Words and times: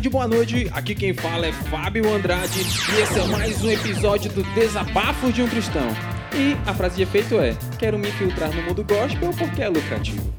tarde, 0.00 0.08
boa 0.08 0.26
noite. 0.26 0.70
Aqui 0.72 0.94
quem 0.94 1.12
fala 1.12 1.46
é 1.46 1.52
Fábio 1.52 2.10
Andrade 2.14 2.58
e 2.58 3.00
esse 3.02 3.18
é 3.18 3.24
mais 3.26 3.62
um 3.62 3.70
episódio 3.70 4.30
do 4.32 4.42
Desabafo 4.54 5.30
de 5.30 5.42
um 5.42 5.48
Cristão. 5.48 5.86
E 6.34 6.56
a 6.66 6.72
frase 6.72 6.96
de 6.96 7.02
efeito 7.02 7.38
é: 7.38 7.54
Quero 7.78 7.98
me 7.98 8.08
infiltrar 8.08 8.50
no 8.54 8.62
mundo 8.62 8.82
gospel 8.82 9.30
porque 9.36 9.60
é 9.60 9.68
lucrativo. 9.68 10.32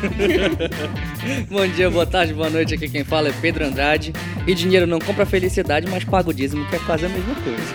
Bom 1.50 1.66
dia, 1.68 1.90
boa 1.90 2.06
tarde, 2.06 2.32
boa 2.32 2.48
noite. 2.48 2.74
Aqui 2.74 2.88
quem 2.88 3.04
fala 3.04 3.28
é 3.28 3.32
Pedro 3.42 3.66
Andrade. 3.66 4.14
E 4.46 4.54
dinheiro 4.54 4.86
não 4.86 5.00
compra 5.00 5.26
felicidade, 5.26 5.86
mas 5.90 6.04
paga 6.04 6.30
o 6.30 6.32
dízimo, 6.32 6.66
que 6.68 6.76
é 6.76 6.78
quase 6.78 7.04
a 7.04 7.08
mesma 7.10 7.34
coisa. 7.34 7.74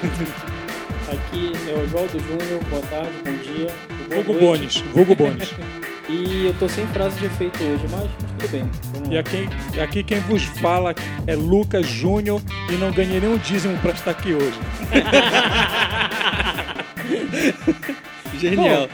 Aqui 1.13 1.51
é 1.69 1.73
o 1.73 1.83
Oswaldo 1.83 2.19
Júnior, 2.19 2.63
boa 2.71 2.81
tarde, 2.83 3.11
bom 3.23 3.53
dia. 3.53 3.67
boa 4.09 4.23
Vulgo 4.23 4.33
noite. 4.33 4.81
Bones, 4.81 4.93
Vulgo 4.93 5.15
Bones. 5.15 5.53
E 6.07 6.45
eu 6.45 6.53
tô 6.59 6.69
sem 6.69 6.85
frase 6.87 7.19
de 7.19 7.25
efeito 7.25 7.63
hoje, 7.63 7.83
mas 7.89 8.03
tudo 8.37 8.51
bem. 8.51 8.69
Vamos 8.93 9.09
E 9.09 9.17
aqui, 9.17 9.49
aqui 9.81 10.03
quem 10.03 10.19
vos 10.19 10.43
fala 10.43 10.93
é 11.25 11.35
Lucas 11.35 11.87
Júnior 11.87 12.39
e 12.71 12.73
não 12.73 12.91
ganhei 12.91 13.19
nenhum 13.19 13.39
dízimo 13.39 13.75
pra 13.79 13.89
estar 13.91 14.11
aqui 14.11 14.31
hoje. 14.33 14.59
Genial. 18.39 18.87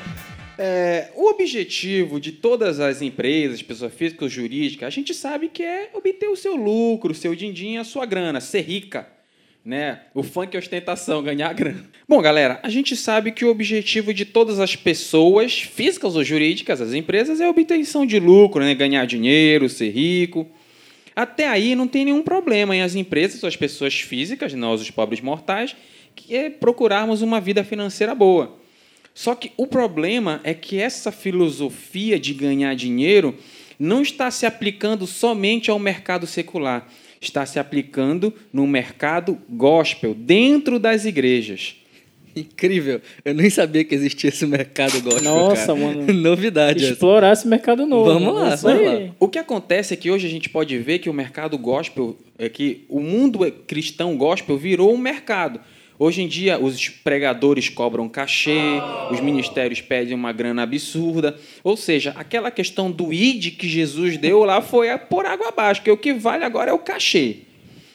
É, 0.57 1.09
o 1.15 1.29
objetivo 1.29 2.17
de 2.17 2.31
todas 2.31 2.79
as 2.79 3.01
empresas, 3.01 3.61
pessoas 3.61 3.93
físicas 3.93 4.23
ou 4.23 4.29
jurídicas, 4.29 4.87
a 4.87 4.89
gente 4.89 5.13
sabe 5.13 5.49
que 5.49 5.63
é 5.63 5.89
obter 5.93 6.29
o 6.29 6.37
seu 6.37 6.55
lucro, 6.55 7.11
o 7.11 7.15
seu 7.15 7.35
din-din, 7.35 7.75
a 7.77 7.83
sua 7.83 8.05
grana, 8.05 8.39
ser 8.39 8.61
rica. 8.61 9.05
Né? 9.63 9.99
O 10.15 10.23
funk 10.23 10.55
é 10.55 10.59
ostentação, 10.59 11.21
ganhar 11.21 11.53
grana. 11.53 11.85
Bom, 12.07 12.19
galera, 12.19 12.59
a 12.63 12.69
gente 12.69 12.95
sabe 12.95 13.31
que 13.31 13.45
o 13.45 13.49
objetivo 13.49 14.11
de 14.11 14.25
todas 14.25 14.59
as 14.59 14.75
pessoas, 14.75 15.61
físicas 15.61 16.15
ou 16.15 16.23
jurídicas, 16.23 16.81
as 16.81 16.93
empresas, 16.93 17.39
é 17.39 17.45
a 17.45 17.49
obtenção 17.49 18.05
de 18.05 18.19
lucro, 18.19 18.63
né? 18.63 18.73
ganhar 18.73 19.05
dinheiro, 19.05 19.69
ser 19.69 19.91
rico. 19.91 20.49
Até 21.15 21.47
aí 21.47 21.75
não 21.75 21.87
tem 21.87 22.05
nenhum 22.05 22.23
problema 22.23 22.75
em 22.75 22.81
as 22.81 22.95
empresas 22.95 23.43
as 23.43 23.55
pessoas 23.55 23.99
físicas, 23.99 24.53
nós 24.53 24.81
os 24.81 24.89
pobres 24.89 25.21
mortais, 25.21 25.75
que 26.15 26.35
é 26.35 26.49
procurarmos 26.49 27.21
uma 27.21 27.39
vida 27.39 27.63
financeira 27.63 28.15
boa. 28.15 28.59
Só 29.13 29.35
que 29.35 29.51
o 29.57 29.67
problema 29.67 30.39
é 30.43 30.53
que 30.53 30.79
essa 30.79 31.11
filosofia 31.11 32.19
de 32.19 32.33
ganhar 32.33 32.73
dinheiro 32.75 33.37
não 33.77 34.01
está 34.01 34.31
se 34.31 34.45
aplicando 34.45 35.05
somente 35.05 35.69
ao 35.69 35.79
mercado 35.79 36.25
secular, 36.25 36.87
está 37.21 37.45
se 37.45 37.59
aplicando 37.59 38.33
no 38.51 38.65
mercado 38.65 39.37
gospel, 39.47 40.15
dentro 40.15 40.79
das 40.79 41.05
igrejas. 41.05 41.75
Incrível. 42.35 43.01
Eu 43.25 43.33
nem 43.33 43.49
sabia 43.49 43.83
que 43.83 43.93
existia 43.93 44.29
esse 44.29 44.45
mercado 44.45 45.01
gospel, 45.01 45.23
Nossa, 45.23 45.67
cara. 45.67 45.79
mano. 45.79 46.11
Novidade 46.13 46.83
essa. 46.83 46.93
Explorar 46.93 47.33
esse 47.33 47.47
mercado 47.47 47.85
novo. 47.85 48.05
Vamos 48.05 48.33
lá, 48.33 48.55
Isso 48.55 48.63
vamos 48.63 48.85
lá. 48.85 49.15
O 49.19 49.27
que 49.27 49.37
acontece 49.37 49.93
é 49.93 49.97
que 49.97 50.09
hoje 50.09 50.27
a 50.27 50.29
gente 50.29 50.49
pode 50.49 50.77
ver 50.77 50.99
que 50.99 51.09
o 51.09 51.13
mercado 51.13 51.57
gospel, 51.57 52.17
é 52.39 52.49
que 52.49 52.85
o 52.89 53.01
mundo 53.01 53.39
cristão 53.67 54.17
gospel 54.17 54.57
virou 54.57 54.93
um 54.93 54.97
mercado. 54.97 55.59
Hoje 56.03 56.23
em 56.23 56.27
dia, 56.27 56.57
os 56.59 56.89
pregadores 56.89 57.69
cobram 57.69 58.09
cachê, 58.09 58.57
os 59.11 59.19
ministérios 59.19 59.81
pedem 59.81 60.15
uma 60.15 60.31
grana 60.31 60.63
absurda. 60.63 61.37
Ou 61.63 61.77
seja, 61.77 62.11
aquela 62.17 62.49
questão 62.49 62.89
do 62.89 63.13
id 63.13 63.51
que 63.55 63.69
Jesus 63.69 64.17
deu 64.17 64.43
lá 64.43 64.63
foi 64.63 64.87
por 64.97 65.27
água 65.27 65.49
abaixo, 65.49 65.83
que 65.83 65.91
o 65.91 65.95
que 65.97 66.11
vale 66.11 66.43
agora 66.43 66.71
é 66.71 66.73
o 66.73 66.79
cachê. 66.79 67.35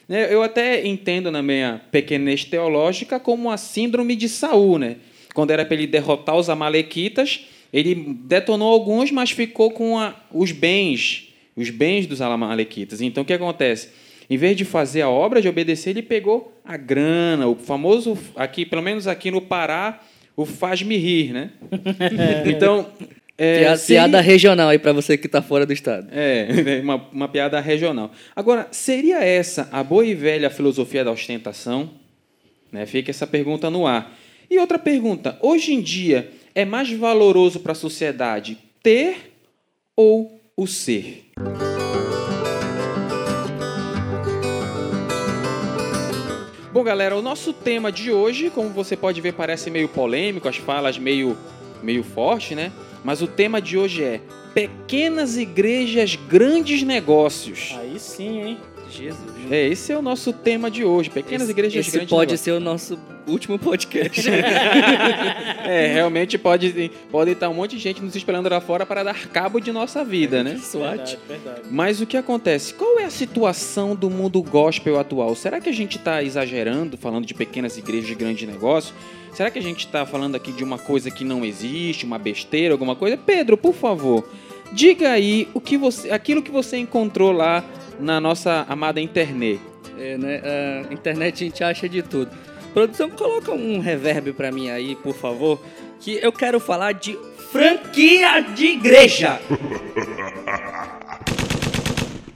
Né, 0.07 0.33
Eu 0.33 0.41
até 0.41 0.87
entendo 0.87 1.29
na 1.29 1.41
minha 1.43 1.81
pequenez 1.91 2.45
teológica 2.45 3.19
como 3.19 3.51
a 3.51 3.57
síndrome 3.57 4.15
de 4.15 4.29
Saul, 4.29 4.79
né? 4.79 4.95
Quando 5.33 5.51
era 5.51 5.65
para 5.65 5.75
ele 5.75 5.85
derrotar 5.85 6.37
os 6.37 6.49
amalequitas, 6.49 7.41
ele 7.73 7.93
detonou 8.21 8.71
alguns, 8.71 9.11
mas 9.11 9.31
ficou 9.31 9.69
com 9.69 9.99
a- 9.99 10.15
os 10.31 10.53
bens, 10.53 11.27
os 11.57 11.69
bens 11.69 12.07
dos 12.07 12.21
amalequitas. 12.21 13.01
Então 13.01 13.23
o 13.23 13.25
que 13.25 13.33
acontece? 13.33 13.89
Em 14.29 14.37
vez 14.37 14.57
de 14.57 14.65
fazer 14.65 15.01
a 15.01 15.09
obra 15.09 15.41
de 15.41 15.47
obedecer, 15.47 15.91
ele 15.91 16.01
pegou 16.01 16.53
a 16.65 16.75
grana, 16.75 17.47
o 17.47 17.55
famoso 17.55 18.17
aqui, 18.35 18.65
pelo 18.65 18.81
menos 18.81 19.07
aqui 19.07 19.31
no 19.31 19.41
Pará, 19.41 20.01
o 20.35 20.45
faz-me 20.45 20.97
rir, 20.97 21.31
né? 21.31 21.51
então, 22.45 22.87
é, 23.37 23.59
Piada, 23.59 23.77
seria- 23.77 24.01
piada 24.03 24.21
regional 24.21 24.69
aí 24.69 24.77
pra 24.79 24.91
você 24.91 25.17
que 25.17 25.27
tá 25.29 25.41
fora 25.41 25.65
do 25.65 25.71
estado. 25.71 26.07
é, 26.11 26.79
uma, 26.83 26.95
uma 27.11 27.27
piada 27.29 27.59
regional. 27.61 28.11
Agora, 28.35 28.67
seria 28.71 29.23
essa 29.23 29.69
a 29.71 29.81
boa 29.83 30.05
e 30.05 30.13
velha 30.13 30.49
filosofia 30.49 31.05
da 31.05 31.11
ostentação? 31.11 31.89
Né? 32.71 32.85
Fica 32.85 33.11
essa 33.11 33.25
pergunta 33.25 33.69
no 33.69 33.87
ar. 33.87 34.13
E 34.49 34.59
outra 34.59 34.77
pergunta: 34.77 35.37
hoje 35.41 35.73
em 35.73 35.81
dia 35.81 36.29
é 36.53 36.65
mais 36.65 36.91
valoroso 36.91 37.61
para 37.61 37.71
a 37.71 37.75
sociedade 37.75 38.57
ter 38.83 39.33
ou 39.95 40.37
o 40.57 40.67
ser? 40.67 41.25
Bom, 46.71 46.83
galera, 46.83 47.15
o 47.15 47.21
nosso 47.21 47.53
tema 47.53 47.91
de 47.91 48.11
hoje, 48.11 48.49
como 48.49 48.69
você 48.69 48.97
pode 48.97 49.21
ver, 49.21 49.33
parece 49.33 49.69
meio 49.71 49.87
polêmico, 49.87 50.49
as 50.49 50.57
falas 50.57 50.97
meio, 50.97 51.37
meio 51.81 52.03
fortes, 52.03 52.57
né? 52.57 52.73
Mas 53.05 53.21
o 53.21 53.27
tema 53.27 53.61
de 53.61 53.77
hoje 53.77 54.03
é 54.03 54.21
Pequenas 54.53 55.37
Igrejas, 55.37 56.15
Grandes 56.15 56.83
Negócios. 56.83 57.73
Aí 57.79 57.97
sim, 57.97 58.41
hein? 58.41 58.57
Jesus. 58.89 59.51
É, 59.51 59.67
esse 59.67 59.91
é 59.91 59.97
o 59.97 60.01
nosso 60.01 60.33
tema 60.33 60.69
de 60.69 60.83
hoje, 60.83 61.09
Pequenas 61.09 61.43
Esse, 61.43 61.51
Igrejas, 61.51 61.87
esse 61.87 61.91
Grandes 61.91 62.09
pode 62.09 62.31
Negócios. 62.31 62.41
ser 62.41 62.51
o 62.51 62.59
nosso 62.59 62.99
último 63.27 63.59
podcast. 63.59 64.29
É, 65.67 65.87
realmente 65.87 66.37
pode, 66.37 66.89
pode 67.11 67.31
estar 67.31 67.49
um 67.49 67.53
monte 67.53 67.75
de 67.75 67.81
gente 67.81 68.01
nos 68.01 68.15
esperando 68.15 68.47
lá 68.49 68.61
fora 68.61 68.85
para 68.85 69.03
dar 69.03 69.27
cabo 69.27 69.59
de 69.59 69.69
nossa 69.69 70.01
vida, 70.01 70.41
né? 70.41 70.57
SWAT. 70.57 70.95
Verdade, 70.97 71.17
verdade. 71.27 71.61
Mas 71.69 71.99
o 71.99 72.05
que 72.05 72.15
acontece? 72.15 72.73
Qual 72.73 72.97
é 72.99 73.03
a 73.03 73.09
situação 73.09 73.93
do 73.93 74.09
mundo 74.09 74.41
gospel 74.41 74.97
atual? 74.97 75.35
Será 75.35 75.59
que 75.59 75.67
a 75.67 75.73
gente 75.73 75.97
está 75.97 76.23
exagerando, 76.23 76.97
falando 76.97 77.25
de 77.25 77.33
pequenas 77.33 77.77
igrejas 77.77 78.07
de 78.07 78.15
grande 78.15 78.47
negócio? 78.47 78.95
Será 79.33 79.51
que 79.51 79.59
a 79.59 79.61
gente 79.61 79.85
está 79.85 80.05
falando 80.05 80.35
aqui 80.35 80.53
de 80.53 80.63
uma 80.63 80.79
coisa 80.79 81.11
que 81.11 81.25
não 81.25 81.43
existe, 81.43 82.05
uma 82.05 82.17
besteira, 82.17 82.73
alguma 82.73 82.95
coisa? 82.95 83.17
Pedro, 83.17 83.57
por 83.57 83.73
favor, 83.73 84.25
diga 84.71 85.11
aí 85.11 85.49
o 85.53 85.59
que 85.59 85.77
você, 85.77 86.11
aquilo 86.11 86.41
que 86.41 86.51
você 86.51 86.77
encontrou 86.77 87.33
lá 87.33 87.61
na 87.99 88.19
nossa 88.19 88.65
amada 88.69 88.99
internet. 89.01 89.59
É, 89.99 90.17
né? 90.17 90.41
A 90.89 90.93
internet 90.93 91.43
a 91.43 91.47
gente 91.47 91.63
acha 91.63 91.89
de 91.89 92.01
tudo. 92.03 92.31
Produção, 92.73 93.09
coloca 93.09 93.51
um 93.51 93.79
reverb 93.79 94.33
pra 94.33 94.51
mim 94.51 94.69
aí, 94.69 94.95
por 94.95 95.15
favor. 95.15 95.59
Que 95.99 96.19
eu 96.21 96.31
quero 96.31 96.59
falar 96.59 96.91
de 96.93 97.17
franquia 97.51 98.41
de 98.41 98.65
igreja. 98.67 99.39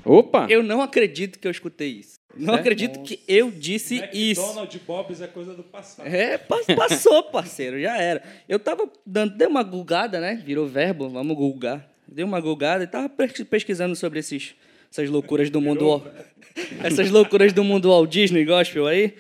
Opa! 0.04 0.48
Eu 0.50 0.64
não 0.64 0.82
acredito 0.82 1.38
que 1.40 1.48
eu 1.48 1.52
escutei 1.52 1.90
isso. 1.90 2.20
Não 2.36 2.56
É? 2.56 2.60
acredito 2.60 3.02
que 3.04 3.20
eu 3.28 3.52
disse 3.52 4.04
isso. 4.14 4.42
McDonald's 4.42 4.82
Bob's 4.88 5.22
é 5.22 5.28
coisa 5.28 5.54
do 5.54 5.64
passado. 5.64 6.08
É, 6.08 6.38
pa- 6.38 6.62
passou, 6.76 7.24
parceiro, 7.24 7.80
já 7.80 7.98
era. 7.98 8.24
Eu 8.50 8.58
tava 8.58 8.90
dando, 9.06 9.36
dei 9.38 9.48
uma 9.48 9.62
gulgada, 9.64 10.20
né? 10.20 10.42
Virou 10.44 10.66
verbo, 10.68 11.10
vamos 11.10 11.36
gulgar. 11.36 11.88
Dei 12.08 12.24
uma 12.26 12.40
gulgada 12.42 12.84
e 12.84 12.88
tava 12.88 13.08
pes- 13.10 13.44
pesquisando 13.44 13.96
sobre 13.96 14.20
esses, 14.20 14.56
essas 14.92 15.10
loucuras 15.10 15.50
do 15.50 15.62
mundo. 15.62 16.04
Essas 16.84 17.10
loucuras 17.10 17.54
do 17.54 17.64
mundo 17.64 17.88
Walt 17.88 18.10
Disney 18.12 18.44
Gospel 18.44 18.86
aí. 18.86 19.14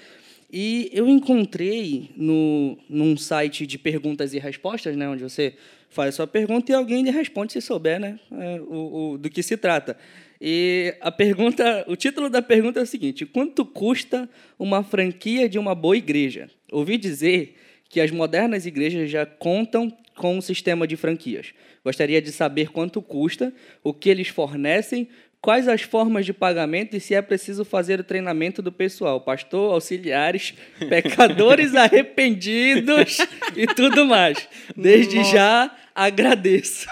E 0.51 0.89
eu 0.91 1.07
encontrei 1.07 2.09
no, 2.17 2.77
num 2.89 3.15
site 3.15 3.65
de 3.65 3.77
perguntas 3.77 4.33
e 4.33 4.39
respostas, 4.39 4.97
né? 4.97 5.07
Onde 5.07 5.23
você 5.23 5.53
faz 5.89 6.09
a 6.09 6.11
sua 6.17 6.27
pergunta 6.27 6.71
e 6.71 6.75
alguém 6.75 7.03
lhe 7.03 7.09
responde 7.09 7.53
se 7.53 7.61
souber, 7.61 8.01
né? 8.01 8.19
é, 8.33 8.59
o, 8.59 9.11
o- 9.13 9.17
do 9.17 9.29
que 9.29 9.41
se 9.41 9.55
trata. 9.55 9.97
E 10.41 10.93
a 10.99 11.09
pergunta, 11.09 11.85
o 11.87 11.95
título 11.95 12.29
da 12.29 12.41
pergunta 12.41 12.79
é 12.81 12.83
o 12.83 12.87
seguinte: 12.87 13.25
quanto 13.25 13.63
custa 13.63 14.29
uma 14.59 14.83
franquia 14.83 15.47
de 15.47 15.57
uma 15.57 15.73
boa 15.73 15.95
igreja? 15.95 16.49
Ouvi 16.69 16.97
dizer 16.97 17.55
que 17.87 18.01
as 18.01 18.11
modernas 18.11 18.65
igrejas 18.65 19.09
já 19.09 19.25
contam 19.25 19.89
com 20.15 20.35
um 20.37 20.41
sistema 20.41 20.85
de 20.85 20.97
franquias. 20.97 21.53
Gostaria 21.83 22.21
de 22.21 22.31
saber 22.31 22.71
quanto 22.71 23.01
custa, 23.01 23.53
o 23.83 23.93
que 23.93 24.09
eles 24.09 24.27
fornecem, 24.27 25.07
quais 25.41 25.67
as 25.67 25.81
formas 25.81 26.25
de 26.25 26.33
pagamento 26.33 26.95
e 26.95 26.99
se 26.99 27.15
é 27.15 27.21
preciso 27.21 27.65
fazer 27.65 27.99
o 27.99 28.03
treinamento 28.03 28.61
do 28.61 28.71
pessoal, 28.71 29.19
pastor, 29.19 29.73
auxiliares, 29.73 30.53
pecadores 30.87 31.73
arrependidos 31.75 33.17
e 33.55 33.65
tudo 33.67 34.05
mais. 34.05 34.47
Desde 34.75 35.23
já 35.23 35.75
agradeço. 35.95 36.87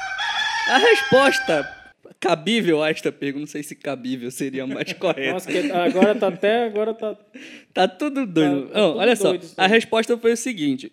A 0.68 0.78
resposta 0.78 1.80
cabível 2.20 2.84
a 2.84 2.90
esta 2.90 3.12
pergunta, 3.12 3.42
não 3.42 3.48
sei 3.48 3.64
se 3.64 3.76
cabível 3.76 4.30
seria 4.30 4.68
mais 4.68 4.92
correto. 4.94 5.34
Nossa, 5.34 5.52
que 5.52 5.72
agora 5.72 6.16
tá 6.16 6.28
até. 6.28 6.66
Agora 6.66 6.94
tá. 6.94 7.16
Tá 7.74 7.88
tudo 7.88 8.26
doido. 8.26 8.68
Tá- 8.68 8.74
tá 8.74 8.80
Não, 8.80 8.88
tudo 8.90 9.00
olha 9.00 9.16
só, 9.16 9.30
doido 9.30 9.44
isso 9.44 9.54
a 9.56 9.68
resposta 9.68 10.18
foi 10.18 10.34
o 10.34 10.38
seguinte: 10.38 10.92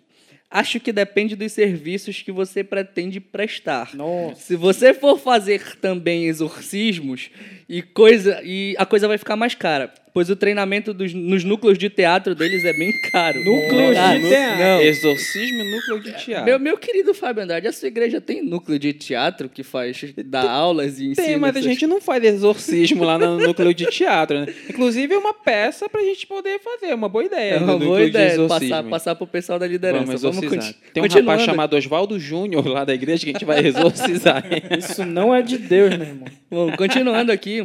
acho 0.57 0.81
que 0.81 0.91
depende 0.91 1.37
dos 1.37 1.53
serviços 1.53 2.23
que 2.23 2.33
você 2.33 2.65
pretende 2.65 3.21
prestar. 3.21 3.95
Nossa. 3.95 4.41
Se 4.41 4.57
você 4.57 4.95
for 4.95 5.19
fazer 5.19 5.77
também 5.77 6.25
exorcismos 6.25 7.31
e 7.69 7.83
coisa 7.83 8.41
e 8.45 8.75
a 8.79 8.87
coisa 8.87 9.09
vai 9.09 9.19
ficar 9.19 9.37
mais 9.37 9.55
cara. 9.55 9.93
pois 10.15 10.31
o 10.31 10.37
treinamento 10.37 10.95
dos, 10.95 11.13
nos 11.13 11.45
núcleos 11.45 11.77
de 11.77 11.91
teatro 11.91 12.35
deles 12.35 12.65
é 12.65 12.73
bem 12.73 12.91
caro. 13.13 13.39
Núcleos 13.45 13.89
de 13.89 14.29
teatro. 14.29 14.59
Não. 14.65 14.81
Exorcismo 14.81 15.59
e 15.63 15.71
núcleo 15.73 16.01
de 16.01 16.13
teatro. 16.25 16.45
Meu, 16.47 16.59
meu 16.59 16.79
querido 16.79 17.13
Fábio 17.13 17.43
Andrade, 17.43 17.69
a 17.69 17.73
sua 17.73 17.89
igreja 17.89 18.19
tem 18.19 18.41
núcleo 18.43 18.79
de 18.79 18.95
teatro 18.95 19.47
que 19.49 19.63
faz, 19.63 20.01
dá 20.25 20.49
aulas 20.51 20.99
e 21.01 21.09
ensina? 21.09 21.27
Tem, 21.27 21.37
mas 21.37 21.55
a 21.55 21.59
essas- 21.59 21.71
gente 21.71 21.87
não 21.87 22.01
faz 22.01 22.25
exorcismo 22.25 23.05
lá 23.05 23.19
no 23.19 23.37
núcleo 23.39 23.75
de 23.75 23.85
teatro, 23.87 24.41
né? 24.41 24.55
Inclusive 24.71 25.13
é 25.13 25.19
uma 25.19 25.35
peça 25.35 25.87
pra 25.87 26.01
gente 26.03 26.27
poder 26.27 26.61
fazer, 26.61 26.95
uma 26.95 27.11
boa 27.11 27.25
ideia. 27.25 27.55
É 27.55 27.59
uma 27.59 27.77
boa 27.79 28.01
de 28.01 28.07
ideia, 28.09 28.47
passar, 28.49 28.83
passar 28.85 29.15
pro 29.17 29.27
pessoal 29.27 29.59
da 29.59 29.67
liderança. 29.67 30.17
Vamos 30.17 30.39
exorcizar. 30.43 30.75
Tem 30.95 31.03
um 31.03 31.07
rapaz 31.09 31.43
chamado 31.43 31.77
Oswaldo 31.77 32.19
Júnior 32.19 32.67
lá 32.67 32.85
da 32.87 32.95
igreja 32.95 33.23
que 33.25 33.31
a 33.31 33.33
gente 33.35 33.45
vai 33.45 33.67
exorcizar. 33.67 34.45
Isso 34.79 35.05
não 35.05 35.35
é 35.35 35.43
de 35.43 35.59
Deus, 35.59 35.95
meu 35.95 36.07
irmão. 36.07 36.29
Bom, 36.51 36.73
continuando 36.77 37.31
aqui. 37.33 37.56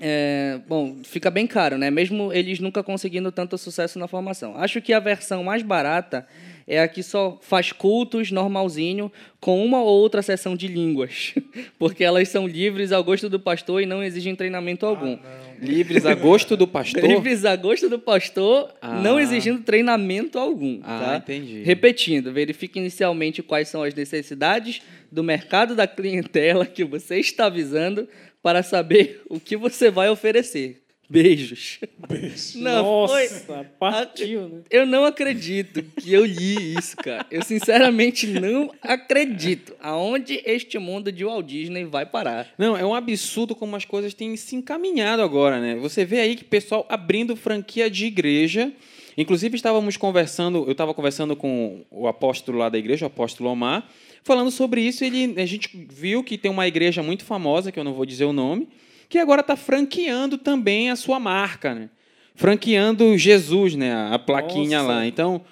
É, 0.00 0.60
bom, 0.68 0.96
fica 1.04 1.30
bem 1.30 1.46
caro, 1.46 1.78
né? 1.78 1.90
Mesmo 1.90 2.32
eles 2.32 2.60
nunca 2.60 2.82
conseguindo 2.82 3.32
tanto 3.32 3.56
sucesso 3.56 3.98
na 3.98 4.06
formação. 4.06 4.56
Acho 4.56 4.80
que 4.82 4.92
a 4.92 5.00
versão 5.00 5.42
mais 5.42 5.62
barata 5.62 6.26
é 6.68 6.80
a 6.80 6.88
que 6.88 7.02
só 7.02 7.38
faz 7.40 7.70
cultos 7.70 8.32
normalzinho, 8.32 9.10
com 9.40 9.64
uma 9.64 9.80
ou 9.80 10.00
outra 10.00 10.20
sessão 10.20 10.56
de 10.56 10.66
línguas. 10.66 11.32
Porque 11.78 12.02
elas 12.02 12.28
são 12.28 12.46
livres 12.46 12.90
ao 12.90 13.04
gosto 13.04 13.28
do 13.28 13.38
pastor 13.38 13.82
e 13.82 13.86
não 13.86 14.02
exigem 14.02 14.34
treinamento 14.34 14.84
algum. 14.84 15.16
Livres 15.60 16.04
a 16.04 16.14
gosto 16.14 16.56
do 16.56 16.66
pastor. 16.66 17.02
Livres 17.06 17.44
a 17.44 17.54
gosto 17.54 17.88
do 17.88 17.98
pastor, 18.00 18.74
Ah. 18.82 19.00
não 19.00 19.18
exigindo 19.20 19.60
treinamento 19.62 20.38
algum. 20.38 20.80
Ah, 20.82 21.04
tá? 21.04 21.16
entendi. 21.18 21.62
Repetindo, 21.62 22.32
verifique 22.32 22.78
inicialmente 22.80 23.42
quais 23.42 23.68
são 23.68 23.82
as 23.84 23.94
necessidades 23.94 24.82
do 25.10 25.22
mercado 25.22 25.76
da 25.76 25.86
clientela 25.86 26.66
que 26.66 26.84
você 26.84 27.18
está 27.20 27.48
visando 27.48 28.08
para 28.46 28.62
saber 28.62 29.22
o 29.28 29.40
que 29.40 29.56
você 29.56 29.90
vai 29.90 30.08
oferecer. 30.08 30.80
Beijos. 31.10 31.80
Não, 32.54 32.82
Nossa, 32.84 33.40
foi- 33.40 33.64
partiu, 33.76 34.48
né? 34.48 34.60
Eu 34.70 34.86
não 34.86 35.04
acredito 35.04 35.82
que 36.00 36.12
eu 36.12 36.24
li 36.24 36.76
isso, 36.78 36.96
cara. 36.96 37.26
Eu 37.28 37.42
sinceramente 37.42 38.24
não 38.28 38.72
acredito 38.80 39.74
aonde 39.80 40.40
este 40.46 40.78
mundo 40.78 41.10
de 41.10 41.24
Walt 41.24 41.44
Disney 41.44 41.84
vai 41.86 42.06
parar. 42.06 42.46
Não, 42.56 42.76
é 42.76 42.86
um 42.86 42.94
absurdo 42.94 43.52
como 43.52 43.74
as 43.74 43.84
coisas 43.84 44.14
têm 44.14 44.36
se 44.36 44.54
encaminhado 44.54 45.22
agora, 45.22 45.60
né? 45.60 45.74
Você 45.80 46.04
vê 46.04 46.20
aí 46.20 46.36
que 46.36 46.44
pessoal 46.44 46.86
abrindo 46.88 47.34
franquia 47.34 47.90
de 47.90 48.06
igreja. 48.06 48.72
Inclusive, 49.18 49.56
estávamos 49.56 49.96
conversando, 49.96 50.58
eu 50.66 50.72
estava 50.72 50.94
conversando 50.94 51.34
com 51.34 51.84
o 51.90 52.06
apóstolo 52.06 52.58
lá 52.58 52.68
da 52.68 52.78
igreja, 52.78 53.06
o 53.06 53.08
apóstolo 53.08 53.50
Omar, 53.50 53.88
falando 54.26 54.50
sobre 54.50 54.80
isso. 54.82 55.04
Ele, 55.04 55.40
a 55.40 55.46
gente 55.46 55.70
viu 55.88 56.22
que 56.24 56.36
tem 56.36 56.50
uma 56.50 56.66
igreja 56.66 57.02
muito 57.02 57.24
famosa, 57.24 57.70
que 57.70 57.78
eu 57.78 57.84
não 57.84 57.94
vou 57.94 58.04
dizer 58.04 58.24
o 58.24 58.32
nome, 58.32 58.68
que 59.08 59.18
agora 59.18 59.40
está 59.40 59.54
franqueando 59.56 60.36
também 60.36 60.90
a 60.90 60.96
sua 60.96 61.20
marca, 61.20 61.72
né? 61.74 61.88
Franqueando 62.34 63.16
Jesus, 63.16 63.74
né? 63.76 63.94
A 64.12 64.18
plaquinha 64.18 64.78
Nossa. 64.82 64.92
lá. 64.94 65.06
Então, 65.06 65.42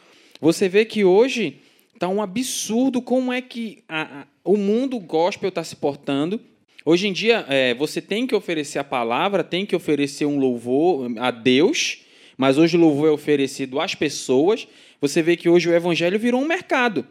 você 0.41 0.69
vê 0.69 0.85
que 0.85 1.05
hoje 1.05 1.59
tá 1.99 2.09
um 2.09 2.21
absurdo 2.21 3.01
como 3.01 3.33
é 3.33 3.41
que 3.41 3.83
a- 3.89 4.03
a- 4.23 4.27
o 4.45 4.57
mundo 4.57 4.99
gospel 4.99 5.49
está 5.49 5.63
se 5.63 5.77
portando. 5.77 6.41
Hoje 6.85 7.07
em 7.09 7.13
dia, 7.13 7.47
é, 7.49 7.73
você 7.75 8.03
tem 8.03 8.27
que 8.27 8.35
oferecer 8.35 8.79
a 8.81 8.85
palavra, 8.85 9.43
tem 9.45 9.65
que 9.65 9.75
oferecer 9.75 10.27
um 10.27 10.39
louvor 10.39 11.11
a 11.19 11.31
Deus, 11.31 12.03
mas 12.37 12.59
hoje 12.59 12.77
o 12.77 12.81
louvor 12.81 13.09
é 13.09 13.13
oferecido 13.13 13.81
às 13.81 13.95
pessoas. 13.95 14.67
Você 15.01 15.23
vê 15.23 15.37
que 15.37 15.49
hoje 15.49 15.69
o 15.71 15.73
evangelho 15.75 16.19
virou 16.19 16.43
um 16.43 16.47
mercado. 16.47 17.07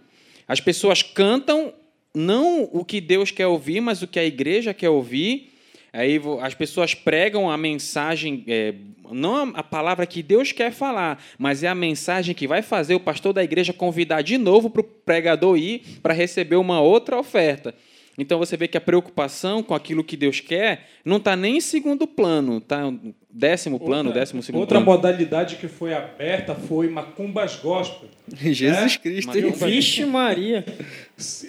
As 0.47 0.59
pessoas 0.59 1.01
cantam 1.01 1.73
não 2.13 2.69
o 2.71 2.85
que 2.85 3.01
Deus 3.01 3.31
quer 3.31 3.47
ouvir, 3.47 3.81
mas 3.81 4.01
o 4.01 4.07
que 4.07 4.19
a 4.19 4.25
igreja 4.25 4.73
quer 4.73 4.89
ouvir. 4.89 5.51
Aí 5.91 6.19
as 6.41 6.53
pessoas 6.55 6.93
pregam 6.93 7.49
a 7.51 7.57
mensagem, 7.57 8.43
é, 8.47 8.73
não 9.11 9.51
a 9.53 9.61
palavra 9.61 10.07
que 10.07 10.23
Deus 10.23 10.51
quer 10.51 10.71
falar, 10.71 11.23
mas 11.37 11.61
é 11.63 11.67
a 11.67 11.75
mensagem 11.75 12.33
que 12.33 12.47
vai 12.47 12.63
fazer 12.63 12.95
o 12.95 12.99
pastor 12.99 13.31
da 13.31 13.43
igreja 13.43 13.71
convidar 13.71 14.23
de 14.23 14.37
novo 14.37 14.71
para 14.71 14.81
o 14.81 14.83
pregador 14.83 15.55
ir 15.55 15.99
para 16.01 16.13
receber 16.13 16.55
uma 16.55 16.81
outra 16.81 17.19
oferta. 17.19 17.75
Então 18.17 18.37
você 18.37 18.55
vê 18.55 18.67
que 18.67 18.77
a 18.77 18.81
preocupação 18.81 19.63
com 19.63 19.73
aquilo 19.73 20.03
que 20.03 20.15
Deus 20.15 20.39
quer 20.39 20.87
não 21.03 21.17
está 21.17 21.35
nem 21.35 21.57
em 21.57 21.61
segundo 21.61 22.05
plano, 22.05 22.59
está 22.59 22.93
décimo 23.29 23.79
plano, 23.79 24.13
décimo 24.13 24.43
segundo 24.43 24.61
Outra 24.61 24.79
plano. 24.79 24.91
modalidade 24.91 25.55
que 25.55 25.67
foi 25.67 25.93
aberta 25.93 26.53
foi 26.53 26.87
Macumbas 26.89 27.55
Gospel. 27.55 28.09
Jesus 28.37 28.97
Cristo. 28.97 29.31
Mas- 29.33 29.59
Vixe 29.61 30.05
Maria. 30.05 30.63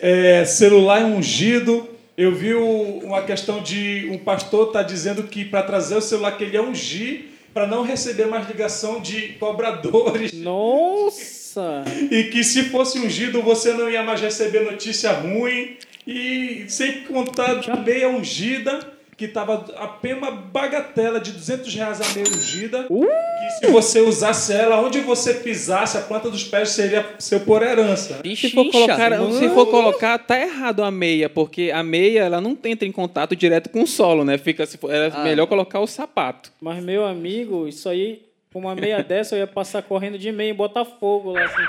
É, 0.01 0.45
celular 0.45 1.05
ungido. 1.05 1.89
Eu 2.17 2.33
vi 2.33 2.55
uma 2.55 3.23
questão 3.23 3.61
de 3.61 4.09
um 4.11 4.17
pastor 4.19 4.71
tá 4.71 4.83
dizendo 4.85 5.25
que 5.25 5.45
para 5.45 5.63
trazer 5.65 5.97
o 5.97 6.01
celular 6.01 6.33
que 6.39 6.45
ele 6.45 6.55
ia 6.55 6.63
ungir 6.63 7.25
para 7.53 7.67
não 7.67 7.83
receber 7.83 8.27
mais 8.27 8.47
ligação 8.49 9.01
de 9.01 9.31
cobradores 9.41 10.33
Nossa. 10.33 11.85
e 12.11 12.25
que 12.25 12.43
se 12.45 12.65
fosse 12.65 12.99
ungido 12.99 13.43
você 13.43 13.73
não 13.73 13.91
ia 13.91 14.03
mais 14.03 14.21
receber 14.21 14.61
notícia 14.61 15.11
ruim 15.13 15.77
e 16.07 16.65
sem 16.69 17.03
contar 17.05 17.61
a 17.69 17.77
meia 17.77 18.09
ungida 18.09 18.93
que 19.17 19.27
estava 19.27 19.65
apenas 19.77 20.19
uma 20.19 20.31
bagatela 20.33 21.21
de 21.21 21.31
200 21.31 21.73
reais 21.73 22.01
a 22.01 22.15
meia 22.15 22.27
ungida 22.29 22.87
que 22.89 23.51
se 23.67 23.71
você 23.71 24.01
usasse 24.01 24.53
ela 24.53 24.81
onde 24.81 24.99
você 25.01 25.35
pisasse 25.35 25.97
a 25.97 26.01
planta 26.01 26.29
dos 26.29 26.43
pés 26.43 26.71
seria 26.71 27.07
seu 27.19 27.39
por 27.41 27.63
herança 27.63 28.21
Se 28.35 28.51
for, 28.51 28.69
colocar, 28.73 29.11
mano. 29.11 29.33
se 29.39 29.49
for 29.51 29.67
colocar, 29.67 30.19
tá 30.19 30.39
errado 30.41 30.83
a 30.83 30.91
meia, 30.91 31.29
porque 31.31 31.71
a 31.73 31.83
meia 31.83 32.23
ela 32.25 32.41
não 32.41 32.59
entra 32.65 32.89
em 32.89 32.93
contato 32.93 33.37
direto 33.37 33.71
com 33.71 33.83
o 33.83 33.87
solo, 33.87 34.25
né? 34.25 34.37
Fica, 34.37 34.67
se 34.67 34.77
for- 34.79 34.93
é 34.93 35.13
Ah. 35.15 35.23
melhor 35.23 35.47
colocar 35.47 35.79
o 35.79 35.87
sapato. 35.87 36.51
Mas, 36.61 36.83
meu 36.83 37.05
amigo, 37.07 37.69
isso 37.69 37.89
aí, 37.89 38.23
com 38.53 38.59
uma 38.59 38.75
meia 38.75 39.01
dessa, 39.05 39.37
eu 39.37 39.41
ia 39.41 39.47
passar 39.47 39.83
correndo 39.83 40.19
de 40.19 40.33
meia 40.33 40.51
em 40.51 40.55
Botafogo 40.55 41.31
lá, 41.33 41.45
assim. 41.45 41.63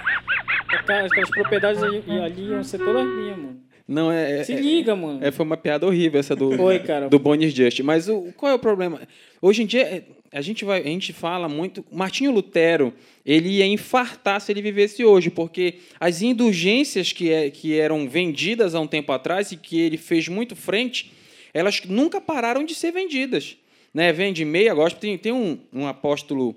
Aquelas, 0.80 1.12
aquelas 1.12 1.30
propriedades 1.30 1.84
ali, 1.84 2.04
ali 2.24 2.48
iam 2.50 2.64
ser 2.64 2.80
todas 2.80 3.06
minhas, 3.06 3.38
mano. 3.38 3.60
Não 3.88 4.12
é. 4.12 4.44
Se 4.44 4.54
é- 4.54 4.60
liga, 4.60 4.96
mano. 4.96 5.24
É, 5.24 5.32
foi 5.32 5.46
uma 5.46 5.58
piada 5.58 5.86
horrível 5.86 6.20
essa 6.20 6.36
do, 6.36 6.50
cara. 6.86 7.08
do 7.08 7.20
Bonnie 7.20 7.50
Just. 7.50 7.82
Mas 7.82 8.10
o, 8.10 8.34
qual 8.36 8.52
é 8.52 8.56
o 8.56 8.60
problema? 8.60 9.02
Hoje 9.42 9.62
em 9.62 9.66
dia, 9.66 9.84
é, 9.84 10.04
a 10.32 10.42
gente, 10.42 10.66
vai, 10.66 10.82
a 10.82 10.86
gente 10.86 11.14
fala 11.14 11.48
muito. 11.48 11.86
Martinho 11.92 12.32
Lutero, 12.32 12.94
ele 13.26 13.50
ia 13.50 13.66
infartar 13.66 14.42
se 14.42 14.52
ele 14.52 14.62
vivesse 14.62 15.06
hoje, 15.06 15.30
porque 15.30 15.76
as 16.00 16.22
indulgências 16.22 17.12
que, 17.12 17.32
é, 17.32 17.50
que 17.52 17.78
eram 17.78 18.10
vendidas 18.10 18.74
há 18.74 18.80
um 18.80 18.88
tempo 18.88 19.12
atrás 19.12 19.52
e 19.52 19.58
que 19.58 19.80
ele 19.80 19.98
fez 19.98 20.28
muito 20.28 20.56
frente, 20.56 21.12
elas 21.54 21.82
nunca 21.86 22.20
pararam 22.20 22.66
de 22.66 22.74
ser 22.74 22.92
vendidas. 22.92 23.56
Né? 23.94 24.12
Vende 24.12 24.44
meia, 24.44 24.74
gosto. 24.74 25.00
Tem, 25.00 25.16
tem 25.18 25.32
um, 25.32 25.60
um 25.72 25.86
apóstolo 25.86 26.56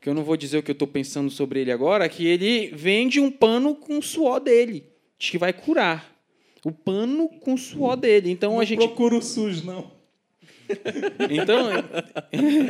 que 0.00 0.08
eu 0.08 0.14
não 0.14 0.24
vou 0.24 0.36
dizer 0.36 0.58
o 0.58 0.62
que 0.62 0.70
eu 0.70 0.74
estou 0.74 0.88
pensando 0.88 1.30
sobre 1.30 1.60
ele 1.60 1.72
agora, 1.72 2.08
que 2.08 2.26
ele 2.26 2.70
vende 2.74 3.20
um 3.20 3.30
pano 3.30 3.74
com 3.74 3.98
o 3.98 4.02
suor 4.02 4.40
dele. 4.40 4.84
Diz 5.18 5.30
que 5.30 5.38
vai 5.38 5.52
curar. 5.52 6.17
O 6.64 6.72
pano 6.72 7.28
com 7.40 7.54
o 7.54 7.58
suor 7.58 7.96
dele. 7.96 8.30
Então 8.30 8.52
não 8.52 8.60
a 8.60 8.64
gente. 8.64 8.78
procura 8.78 9.16
o 9.16 9.22
SUS 9.22 9.62
não 9.62 9.98
Então, 11.30 11.68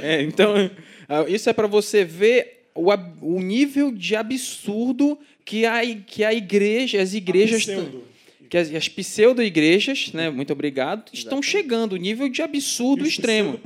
é, 0.03 0.23
então 0.23 0.55
isso 1.29 1.51
é 1.51 1.53
para 1.53 1.67
você 1.67 2.05
ver 2.05 2.69
o, 2.75 2.91
o 3.23 3.41
nível 3.41 3.91
de 3.91 4.15
absurdo 4.15 5.19
que 5.45 5.65
a, 5.65 5.81
que 6.07 6.25
a 6.25 6.33
igreja, 6.33 7.01
as 7.01 7.15
igrejas, 7.15 7.63
Pseudo. 7.63 8.05
que 8.49 8.57
as, 8.57 8.73
as 8.73 8.89
pseudo-igrejas, 8.89 10.13
né, 10.13 10.31
muito 10.31 10.53
obrigado, 10.53 11.11
estão 11.13 11.43
chegando, 11.43 11.95
o 11.95 11.97
nível 11.97 12.29
de 12.29 12.43
absurdo 12.43 13.03
os 13.03 13.09
extremo. 13.09 13.59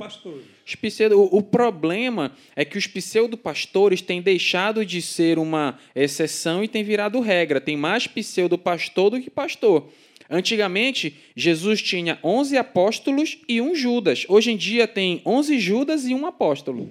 Os 0.65 0.75
pseudo, 0.75 1.19
o, 1.19 1.37
o 1.37 1.41
problema 1.43 2.31
é 2.55 2.63
que 2.63 2.77
os 2.77 2.87
pseudo-pastores 2.87 4.01
têm 4.01 4.21
deixado 4.21 4.85
de 4.85 5.01
ser 5.01 5.37
uma 5.37 5.77
exceção 5.93 6.63
e 6.63 6.67
têm 6.67 6.83
virado 6.83 7.19
regra. 7.19 7.59
Tem 7.59 7.75
mais 7.75 8.07
pseudo-pastor 8.07 9.11
do 9.11 9.21
que 9.21 9.29
pastor. 9.29 9.89
Antigamente, 10.33 11.15
Jesus 11.35 11.79
tinha 11.79 12.17
11 12.23 12.57
apóstolos 12.57 13.37
e 13.47 13.61
um 13.61 13.75
Judas. 13.75 14.25
Hoje 14.27 14.51
em 14.51 14.57
dia 14.57 14.87
tem 14.87 15.21
11 15.23 15.59
Judas 15.59 16.07
e 16.07 16.15
um 16.15 16.25
apóstolo. 16.25 16.89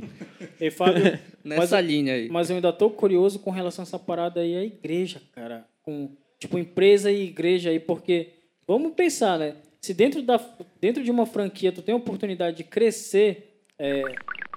Ei, 0.60 0.70
Fábio, 0.70 1.18
mas, 1.42 1.58
Nessa 1.58 1.80
linha 1.80 2.14
aí. 2.14 2.28
mas 2.28 2.50
eu 2.50 2.54
ainda 2.54 2.72
tô 2.72 2.88
curioso 2.88 3.40
com 3.40 3.50
relação 3.50 3.82
a 3.82 3.86
essa 3.86 3.98
parada 3.98 4.40
aí, 4.40 4.54
a 4.54 4.62
igreja, 4.62 5.20
cara. 5.34 5.66
Com, 5.82 6.10
tipo, 6.38 6.56
empresa 6.56 7.10
e 7.10 7.24
igreja 7.24 7.70
aí, 7.70 7.80
porque 7.80 8.28
vamos 8.64 8.94
pensar, 8.94 9.36
né? 9.40 9.56
Se 9.80 9.92
dentro, 9.92 10.22
da, 10.22 10.40
dentro 10.80 11.02
de 11.02 11.10
uma 11.10 11.26
franquia 11.26 11.72
tu 11.72 11.82
tem 11.82 11.92
a 11.92 11.98
oportunidade 11.98 12.58
de 12.58 12.62
crescer, 12.62 13.56
é, 13.76 14.02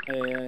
é, 0.09 0.45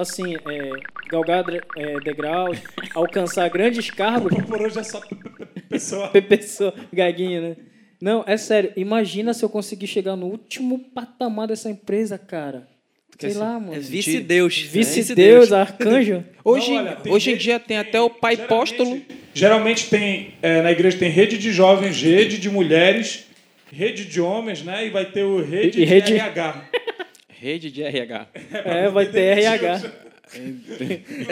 assim, 0.00 0.36
é, 0.36 0.70
galgar 1.10 1.44
é, 1.76 2.00
degraus, 2.00 2.58
alcançar 2.96 3.50
grandes 3.50 3.90
cargos, 3.90 4.32
Por 4.46 4.62
hoje 4.62 4.78
é 4.78 4.82
só 4.82 5.02
pessoa 5.74 6.08
pessoa, 6.08 6.74
gaguinho, 6.92 7.40
né? 7.42 7.56
Não, 8.00 8.22
é 8.26 8.36
sério. 8.36 8.72
Imagina 8.76 9.32
se 9.32 9.44
eu 9.44 9.48
conseguir 9.48 9.86
chegar 9.86 10.14
no 10.16 10.26
último 10.26 10.78
patamar 10.94 11.48
dessa 11.48 11.70
empresa, 11.70 12.18
cara. 12.18 12.66
Sei 13.18 13.30
Esse- 13.30 13.38
lá, 13.38 13.58
mano. 13.60 13.74
É 13.74 13.78
vice-deus. 13.78 14.58
Vice-deus, 14.58 15.52
arcanjo. 15.52 16.24
Hoje, 16.44 16.70
Não, 16.72 16.78
olha, 16.78 16.98
hoje 17.08 17.30
em 17.32 17.36
dia 17.36 17.58
tem 17.60 17.78
até 17.78 18.00
o 18.00 18.10
pai 18.10 18.36
geralmente- 18.36 18.52
apóstolo. 18.52 19.02
Geralmente 19.32 19.88
tem, 19.88 20.34
é, 20.42 20.60
na 20.62 20.70
igreja 20.72 20.98
tem 20.98 21.08
rede 21.10 21.38
de 21.38 21.50
jovens, 21.52 22.00
rede 22.02 22.38
de 22.38 22.50
mulheres, 22.50 23.24
rede 23.72 24.04
de 24.04 24.20
homens, 24.20 24.62
né? 24.62 24.86
E 24.86 24.90
vai 24.90 25.06
ter 25.10 25.22
o 25.24 25.40
rede 25.42 25.78
E- 25.78 25.82
e 25.82 25.84
de 25.84 25.84
rede- 25.84 26.12
RH. 26.14 26.64
Rede 27.28 27.70
de 27.70 27.82
RH. 27.82 28.26
É, 28.64 28.88
vai 28.90 29.06
ter 29.06 29.38
RH. 29.38 29.80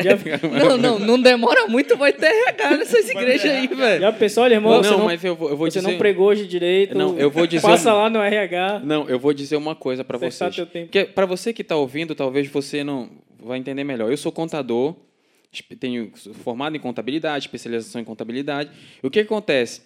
Já, 0.02 0.48
Não, 0.48 0.76
não, 0.76 0.98
não 0.98 1.20
demora 1.20 1.66
muito, 1.66 1.96
vai 1.96 2.12
ter 2.12 2.26
RH 2.26 2.76
nessas 2.76 3.08
igrejas 3.08 3.50
aí, 3.50 3.66
velho. 3.66 4.00
já 4.00 4.12
pensou, 4.12 4.44
olha, 4.44 4.54
irmão? 4.54 4.72
Não, 4.74 4.82
você 4.82 4.90
não, 4.90 5.04
mas 5.04 5.24
eu 5.24 5.36
vou, 5.36 5.50
eu 5.50 5.56
vou 5.56 5.70
você 5.70 5.78
dizer. 5.80 5.90
não 5.90 5.98
pregou 5.98 6.28
hoje 6.28 6.46
direito. 6.46 6.96
Não, 6.96 7.18
eu 7.18 7.30
vou 7.30 7.46
dizer 7.46 7.66
Passa 7.66 7.92
lá 7.92 8.08
no 8.08 8.20
RH. 8.20 8.80
Não, 8.84 9.08
eu 9.08 9.18
vou 9.18 9.32
dizer 9.32 9.56
uma 9.56 9.74
coisa 9.74 10.04
para 10.04 10.18
vocês. 10.18 10.54
teu 10.54 10.66
tempo. 10.66 10.86
Porque 10.86 11.04
para 11.04 11.26
você 11.26 11.52
que 11.52 11.62
está 11.62 11.76
ouvindo, 11.76 12.14
talvez 12.14 12.48
você 12.48 12.82
não 12.84 13.10
vai 13.38 13.58
entender 13.58 13.84
melhor. 13.84 14.10
Eu 14.10 14.16
sou 14.16 14.30
contador, 14.32 14.94
tenho 15.78 16.12
formado 16.42 16.76
em 16.76 16.80
contabilidade, 16.80 17.46
especialização 17.46 18.00
em 18.00 18.04
contabilidade. 18.04 18.70
O 19.02 19.10
que 19.10 19.20
acontece? 19.20 19.82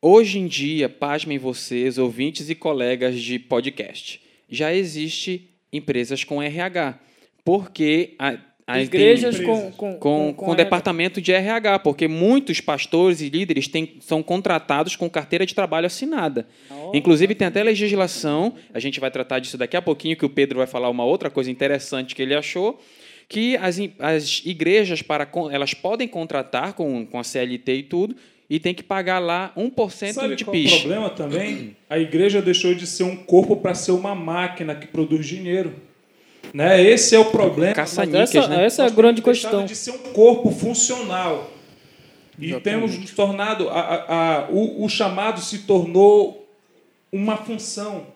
Hoje 0.00 0.38
em 0.38 0.46
dia, 0.46 0.88
pasmem 0.88 1.38
vocês, 1.38 1.98
ouvintes 1.98 2.48
e 2.48 2.54
colegas 2.54 3.18
de 3.18 3.36
podcast, 3.36 4.20
já 4.48 4.72
existe 4.72 5.50
empresas 5.72 6.22
com 6.22 6.40
RH, 6.40 7.00
porque 7.44 8.14
a, 8.16 8.38
a- 8.68 8.82
Igrejas 8.82 9.40
com, 9.40 9.72
com, 9.72 9.94
com, 9.98 10.34
com, 10.34 10.54
departamento 10.54 11.20
de 11.22 11.32
RH, 11.32 11.78
porque 11.78 12.06
muitos 12.06 12.60
pastores 12.60 13.22
e 13.22 13.30
líderes 13.30 13.66
têm, 13.66 13.94
são 14.00 14.22
contratados 14.22 14.94
com 14.94 15.08
carteira 15.08 15.46
de 15.46 15.54
trabalho 15.54 15.86
assinada. 15.86 16.46
Inclusive, 16.92 17.34
tem 17.34 17.48
até 17.48 17.62
legislação, 17.62 18.54
a 18.72 18.78
gente 18.78 19.00
vai 19.00 19.10
tratar 19.10 19.38
disso 19.38 19.56
daqui 19.56 19.76
a 19.76 19.82
pouquinho, 19.82 20.16
que 20.16 20.26
o 20.26 20.28
Pedro 20.28 20.58
vai 20.58 20.66
falar 20.66 20.90
uma 20.90 21.04
outra 21.04 21.30
coisa 21.30 21.50
interessante 21.50 22.14
que 22.14 22.20
ele 22.20 22.34
achou, 22.34 22.78
que 23.26 23.56
as, 23.56 23.78
as 23.98 24.42
igrejas, 24.44 25.00
para, 25.02 25.26
elas 25.50 25.72
podem 25.74 26.06
contratar 26.06 26.74
com, 26.74 27.06
com 27.06 27.18
a 27.18 27.24
CLT 27.24 27.74
e 27.74 27.82
tudo, 27.82 28.16
e 28.50 28.58
tem 28.58 28.74
que 28.74 28.82
pagar 28.82 29.18
lá 29.18 29.52
1% 29.56 30.12
Sabe 30.12 30.34
de 30.36 30.44
qual 30.44 30.56
o 30.56 30.68
problema 30.80 31.10
também? 31.10 31.76
A 31.88 31.98
igreja 31.98 32.40
deixou 32.40 32.74
de 32.74 32.86
ser 32.86 33.04
um 33.04 33.16
corpo 33.16 33.56
para 33.56 33.74
ser 33.74 33.92
uma 33.92 34.14
máquina 34.14 34.74
que 34.74 34.86
produz 34.86 35.26
dinheiro. 35.26 35.74
Né? 36.54 36.82
Esse 36.82 37.14
é 37.14 37.18
o 37.18 37.26
problema. 37.26 37.74
Caça-níqueis, 37.74 38.34
essa, 38.34 38.48
né? 38.48 38.64
essa 38.64 38.82
é 38.82 38.86
a 38.86 38.90
grande 38.90 39.22
questão. 39.22 39.64
de 39.64 39.74
ser 39.76 39.90
um 39.90 39.98
corpo 40.12 40.50
funcional. 40.50 41.50
E 42.38 42.54
temos 42.60 42.96
nos 42.96 43.10
tornado. 43.10 43.68
A, 43.68 43.80
a- 43.80 44.38
a- 44.44 44.48
o, 44.50 44.84
o 44.84 44.88
chamado 44.88 45.40
se 45.40 45.58
tornou 45.60 46.48
uma 47.12 47.36
função. 47.36 48.06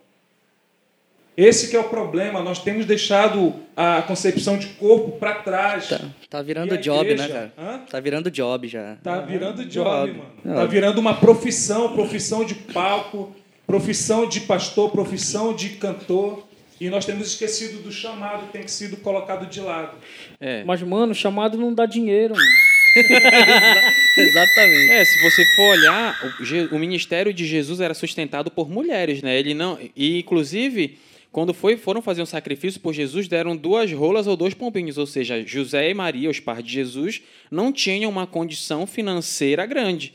Esse 1.37 1.69
que 1.71 1.77
é 1.77 1.81
o 1.81 1.85
problema. 1.85 2.43
Nós 2.43 2.59
temos 2.59 2.85
deixado 2.87 3.55
a 3.77 4.03
concepção 4.03 4.59
de 4.59 4.67
corpo 4.69 5.12
para 5.19 5.37
trás. 5.37 5.89
Tá, 5.89 6.01
tá 6.29 6.43
virando 6.43 6.77
job, 6.79 7.15
né, 7.15 7.27
cara? 7.29 7.53
Hã? 7.59 7.79
Tá 7.91 8.01
virando 8.01 8.31
job 8.31 8.69
já. 8.69 8.97
Tá 9.03 9.19
virando 9.21 9.65
job, 9.65 10.11
job. 10.12 10.12
mano. 10.19 10.31
Job. 10.45 10.55
Tá 10.55 10.65
virando 10.67 10.99
uma 11.01 11.15
profissão, 11.15 11.93
profissão 11.95 12.45
de 12.45 12.55
palco, 12.55 13.35
profissão 13.67 14.29
de 14.29 14.41
pastor, 14.43 14.91
profissão 14.91 15.55
de 15.55 15.71
cantor. 15.71 16.47
E 16.83 16.91
nós 16.91 17.07
temos 17.07 17.29
esquecido 17.29 17.81
do 17.81 17.93
chamado 17.93 18.47
que 18.47 18.55
tem 18.55 18.67
sido 18.67 18.97
colocado 18.97 19.49
de 19.49 19.61
lado. 19.61 19.97
É. 20.41 20.65
Mas, 20.65 20.83
mano, 20.83 21.15
chamado 21.15 21.57
não 21.57 21.73
dá 21.73 21.87
dinheiro, 21.87 22.35
mano. 22.35 22.51
Exatamente. 24.19 24.91
É, 24.91 25.05
se 25.05 25.23
você 25.23 25.45
for 25.55 25.79
olhar, 25.79 26.35
o, 26.41 26.75
o 26.75 26.79
ministério 26.81 27.33
de 27.33 27.47
Jesus 27.47 27.81
era 27.81 27.95
sustentado 27.95 28.51
por 28.51 28.69
mulheres, 28.69 29.23
né? 29.23 29.39
Ele 29.39 29.55
não, 29.55 29.79
e 29.95 30.19
inclusive, 30.19 30.99
quando 31.31 31.55
foi, 31.55 31.77
foram 31.77 32.03
fazer 32.03 32.21
um 32.21 32.27
sacrifício 32.27 32.81
por 32.81 32.93
Jesus, 32.93 33.29
deram 33.29 33.57
duas 33.57 33.93
rolas 33.93 34.27
ou 34.27 34.37
dois 34.37 34.53
pombinhos, 34.53 34.99
ou 34.99 35.07
seja, 35.07 35.41
José 35.47 35.89
e 35.89 35.95
Maria, 35.95 36.29
os 36.29 36.41
pais 36.41 36.65
de 36.65 36.73
Jesus, 36.73 37.23
não 37.49 37.73
tinham 37.73 38.11
uma 38.11 38.27
condição 38.27 38.89
financeira 38.89 39.65
grande. 39.67 40.15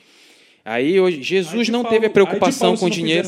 Aí 0.69 0.99
hoje, 0.99 1.17
Aí 1.19 1.23
Jesus 1.23 1.67
de 1.67 1.71
não 1.71 1.81
Paulo- 1.81 1.95
teve 1.95 2.07
a 2.07 2.09
aí 2.09 2.13
preocupação 2.13 2.75
com 2.75 2.85
não 2.87 2.89
dinheiro. 2.89 3.25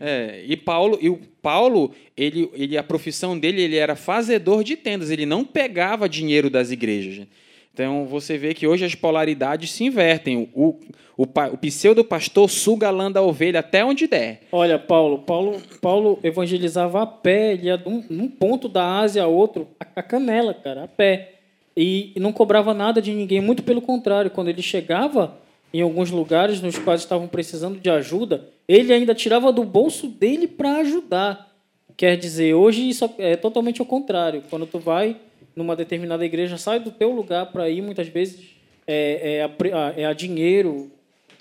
É, 0.00 0.42
e 0.46 0.56
Paulo, 0.56 0.98
e 0.98 1.10
o 1.10 1.20
Paulo, 1.42 1.92
ele, 2.16 2.48
ele, 2.54 2.78
a 2.78 2.82
profissão 2.82 3.38
dele, 3.38 3.60
ele 3.60 3.76
era 3.76 3.94
fazedor 3.94 4.64
de 4.64 4.74
tendas, 4.74 5.10
ele 5.10 5.26
não 5.26 5.44
pegava 5.44 6.08
dinheiro 6.08 6.48
das 6.48 6.70
igrejas. 6.70 7.26
Então 7.74 8.06
você 8.06 8.38
vê 8.38 8.54
que 8.54 8.66
hoje 8.66 8.82
as 8.86 8.94
polaridades 8.94 9.70
se 9.72 9.84
invertem. 9.84 10.48
O, 10.54 10.80
o, 11.18 11.24
o 11.24 11.58
pseudo-pastor 11.58 12.48
suga 12.48 12.88
a 12.88 12.90
lã 12.90 13.12
da 13.12 13.20
ovelha 13.20 13.60
até 13.60 13.84
onde 13.84 14.06
der. 14.06 14.40
Olha, 14.50 14.78
Paulo, 14.78 15.18
Paulo, 15.18 15.60
Paulo 15.82 16.18
evangelizava 16.24 17.02
a 17.02 17.06
pé, 17.06 17.52
ele 17.52 17.66
ia 17.66 17.76
de 17.76 17.86
um, 17.88 18.02
num 18.08 18.26
ponto 18.26 18.70
da 18.70 18.98
Ásia 19.00 19.22
a 19.22 19.26
outro, 19.26 19.68
a, 19.78 19.86
a 19.96 20.02
canela, 20.02 20.54
cara, 20.54 20.84
a 20.84 20.88
pé. 20.88 21.34
E, 21.76 22.10
e 22.16 22.18
não 22.20 22.32
cobrava 22.32 22.72
nada 22.72 23.02
de 23.02 23.12
ninguém, 23.12 23.40
muito 23.42 23.62
pelo 23.62 23.82
contrário, 23.82 24.30
quando 24.30 24.48
ele 24.48 24.62
chegava 24.62 25.36
em 25.72 25.82
alguns 25.82 26.10
lugares 26.10 26.60
nos 26.60 26.78
quais 26.78 27.00
estavam 27.00 27.28
precisando 27.28 27.78
de 27.78 27.90
ajuda, 27.90 28.48
ele 28.66 28.92
ainda 28.92 29.14
tirava 29.14 29.52
do 29.52 29.64
bolso 29.64 30.06
dele 30.08 30.46
para 30.46 30.76
ajudar. 30.78 31.48
Quer 31.96 32.16
dizer, 32.16 32.54
hoje 32.54 32.88
isso 32.88 33.10
é 33.18 33.36
totalmente 33.36 33.80
ao 33.80 33.86
contrário. 33.86 34.42
Quando 34.48 34.66
tu 34.66 34.78
vai 34.78 35.16
numa 35.54 35.74
determinada 35.74 36.24
igreja, 36.24 36.56
sai 36.56 36.78
do 36.80 36.90
teu 36.90 37.10
lugar 37.10 37.46
para 37.46 37.68
ir, 37.68 37.82
muitas 37.82 38.06
vezes 38.08 38.40
é, 38.86 39.38
é, 39.38 39.72
a, 39.74 39.92
é 39.96 40.04
a 40.06 40.12
dinheiro, 40.12 40.90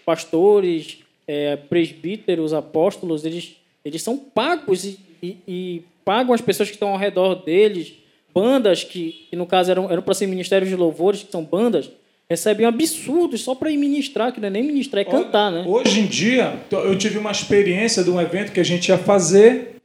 pastores, 0.06 1.00
é, 1.28 1.56
presbíteros, 1.56 2.54
apóstolos, 2.54 3.26
eles, 3.26 3.58
eles 3.84 4.02
são 4.02 4.18
pagos 4.18 4.86
e, 4.86 5.00
e- 5.22 5.38
e 5.48 5.82
pagam 6.06 6.34
as 6.34 6.42
pessoas 6.42 6.70
que 6.70 6.76
estão 6.76 6.90
ao 6.90 6.98
redor 6.98 7.36
deles, 7.36 7.94
bandas 8.34 8.84
que, 8.84 9.28
que 9.30 9.36
no 9.36 9.46
caso 9.46 9.70
eram 9.70 9.92
eram 9.92 10.02
para 10.02 10.14
ser 10.14 10.26
ministérios 10.28 10.70
de 10.70 10.76
louvores, 10.76 11.22
que 11.24 11.32
são 11.32 11.44
bandas, 11.44 11.90
recebem 12.30 12.66
absurdos 12.66 13.42
só 13.42 13.56
para 13.56 13.72
ir 13.72 13.78
ministrar, 13.78 14.32
que 14.32 14.40
não 14.40 14.48
é 14.48 14.52
nem 14.52 14.64
ministrar, 14.64 15.02
é 15.02 15.06
cantar, 15.06 15.52
né? 15.52 15.64
Hoje 15.66 16.02
em 16.02 16.06
dia, 16.06 16.60
eu 16.72 16.98
tive 16.98 17.18
uma 17.18 17.32
experiência 17.32 18.04
de 18.04 18.10
um 18.10 18.20
evento 18.20 18.52
que 18.52 18.60
a 18.60 18.66
gente 18.66 18.90
ia 18.90 18.98
fazer, 18.98 19.78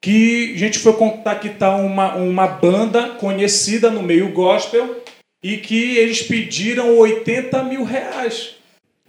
que 0.00 0.52
a 0.54 0.58
gente 0.58 0.78
foi 0.78 0.92
contactar 0.92 1.80
uma, 1.80 2.14
uma 2.16 2.46
banda 2.46 3.10
conhecida 3.10 3.90
no 3.90 4.02
meio 4.02 4.30
gospel 4.32 5.02
e 5.42 5.56
que 5.56 5.96
eles 5.96 6.22
pediram 6.22 6.96
80 6.98 7.62
mil 7.64 7.84
reais. 7.84 8.56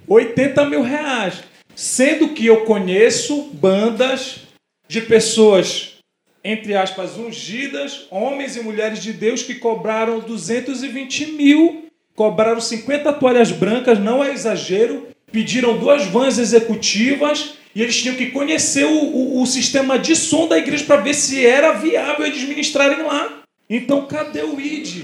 80 0.08 0.66
mil 0.66 0.82
reais. 0.82 1.44
Sendo 1.76 2.30
que 2.30 2.46
eu 2.46 2.64
conheço 2.64 3.50
bandas 3.54 4.48
de 4.88 5.02
pessoas, 5.02 5.98
entre 6.44 6.74
aspas, 6.74 7.18
ungidas, 7.18 8.08
homens 8.10 8.56
e 8.56 8.62
mulheres 8.62 9.04
de 9.04 9.12
Deus 9.12 9.44
que 9.44 9.56
cobraram 9.56 10.20
220 10.20 11.34
mil, 11.34 11.87
cobraram 12.18 12.60
50 12.60 13.14
toalhas 13.14 13.52
brancas, 13.52 14.00
não 14.00 14.24
é 14.24 14.34
exagero, 14.34 15.08
pediram 15.32 15.78
duas 15.78 16.04
vans 16.08 16.40
executivas 16.40 17.52
e 17.76 17.82
eles 17.84 17.96
tinham 18.02 18.16
que 18.16 18.28
conhecer 18.32 18.86
o, 18.86 18.90
o- 18.92 19.42
o 19.42 19.46
sistema 19.46 20.00
de 20.00 20.16
som 20.16 20.48
da 20.48 20.58
igreja 20.58 20.84
para 20.84 20.98
ver 21.02 21.14
se 21.14 21.46
era 21.46 21.74
viável 21.74 22.26
eles 22.26 22.42
ministrarem 22.44 23.04
lá. 23.06 23.44
Então, 23.70 24.08
cadê 24.08 24.42
o 24.42 24.60
ID? 24.60 25.04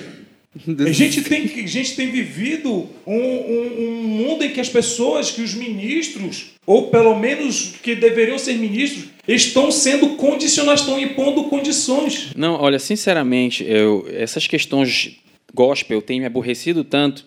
A 0.88 0.92
gente 0.92 1.22
tem, 1.22 1.44
a 1.44 1.68
gente 1.68 1.96
tem 1.96 2.10
vivido 2.10 2.90
um, 3.06 3.16
um- 3.16 3.76
um 3.80 4.04
mundo 4.04 4.44
em 4.44 4.50
que 4.50 4.60
as 4.60 4.70
pessoas, 4.70 5.30
que 5.30 5.42
os 5.42 5.54
ministros, 5.54 6.46
ou 6.66 6.88
pelo 6.90 7.20
menos 7.20 7.74
que 7.84 7.94
deveriam 7.96 8.40
ser 8.40 8.54
ministros, 8.56 9.06
estão 9.28 9.72
sendo 9.72 10.10
condicionados, 10.16 10.82
estão 10.82 11.00
impondo 11.00 11.44
condições. 11.46 12.30
Não, 12.36 12.54
olha, 12.60 12.80
sinceramente, 12.80 13.64
eu, 13.68 14.08
essas 14.12 14.48
questões 14.48 15.18
gospel 15.54 16.02
têm 16.02 16.20
me 16.20 16.26
aborrecido 16.26 16.84
tanto 16.84 17.26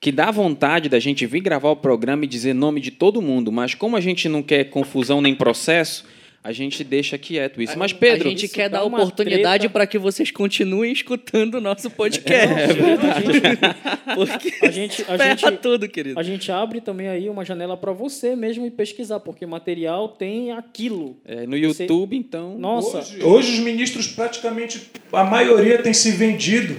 que 0.00 0.12
dá 0.12 0.30
vontade 0.30 0.88
da 0.88 0.98
gente 0.98 1.26
vir 1.26 1.40
gravar 1.40 1.70
o 1.70 1.76
programa 1.76 2.24
e 2.24 2.28
dizer 2.28 2.54
nome 2.54 2.80
de 2.80 2.90
todo 2.90 3.22
mundo, 3.22 3.50
mas 3.50 3.74
como 3.74 3.96
a 3.96 4.00
gente 4.00 4.28
não 4.28 4.42
quer 4.42 4.64
confusão 4.64 5.20
nem 5.20 5.34
processo, 5.34 6.04
a 6.44 6.52
gente 6.52 6.84
deixa 6.84 7.18
quieto 7.18 7.60
isso. 7.60 7.76
Mas, 7.76 7.92
Pedro, 7.92 8.28
a 8.28 8.30
gente 8.30 8.46
quer 8.46 8.68
dar 8.68 8.84
oportunidade 8.84 9.68
para 9.68 9.84
que 9.84 9.98
vocês 9.98 10.30
continuem 10.30 10.92
escutando 10.92 11.56
o 11.56 11.60
nosso 11.60 11.90
podcast. 11.90 12.76
Porque 14.14 14.54
A 14.64 14.70
gente, 14.70 15.02
a 15.02 15.18
ferra 15.18 15.36
gente, 15.36 15.58
tudo, 15.60 15.88
querido. 15.88 16.20
a 16.20 16.22
gente 16.22 16.52
abre 16.52 16.80
também 16.80 17.08
aí 17.08 17.28
uma 17.28 17.44
janela 17.44 17.76
para 17.76 17.90
você 17.90 18.36
mesmo 18.36 18.64
e 18.64 18.70
pesquisar, 18.70 19.18
porque 19.18 19.44
material 19.44 20.10
tem 20.10 20.52
aquilo. 20.52 21.16
é, 21.24 21.48
no 21.48 21.56
YouTube, 21.56 22.16
então. 22.16 22.56
Nossa, 22.56 22.98
Hoje, 22.98 23.24
hoje 23.24 23.52
os 23.54 23.58
ministros 23.58 24.06
praticamente, 24.06 24.88
a 25.12 25.24
maioria 25.24 25.82
tem 25.82 25.92
se 25.92 26.12
vendido. 26.12 26.76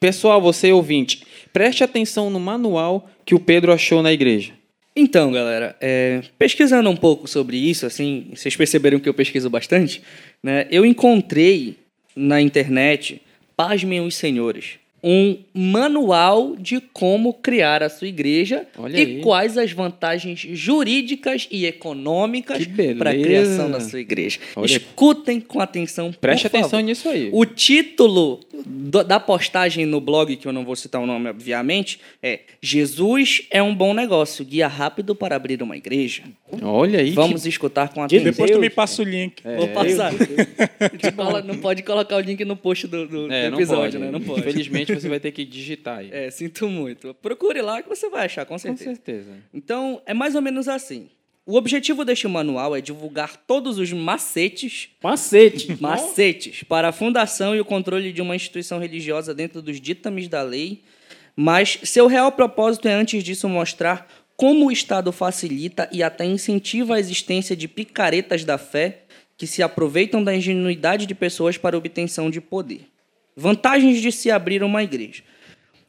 Pessoal, 0.00 0.40
você 0.40 0.72
ouvinte, 0.72 1.24
preste 1.52 1.84
atenção 1.84 2.30
no 2.30 2.40
manual 2.40 3.10
que 3.22 3.34
o 3.34 3.38
Pedro 3.38 3.70
achou 3.70 4.02
na 4.02 4.10
igreja. 4.10 4.54
Então, 4.96 5.30
galera, 5.30 5.76
é, 5.78 6.22
pesquisando 6.38 6.88
um 6.88 6.96
pouco 6.96 7.28
sobre 7.28 7.58
isso, 7.58 7.84
assim, 7.84 8.28
vocês 8.34 8.56
perceberam 8.56 8.98
que 8.98 9.06
eu 9.06 9.12
pesquiso 9.12 9.50
bastante, 9.50 10.02
né? 10.42 10.66
Eu 10.70 10.86
encontrei 10.86 11.76
na 12.16 12.40
internet, 12.40 13.20
pasmem 13.54 14.00
os 14.00 14.14
senhores, 14.14 14.78
um 15.02 15.38
manual 15.54 16.56
de 16.56 16.80
como 16.92 17.32
criar 17.32 17.82
a 17.82 17.88
sua 17.88 18.06
igreja 18.08 18.66
Olha 18.76 18.96
e 18.98 19.00
aí. 19.00 19.20
quais 19.20 19.56
as 19.56 19.72
vantagens 19.72 20.40
jurídicas 20.40 21.48
e 21.50 21.64
econômicas 21.66 22.58
Que 22.66 22.94
para 22.94 23.10
a 23.10 23.14
criação 23.14 23.70
da 23.70 23.80
sua 23.80 24.00
igreja. 24.00 24.38
Olha. 24.56 24.66
Escutem 24.66 25.40
com 25.40 25.60
atenção. 25.60 26.12
Preste 26.12 26.42
por 26.44 26.50
favor. 26.50 26.64
atenção 26.66 26.80
nisso 26.80 27.08
aí. 27.08 27.30
O 27.32 27.44
título 27.44 28.40
do- 28.66 29.02
da 29.04 29.18
postagem 29.18 29.86
no 29.86 30.00
blog, 30.00 30.36
que 30.36 30.46
eu 30.46 30.52
não 30.52 30.64
vou 30.64 30.76
citar 30.76 31.00
o 31.00 31.06
nome, 31.06 31.30
obviamente, 31.30 31.98
é 32.22 32.40
Jesus 32.60 33.42
é 33.50 33.62
um 33.62 33.74
bom 33.74 33.94
negócio, 33.94 34.44
guia 34.44 34.68
rápido 34.68 35.14
para 35.14 35.34
abrir 35.36 35.62
uma 35.62 35.76
igreja. 35.76 36.24
Olha 36.62 37.00
aí. 37.00 37.10
Vamos 37.12 37.46
escutar 37.46 37.88
com 37.88 38.02
atenção. 38.02 38.24
Depois 38.24 38.50
tu 38.50 38.54
Deus, 38.54 38.60
me 38.60 38.70
passa 38.70 39.00
o 39.02 39.04
link. 39.04 39.42
Vou 39.56 39.68
passar. 39.68 40.12
Gente 40.12 41.10
fala- 41.16 41.40
não 41.42 41.56
pode 41.56 41.82
colocar 41.82 42.16
o 42.16 42.20
link 42.20 42.44
no 42.44 42.56
post 42.56 42.86
do, 42.86 43.06
do- 43.06 43.22
que... 43.22 43.28
do 43.28 43.32
É, 43.32 43.48
não 43.50 43.58
episódio, 43.58 43.98
pode. 43.98 43.98
né? 43.98 44.10
Não 44.10 44.20
pode. 44.20 44.40
Infelizmente 44.40 44.89
você 44.94 45.08
vai 45.08 45.20
ter 45.20 45.32
que 45.32 45.44
digitar 45.44 45.98
aí. 45.98 46.10
É, 46.12 46.30
sinto 46.30 46.68
muito. 46.68 47.14
Procure 47.14 47.60
lá 47.62 47.82
que 47.82 47.88
você 47.88 48.08
vai 48.08 48.26
achar, 48.26 48.44
com 48.44 48.54
Com 48.54 48.58
certeza. 48.58 48.84
certeza. 48.84 49.30
Então, 49.52 50.00
é 50.06 50.14
mais 50.14 50.34
ou 50.34 50.42
menos 50.42 50.68
assim. 50.68 51.08
O 51.46 51.56
objetivo 51.56 52.04
deste 52.04 52.28
manual 52.28 52.76
é 52.76 52.80
divulgar 52.80 53.36
todos 53.36 53.78
os 53.78 53.92
macetes 53.92 54.90
Macete. 55.02 55.76
macetes 55.80 56.62
para 56.62 56.88
a 56.88 56.92
fundação 56.92 57.56
e 57.56 57.60
o 57.60 57.64
controle 57.64 58.12
de 58.12 58.22
uma 58.22 58.36
instituição 58.36 58.78
religiosa 58.78 59.34
dentro 59.34 59.60
dos 59.60 59.80
ditames 59.80 60.28
da 60.28 60.42
lei, 60.42 60.82
mas 61.34 61.78
seu 61.82 62.06
real 62.06 62.30
propósito 62.30 62.86
é, 62.86 62.92
antes 62.92 63.24
disso, 63.24 63.48
mostrar 63.48 64.06
como 64.36 64.66
o 64.66 64.72
Estado 64.72 65.10
facilita 65.12 65.88
e 65.90 66.02
até 66.02 66.24
incentiva 66.24 66.94
a 66.94 67.00
existência 67.00 67.56
de 67.56 67.66
picaretas 67.66 68.44
da 68.44 68.56
fé 68.56 69.02
que 69.36 69.46
se 69.46 69.62
aproveitam 69.62 70.22
da 70.22 70.36
ingenuidade 70.36 71.06
de 71.06 71.14
pessoas 71.14 71.56
para 71.56 71.76
obtenção 71.76 72.30
de 72.30 72.40
poder. 72.40 72.89
Vantagens 73.40 74.02
de 74.02 74.12
se 74.12 74.30
abrir 74.30 74.62
uma 74.62 74.82
igreja. 74.82 75.22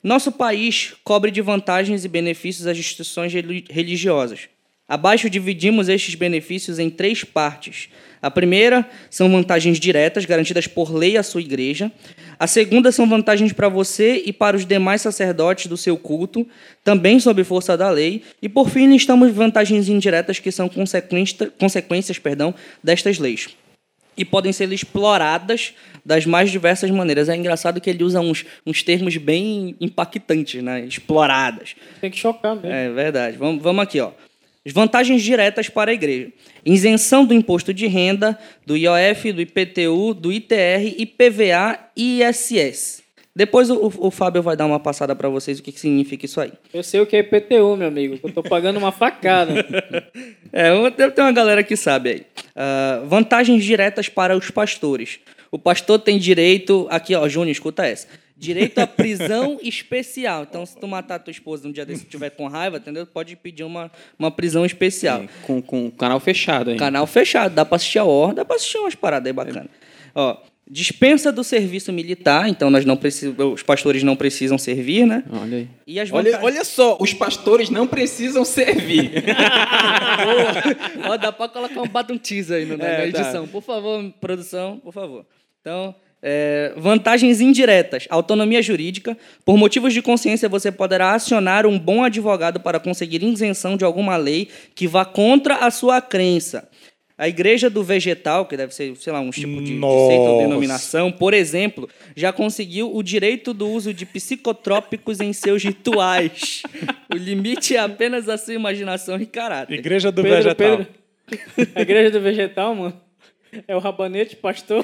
Nosso 0.01 0.31
país 0.31 0.93
cobre 1.03 1.29
de 1.29 1.41
vantagens 1.41 2.05
e 2.05 2.08
benefícios 2.08 2.65
as 2.65 2.77
instituições 2.77 3.34
reli- 3.34 3.65
religiosas. 3.70 4.48
Abaixo 4.88 5.29
dividimos 5.29 5.89
estes 5.89 6.15
benefícios 6.15 6.79
em 6.79 6.89
três 6.89 7.25
partes. 7.25 7.89
A 8.22 8.31
primeira 8.31 8.89
são 9.10 9.29
vantagens 9.29 9.81
diretas, 9.81 10.24
garantidas 10.24 10.65
por 10.65 10.93
lei 10.96 11.17
à 11.17 11.24
sua 11.24 11.41
igreja. 11.41 11.91
A 12.39 12.48
segunda 12.48 12.89
são 12.89 13.05
vantagens 13.08 13.51
para 13.51 13.67
você 13.67 14.24
e 14.25 14.31
para 14.31 14.55
os 14.55 14.65
demais 14.65 15.01
sacerdotes 15.01 15.67
do 15.67 15.75
seu 15.75 15.98
culto, 15.98 16.48
também 16.86 17.20
sob 17.20 17.43
força 17.43 17.75
da 17.75 17.89
lei. 17.89 18.24
E 18.41 18.48
por 18.48 18.70
fim, 18.70 18.88
listamos 18.88 19.29
vantagens 19.34 19.89
indiretas 19.89 20.39
que 20.39 20.53
são 20.53 20.70
consequência- 20.70 21.51
consequências 21.60 22.17
perdão, 22.17 22.55
destas 22.81 23.20
leis 23.20 23.50
e 24.18 24.25
podem 24.25 24.51
ser 24.51 24.72
exploradas 24.72 25.74
das 26.06 26.25
mais 26.25 26.51
diversas 26.51 26.89
maneiras. 26.91 27.30
É 27.30 27.36
engraçado 27.36 27.80
que 27.80 27.89
ele 27.89 28.03
usa 28.03 28.20
uns, 28.20 28.46
uns 28.65 28.84
termos 28.84 29.18
bem 29.18 29.75
impactantes, 29.80 30.62
né? 30.62 30.82
Exploradas. 30.82 31.75
Tem 32.00 32.12
que 32.12 32.18
chocar 32.18 32.56
mesmo. 32.56 32.72
É 32.72 32.89
verdade. 32.89 33.38
Vamos, 33.38 33.62
vamos 33.62 33.84
aqui, 33.84 34.00
ó. 34.00 34.12
As 34.65 34.74
vantagens 34.74 35.24
diretas 35.24 35.70
para 35.70 35.89
a 35.89 35.94
igreja. 35.94 36.32
Isenção 36.63 37.25
do 37.25 37.34
imposto 37.34 37.74
de 37.74 37.88
renda, 37.88 38.38
do 38.65 38.77
IOF, 38.77 39.32
do 39.32 39.41
IPTU, 39.41 40.13
do 40.13 40.32
ITR, 40.32 40.96
IPVA 41.00 41.80
e 41.96 42.22
ISS. 42.22 43.01
Depois 43.33 43.69
o, 43.69 43.91
o 44.00 44.11
Fábio 44.11 44.41
vai 44.41 44.57
dar 44.57 44.65
uma 44.65 44.79
passada 44.79 45.15
para 45.15 45.29
vocês 45.29 45.59
o 45.59 45.63
que, 45.63 45.71
que 45.71 45.79
significa 45.79 46.25
isso 46.25 46.41
aí. 46.41 46.51
Eu 46.73 46.83
sei 46.83 47.00
o 47.00 47.05
que 47.05 47.15
é 47.15 47.19
IPTU, 47.19 47.77
meu 47.77 47.88
amigo. 47.88 48.19
Eu 48.21 48.31
tô 48.33 48.43
pagando 48.43 48.77
uma 48.77 48.91
facada. 48.91 49.53
É, 50.53 50.69
uma- 50.73 50.91
deve 50.91 51.13
ter 51.13 51.21
uma 51.21 51.31
galera 51.31 51.63
que 51.63 51.77
sabe 51.77 52.09
aí. 52.09 52.25
Ah, 52.53 53.01
vantagens 53.05 53.63
diretas 53.63 54.09
para 54.09 54.35
os 54.35 54.51
pastores. 54.51 55.19
O 55.50 55.57
pastor 55.57 55.97
tem 56.00 56.19
direito. 56.19 56.88
Aqui, 56.89 57.15
ó, 57.15 57.25
Júnior, 57.29 57.51
escuta 57.53 57.85
essa. 57.85 58.05
Direito 58.35 58.79
à 58.79 58.85
prisão 58.85 59.57
especial. 59.63 60.43
Então, 60.43 60.65
se 60.65 60.75
tu 60.77 60.85
matar 60.89 61.19
tua 61.19 61.31
esposa 61.31 61.65
um 61.69 61.71
dia 61.71 61.85
desse 61.85 62.03
e 62.03 62.05
tiver 62.05 62.31
com 62.31 62.47
raiva, 62.47 62.77
entendeu? 62.77 63.05
Pode 63.05 63.33
pedir 63.38 63.63
uma, 63.63 63.89
uma 64.19 64.29
prisão 64.29 64.65
especial. 64.65 65.23
Com, 65.43 65.61
com 65.61 65.89
canal 65.89 66.19
fechado 66.19 66.71
aí. 66.71 66.75
Canal 66.75 67.07
fechado, 67.07 67.55
dá 67.55 67.63
pra 67.63 67.77
assistir 67.77 68.00
a 68.00 68.03
War, 68.03 68.33
dá 68.33 68.43
pra 68.43 68.57
assistir 68.57 68.77
umas 68.79 68.93
paradas 68.95 69.27
aí 69.27 69.33
bacanas. 69.33 69.69
Ó, 70.13 70.35
dispensa 70.70 71.32
do 71.32 71.44
serviço 71.44 71.91
militar, 71.91 72.48
então 72.48 72.70
nós 72.70 72.86
não 72.86 72.96
precisamos, 72.96 73.56
os 73.56 73.63
pastores 73.63 74.03
não 74.03 74.15
precisam 74.15 74.58
servir, 74.58 75.06
né? 75.06 75.24
Olha 75.32 75.58
aí. 75.58 75.68
E 75.86 76.00
as 76.00 76.12
Olha, 76.12 76.32
vantagens- 76.32 76.44
olha 76.56 76.63
só, 76.65 76.98
os 77.00 77.13
pastores 77.13 77.70
não 77.70 77.86
precisam 77.88 78.46
servir. 78.46 79.12
Ó, 81.10 81.18
dá 81.18 81.32
pra 81.32 81.48
colocar 81.50 81.82
um 82.12 82.18
teaser 82.18 82.58
aí 82.60 82.65
no- 82.65 82.77
na, 82.77 82.86
É, 82.86 83.06
na 83.08 83.12
tá. 83.13 83.20
edição. 83.20 83.48
Por 83.48 83.62
favor, 83.62 84.03
produção, 84.22 84.77
por 84.80 84.94
favor. 84.94 85.25
Então, 85.60 85.94
é, 86.24 86.74
vantagens 86.77 87.41
indiretas. 87.41 88.08
Autonomia 88.10 88.62
jurídica. 88.62 89.18
Por 89.44 89.58
motivos 89.58 89.94
de 89.94 90.01
consciência, 90.01 90.48
você 90.48 90.72
poderá 90.72 91.13
acionar 91.13 91.65
um 91.65 91.77
bom 91.77 92.03
advogado 92.03 92.60
para 92.60 92.80
conseguir 92.80 93.24
isenção 93.24 93.76
de 93.76 93.84
alguma 93.84 94.15
lei 94.17 94.47
que 94.76 94.88
vá 94.88 95.04
contra 95.04 95.56
a 95.56 95.71
sua 95.71 96.00
crença. 96.02 96.69
A 97.21 97.27
igreja 97.29 97.69
do 97.69 97.84
vegetal, 97.84 98.47
que 98.47 98.57
deve 98.57 98.73
ser, 98.73 98.95
sei 98.97 99.13
lá, 99.13 99.19
um 99.19 99.29
tipo 99.29 99.62
de, 99.62 99.73
de 99.75 99.79
seita 99.79 99.84
ou 100.23 100.39
denominação, 100.41 101.12
por 101.12 101.36
exemplo, 101.36 101.88
já 102.15 102.34
conseguiu 102.34 102.95
o 102.95 103.03
direito 103.03 103.53
do 103.53 103.69
uso 103.69 103.93
de 103.93 104.07
psicotrópicos 104.07 105.19
em 105.19 105.31
seus 105.31 105.63
rituais. 105.63 106.63
o 107.13 107.15
limite 107.15 107.75
é 107.75 107.79
apenas 107.79 108.27
a 108.27 108.39
sua 108.39 108.55
imaginação 108.55 109.21
e 109.21 109.27
caráter. 109.27 109.77
Igreja 109.77 110.12
do 110.12 110.23
Pedro, 110.23 110.38
Vegetal. 110.38 110.77
Pedro. 110.77 111.71
A 111.75 111.81
igreja 111.81 112.10
do 112.10 112.19
vegetal, 112.21 112.73
mano. 112.75 112.99
É 113.67 113.75
o 113.75 113.79
rabanete 113.79 114.36
pastor. 114.36 114.84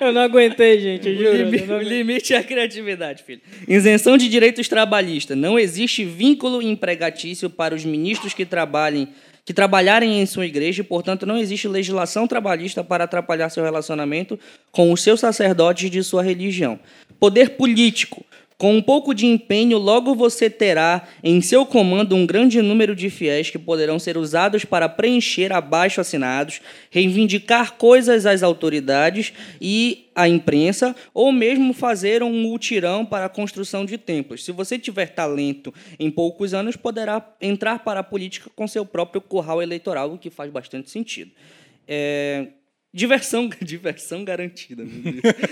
Eu 0.00 0.12
não 0.12 0.20
aguentei, 0.22 0.78
gente, 0.78 1.08
eu 1.08 1.14
O, 1.14 1.18
juro. 1.18 1.36
limi- 1.36 1.58
o 1.58 1.74
aguentei. 1.74 1.88
limite 1.98 2.34
é 2.34 2.38
a 2.38 2.42
criatividade, 2.44 3.22
filho. 3.22 3.40
Isenção 3.66 4.16
de 4.16 4.28
direitos 4.28 4.68
trabalhistas. 4.68 5.36
Não 5.36 5.58
existe 5.58 6.04
vínculo 6.04 6.60
empregatício 6.62 7.48
para 7.48 7.74
os 7.74 7.84
ministros 7.84 8.34
que 8.34 8.44
trabalhem 8.44 9.08
que 9.44 9.52
trabalharem 9.52 10.20
em 10.20 10.26
sua 10.26 10.46
igreja 10.46 10.80
e, 10.80 10.84
portanto, 10.84 11.26
não 11.26 11.36
existe 11.36 11.68
legislação 11.68 12.26
trabalhista 12.26 12.82
para 12.82 13.04
atrapalhar 13.04 13.50
seu 13.50 13.62
relacionamento 13.62 14.38
com 14.72 14.90
os 14.90 15.02
seus 15.02 15.20
sacerdotes 15.20 15.90
de 15.90 16.02
sua 16.02 16.22
religião. 16.22 16.78
Poder 17.20 17.50
político. 17.50 18.24
Com 18.56 18.76
um 18.76 18.82
pouco 18.82 19.12
de 19.12 19.26
empenho, 19.26 19.78
logo 19.78 20.14
você 20.14 20.48
terá 20.48 21.08
em 21.24 21.40
seu 21.40 21.66
comando 21.66 22.14
um 22.14 22.24
grande 22.24 22.62
número 22.62 22.94
de 22.94 23.10
fiéis 23.10 23.50
que 23.50 23.58
poderão 23.58 23.98
ser 23.98 24.16
usados 24.16 24.64
para 24.64 24.88
preencher 24.88 25.52
abaixo 25.52 26.00
assinados, 26.00 26.60
reivindicar 26.88 27.72
coisas 27.72 28.24
às 28.24 28.44
autoridades 28.44 29.32
e 29.60 30.06
à 30.14 30.28
imprensa, 30.28 30.94
ou 31.12 31.32
mesmo 31.32 31.74
fazer 31.74 32.22
um 32.22 32.32
mutirão 32.32 33.04
para 33.04 33.26
a 33.26 33.28
construção 33.28 33.84
de 33.84 33.98
templos. 33.98 34.44
Se 34.44 34.52
você 34.52 34.78
tiver 34.78 35.06
talento 35.06 35.74
em 35.98 36.08
poucos 36.08 36.54
anos, 36.54 36.76
poderá 36.76 37.26
entrar 37.40 37.80
para 37.80 38.00
a 38.00 38.04
política 38.04 38.48
com 38.54 38.68
seu 38.68 38.86
próprio 38.86 39.20
curral 39.20 39.60
eleitoral, 39.60 40.12
o 40.12 40.18
que 40.18 40.30
faz 40.30 40.52
bastante 40.52 40.90
sentido. 40.90 41.32
É, 41.88 42.46
Diversão, 42.94 43.50
diversão 43.60 44.24
garantida. 44.24 44.84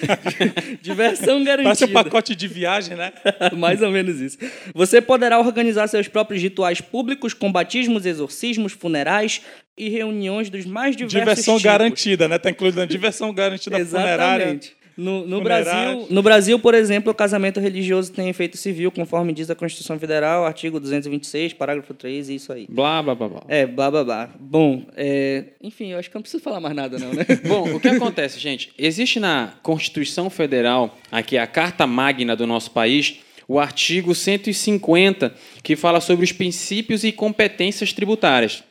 diversão 0.81 1.43
garantida. 1.43 1.65
Parece 1.65 1.85
um 1.87 1.93
pacote 1.93 2.37
de 2.37 2.47
viagem, 2.47 2.97
né? 2.97 3.13
Mais 3.59 3.83
ou 3.83 3.91
menos 3.91 4.21
isso. 4.21 4.39
Você 4.73 5.01
poderá 5.01 5.41
organizar 5.41 5.89
seus 5.89 6.07
próprios 6.07 6.41
rituais 6.41 6.81
públicos 6.81 7.35
com 7.35 7.51
batismos, 7.51 8.07
exorcismos, 8.07 8.73
funerais 8.73 9.43
e 9.77 9.89
reuniões 9.89 10.49
dos 10.49 10.65
mais 10.65 10.95
diversos 10.95 11.19
Diversão 11.19 11.57
tipos. 11.57 11.63
garantida, 11.65 12.29
né? 12.29 12.39
Tá 12.39 12.49
incluído 12.49 12.79
na 12.79 12.87
diversão 12.87 13.35
garantida 13.35 13.85
funerária. 13.85 14.61
No, 15.03 15.27
no. 15.27 15.41
Brasil, 15.41 16.07
no 16.09 16.23
Brasil, 16.23 16.59
por 16.59 16.75
exemplo, 16.75 17.11
o 17.11 17.15
casamento 17.15 17.59
religioso 17.59 18.13
tem 18.13 18.29
efeito 18.29 18.57
civil, 18.57 18.91
conforme 18.93 19.33
diz 19.33 19.51
a 19.51 19.55
Constituição 19.55 19.99
Federal, 19.99 20.47
artigo 20.47 20.79
226, 20.79 21.55
parágrafo 21.55 21.93
3, 21.93 22.29
e 22.29 22.35
isso 22.37 22.53
aí. 22.53 22.67
Blá, 22.71 23.03
blá, 23.03 23.15
blá, 23.15 23.29
blá. 23.29 23.43
É, 23.49 23.67
blá, 23.67 23.91
blá, 23.91 24.05
blá. 24.05 24.31
Bom, 24.39 24.85
é, 24.97 25.45
enfim, 25.63 25.89
eu 25.89 25.99
acho 25.99 26.09
que 26.09 26.15
não 26.15 26.23
preciso 26.23 26.43
falar 26.43 26.61
mais 26.61 26.75
nada, 26.75 26.99
não, 26.99 27.13
né? 27.13 27.27
Bom, 27.47 27.75
o 27.75 27.81
que 27.81 27.89
acontece, 27.89 28.39
gente? 28.39 28.73
Existe 28.79 29.19
na 29.19 29.55
Constituição 29.63 30.31
Federal, 30.31 30.97
aqui 31.11 31.37
a 31.37 31.47
Carta 31.47 31.87
Magna 31.87 32.37
do 32.37 32.47
nosso 32.47 32.71
país, 32.71 33.21
o 33.49 33.59
artigo 33.59 34.15
150, 34.15 35.35
que 35.63 35.75
fala 35.75 36.01
sobre 36.01 36.25
os 36.25 36.33
princípios 36.33 37.03
e 37.03 37.11
competências 37.11 37.93
tributárias. 37.93 38.63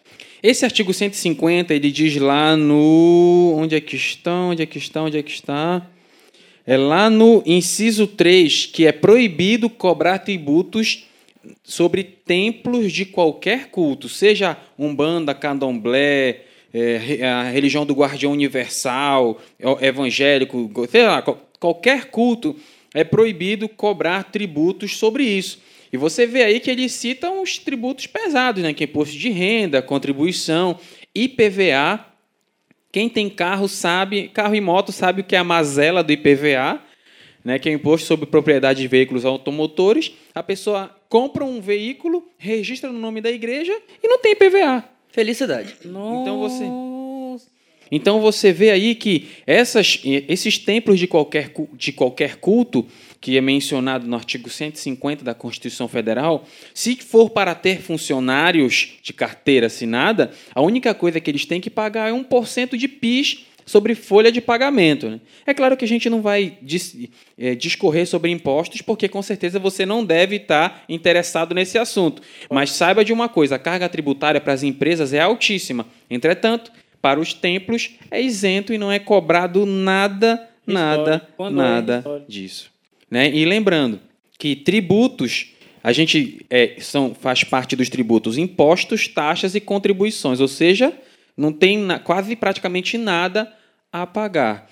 Esse 0.44 0.66
artigo 0.66 0.92
150, 0.92 1.72
ele 1.72 1.92
diz 1.92 2.16
lá 2.16 2.58
no. 2.58 3.54
Onde 3.58 3.76
é 3.76 3.82
que 3.82 3.96
está? 3.96 4.34
Onde 4.34 4.64
é 4.64 4.66
que 4.66 4.80
está? 4.80 5.04
Onde 5.04 5.18
é 5.20 5.22
que 5.22 5.30
está? 5.30 5.86
É 6.72 6.78
lá 6.78 7.10
no 7.10 7.44
inciso 7.46 8.08
3, 8.08 8.66
que 8.66 8.88
é 8.88 8.94
proibido 8.94 9.70
cobrar 9.70 10.20
tributos 10.20 11.04
sobre 11.62 12.02
templos 12.02 12.94
de 12.94 13.04
qualquer 13.04 13.68
culto, 13.68 14.08
seja 14.08 14.56
umbanda, 14.80 15.34
candomblé, 15.34 16.44
é, 16.74 17.28
a 17.28 17.44
religião 17.50 17.86
do 17.86 17.94
guardião 17.94 18.32
universal, 18.32 19.42
é, 19.60 19.88
evangélico, 19.88 20.72
sei 20.90 21.04
lá, 21.06 21.22
qual- 21.22 21.46
qualquer 21.60 22.06
culto 22.06 22.56
é 22.94 23.04
proibido 23.04 23.68
cobrar 23.68 24.24
tributos 24.32 24.96
sobre 24.96 25.26
isso. 25.26 25.60
E 25.92 25.98
você 25.98 26.26
vê 26.26 26.42
aí 26.44 26.62
que 26.62 26.72
ele 26.72 26.88
cita 26.88 27.30
uns 27.30 27.58
tributos 27.58 28.08
pesados, 28.08 28.64
né? 28.64 28.74
Que 28.74 28.86
é 28.86 28.88
imposto 28.88 29.18
de 29.18 29.30
renda, 29.30 29.82
contribuição, 29.82 30.80
IPVA, 31.14 32.11
quem 32.92 33.10
tem 33.10 33.30
carro 33.30 33.68
sabe, 33.68 34.28
carro 34.30 34.56
e 34.56 34.62
moto 34.62 34.92
sabe 34.92 35.22
o 35.22 35.24
que 35.24 35.36
é 35.36 35.40
a 35.40 35.44
mazela 35.44 36.04
do 36.04 36.12
IPVA. 36.12 36.82
né, 37.44 37.58
que 37.58 37.68
é 37.68 37.72
o 37.72 37.76
imposto 37.76 38.06
sobre 38.06 38.28
propriedade 38.28 38.82
de 38.82 38.88
veículos 38.88 39.26
automotores. 39.26 40.12
A 40.36 40.44
pessoa 40.44 40.96
compra 41.10 41.44
um 41.44 41.60
veículo, 41.60 42.24
registra 42.38 42.92
no 42.92 43.00
nome 43.00 43.20
da 43.20 43.32
igreja 43.32 43.76
e 44.04 44.08
não 44.08 44.20
tem 44.20 44.36
PVA. 44.36 44.84
Felicidade. 45.10 45.76
Então 46.22 46.40
você 46.40 46.64
então 47.92 48.22
você 48.22 48.54
vê 48.54 48.72
aí 48.72 48.96
que 48.96 49.28
essas, 49.46 50.00
esses 50.06 50.58
templos 50.58 50.98
de 50.98 51.08
qualquer, 51.08 51.52
de 51.74 51.92
qualquer 51.92 52.38
culto, 52.38 52.88
que 53.22 53.38
é 53.38 53.42
mencionado 53.42 54.08
no 54.08 54.16
artigo 54.16 54.50
150 54.50 55.24
da 55.24 55.36
Constituição 55.36 55.88
Federal, 55.88 56.44
se 56.74 56.96
for 56.96 57.30
para 57.30 57.54
ter 57.54 57.80
funcionários 57.80 58.94
de 59.04 59.14
carteira 59.14 59.68
assinada, 59.68 60.32
a 60.56 60.62
única 60.62 60.92
coisa 60.96 61.22
que 61.22 61.30
eles 61.30 61.46
têm 61.46 61.62
que 61.62 61.70
pagar 61.70 62.10
é 62.10 62.12
1% 62.12 62.76
de 62.76 62.88
PIS 62.88 63.46
sobre 63.64 63.94
folha 63.94 64.32
de 64.32 64.42
pagamento. 64.42 65.08
Né? 65.08 65.20
É 65.46 65.54
claro 65.54 65.78
que 65.78 65.86
a 65.86 65.88
gente 65.88 66.10
não 66.10 66.20
vai 66.20 66.58
dis, 66.64 66.98
é, 67.38 67.54
discorrer 67.54 68.08
sobre 68.08 68.32
impostos, 68.32 68.82
porque 68.82 69.08
com 69.08 69.22
certeza 69.22 69.60
você 69.60 69.86
não 69.86 70.04
deve 70.04 70.38
estar 70.38 70.84
interessado 70.90 71.54
nesse 71.54 71.78
assunto. 71.78 72.24
Mas 72.50 72.72
saiba 72.72 73.06
de 73.06 73.14
uma 73.14 73.30
coisa: 73.30 73.56
a 73.56 73.60
carga 73.60 73.88
tributária 73.88 74.42
para 74.42 74.54
as 74.54 74.64
empresas 74.64 75.14
é 75.14 75.20
altíssima. 75.20 75.86
Entretanto, 76.10 76.72
para 77.00 77.20
os 77.20 77.34
templos 77.36 77.92
é 78.10 78.20
isento 78.20 78.74
e 78.74 78.80
não 78.80 78.92
é 78.92 78.98
cobrado 78.98 79.64
nada, 79.66 80.50
nada, 80.66 81.28
nada 81.52 82.04
é 82.06 82.32
disso. 82.32 82.71
Né? 83.12 83.30
E 83.30 83.44
lembrando 83.44 84.00
que 84.40 84.56
tributos, 84.56 85.48
a 85.84 85.92
gente 85.92 86.46
é, 86.50 86.78
são, 86.80 87.14
faz 87.14 87.44
parte 87.44 87.76
dos 87.76 87.90
tributos 87.90 88.38
impostos, 88.38 89.10
taxas 89.10 89.54
e 89.54 89.60
contribuições, 89.60 90.40
ou 90.40 90.48
seja, 90.48 90.94
não 91.36 91.52
tem 91.52 91.78
na, 91.78 92.00
quase 92.00 92.34
praticamente 92.38 92.98
nada 92.98 93.54
a 93.92 94.08
pagar. 94.08 94.72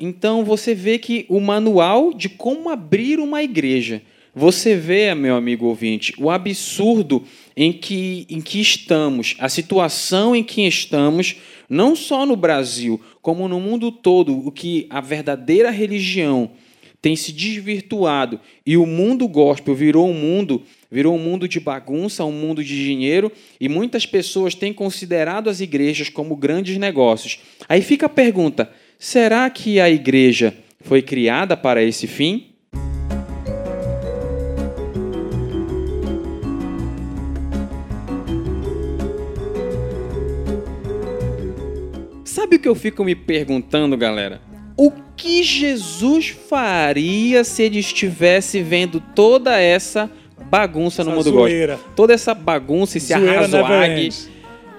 Então 0.00 0.42
você 0.44 0.74
vê 0.74 0.98
que 0.98 1.26
o 1.28 1.38
manual 1.38 2.14
de 2.14 2.30
como 2.30 2.70
abrir 2.70 3.20
uma 3.20 3.42
igreja, 3.42 4.02
você 4.34 4.74
vê, 4.74 5.14
meu 5.14 5.36
amigo 5.36 5.66
ouvinte, 5.66 6.12
o 6.18 6.30
absurdo 6.30 7.22
em 7.56 7.72
que, 7.72 8.26
em 8.28 8.40
que 8.40 8.60
estamos, 8.60 9.36
a 9.38 9.48
situação 9.48 10.34
em 10.34 10.42
que 10.42 10.66
estamos, 10.66 11.36
não 11.68 11.94
só 11.94 12.26
no 12.26 12.34
Brasil, 12.34 13.00
como 13.22 13.46
no 13.46 13.60
mundo 13.60 13.92
todo, 13.92 14.36
o 14.44 14.50
que 14.50 14.86
a 14.90 15.00
verdadeira 15.00 15.70
religião 15.70 16.50
tem 17.04 17.14
se 17.14 17.32
desvirtuado 17.32 18.40
e 18.64 18.78
o 18.78 18.86
mundo 18.86 19.28
gospel 19.28 19.74
virou 19.74 20.08
um 20.08 20.14
mundo, 20.14 20.62
virou 20.90 21.14
um 21.14 21.18
mundo 21.18 21.46
de 21.46 21.60
bagunça, 21.60 22.24
um 22.24 22.32
mundo 22.32 22.64
de 22.64 22.82
dinheiro, 22.82 23.30
e 23.60 23.68
muitas 23.68 24.06
pessoas 24.06 24.54
têm 24.54 24.72
considerado 24.72 25.50
as 25.50 25.60
igrejas 25.60 26.08
como 26.08 26.34
grandes 26.34 26.78
negócios. 26.78 27.40
Aí 27.68 27.82
fica 27.82 28.06
a 28.06 28.08
pergunta: 28.08 28.72
será 28.98 29.50
que 29.50 29.78
a 29.78 29.90
igreja 29.90 30.56
foi 30.80 31.02
criada 31.02 31.58
para 31.58 31.82
esse 31.82 32.06
fim? 32.06 32.54
Sabe 42.24 42.56
o 42.56 42.58
que 42.58 42.68
eu 42.68 42.74
fico 42.74 43.04
me 43.04 43.14
perguntando, 43.14 43.94
galera? 43.94 44.40
O 44.74 45.03
que 45.16 45.42
Jesus 45.42 46.28
faria 46.28 47.44
se 47.44 47.62
ele 47.62 47.78
estivesse 47.78 48.62
vendo 48.62 49.00
toda 49.00 49.58
essa 49.60 50.10
bagunça 50.50 51.02
essa 51.02 51.10
no 51.10 51.16
mundo 51.16 51.32
gospel? 51.32 51.78
Toda 51.94 52.12
essa 52.12 52.34
bagunça, 52.34 52.98
esse 52.98 53.12
arrazoague, 53.12 54.10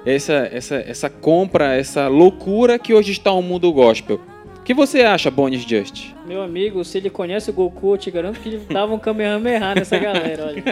essa, 0.06 0.50
essa, 0.52 0.76
essa 0.76 1.10
compra, 1.10 1.76
essa 1.76 2.08
loucura 2.08 2.78
que 2.78 2.94
hoje 2.94 3.12
está 3.12 3.32
o 3.32 3.42
mundo 3.42 3.72
gospel. 3.72 4.20
O 4.60 4.64
que 4.66 4.74
você 4.74 5.02
acha, 5.02 5.30
Bonis 5.30 5.64
Just? 5.64 6.08
Meu 6.26 6.42
amigo, 6.42 6.84
se 6.84 6.98
ele 6.98 7.10
conhece 7.10 7.52
o 7.52 7.54
Goku, 7.54 7.94
eu 7.94 7.98
te 7.98 8.10
garanto 8.10 8.40
que 8.40 8.50
ele 8.50 8.62
dava 8.68 8.94
um 8.94 9.00
Kamehameha 9.00 9.76
nessa 9.76 9.98
galera, 9.98 10.48
olha. 10.48 10.64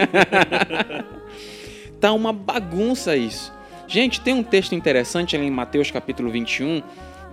tá 2.00 2.12
uma 2.12 2.32
bagunça 2.32 3.16
isso. 3.16 3.52
Gente, 3.86 4.20
tem 4.20 4.34
um 4.34 4.42
texto 4.42 4.74
interessante 4.74 5.36
ali 5.36 5.46
em 5.46 5.50
Mateus 5.50 5.90
capítulo 5.90 6.30
21 6.30 6.82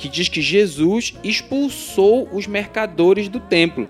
que 0.02 0.10
diz 0.10 0.28
que 0.28 0.42
Jesus 0.42 1.14
expulsou 1.24 2.28
os 2.34 2.48
mercadores 2.48 3.30
do 3.30 3.40
templo. 3.40 3.88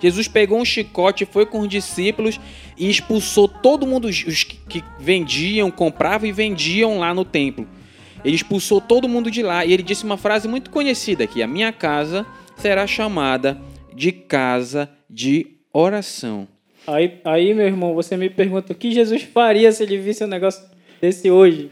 Jesus 0.00 0.28
pegou 0.28 0.60
um 0.60 0.64
chicote, 0.64 1.24
foi 1.24 1.44
com 1.44 1.60
os 1.60 1.68
discípulos 1.68 2.38
e 2.78 2.88
expulsou 2.88 3.48
todo 3.48 3.86
mundo 3.86 4.06
os 4.06 4.44
que 4.44 4.84
vendiam, 5.00 5.68
compravam 5.68 6.28
e 6.28 6.32
vendiam 6.32 7.00
lá 7.00 7.12
no 7.12 7.24
templo. 7.24 7.66
Ele 8.24 8.36
expulsou 8.36 8.80
todo 8.80 9.08
mundo 9.08 9.28
de 9.28 9.42
lá 9.42 9.66
e 9.66 9.72
ele 9.72 9.82
disse 9.82 10.04
uma 10.04 10.16
frase 10.16 10.46
muito 10.46 10.70
conhecida 10.70 11.24
aqui: 11.24 11.42
a 11.42 11.46
minha 11.48 11.72
casa 11.72 12.24
será 12.56 12.86
chamada 12.86 13.60
de 13.92 14.12
casa 14.12 14.88
de 15.10 15.58
oração. 15.72 16.46
Aí, 16.86 17.20
aí, 17.24 17.52
meu 17.52 17.66
irmão, 17.66 17.94
você 17.94 18.16
me 18.16 18.30
pergunta 18.30 18.72
o 18.72 18.76
que 18.76 18.92
Jesus 18.92 19.22
faria 19.22 19.72
se 19.72 19.82
ele 19.82 19.98
visse 19.98 20.22
um 20.22 20.28
negócio 20.28 20.62
desse 21.00 21.32
hoje. 21.32 21.68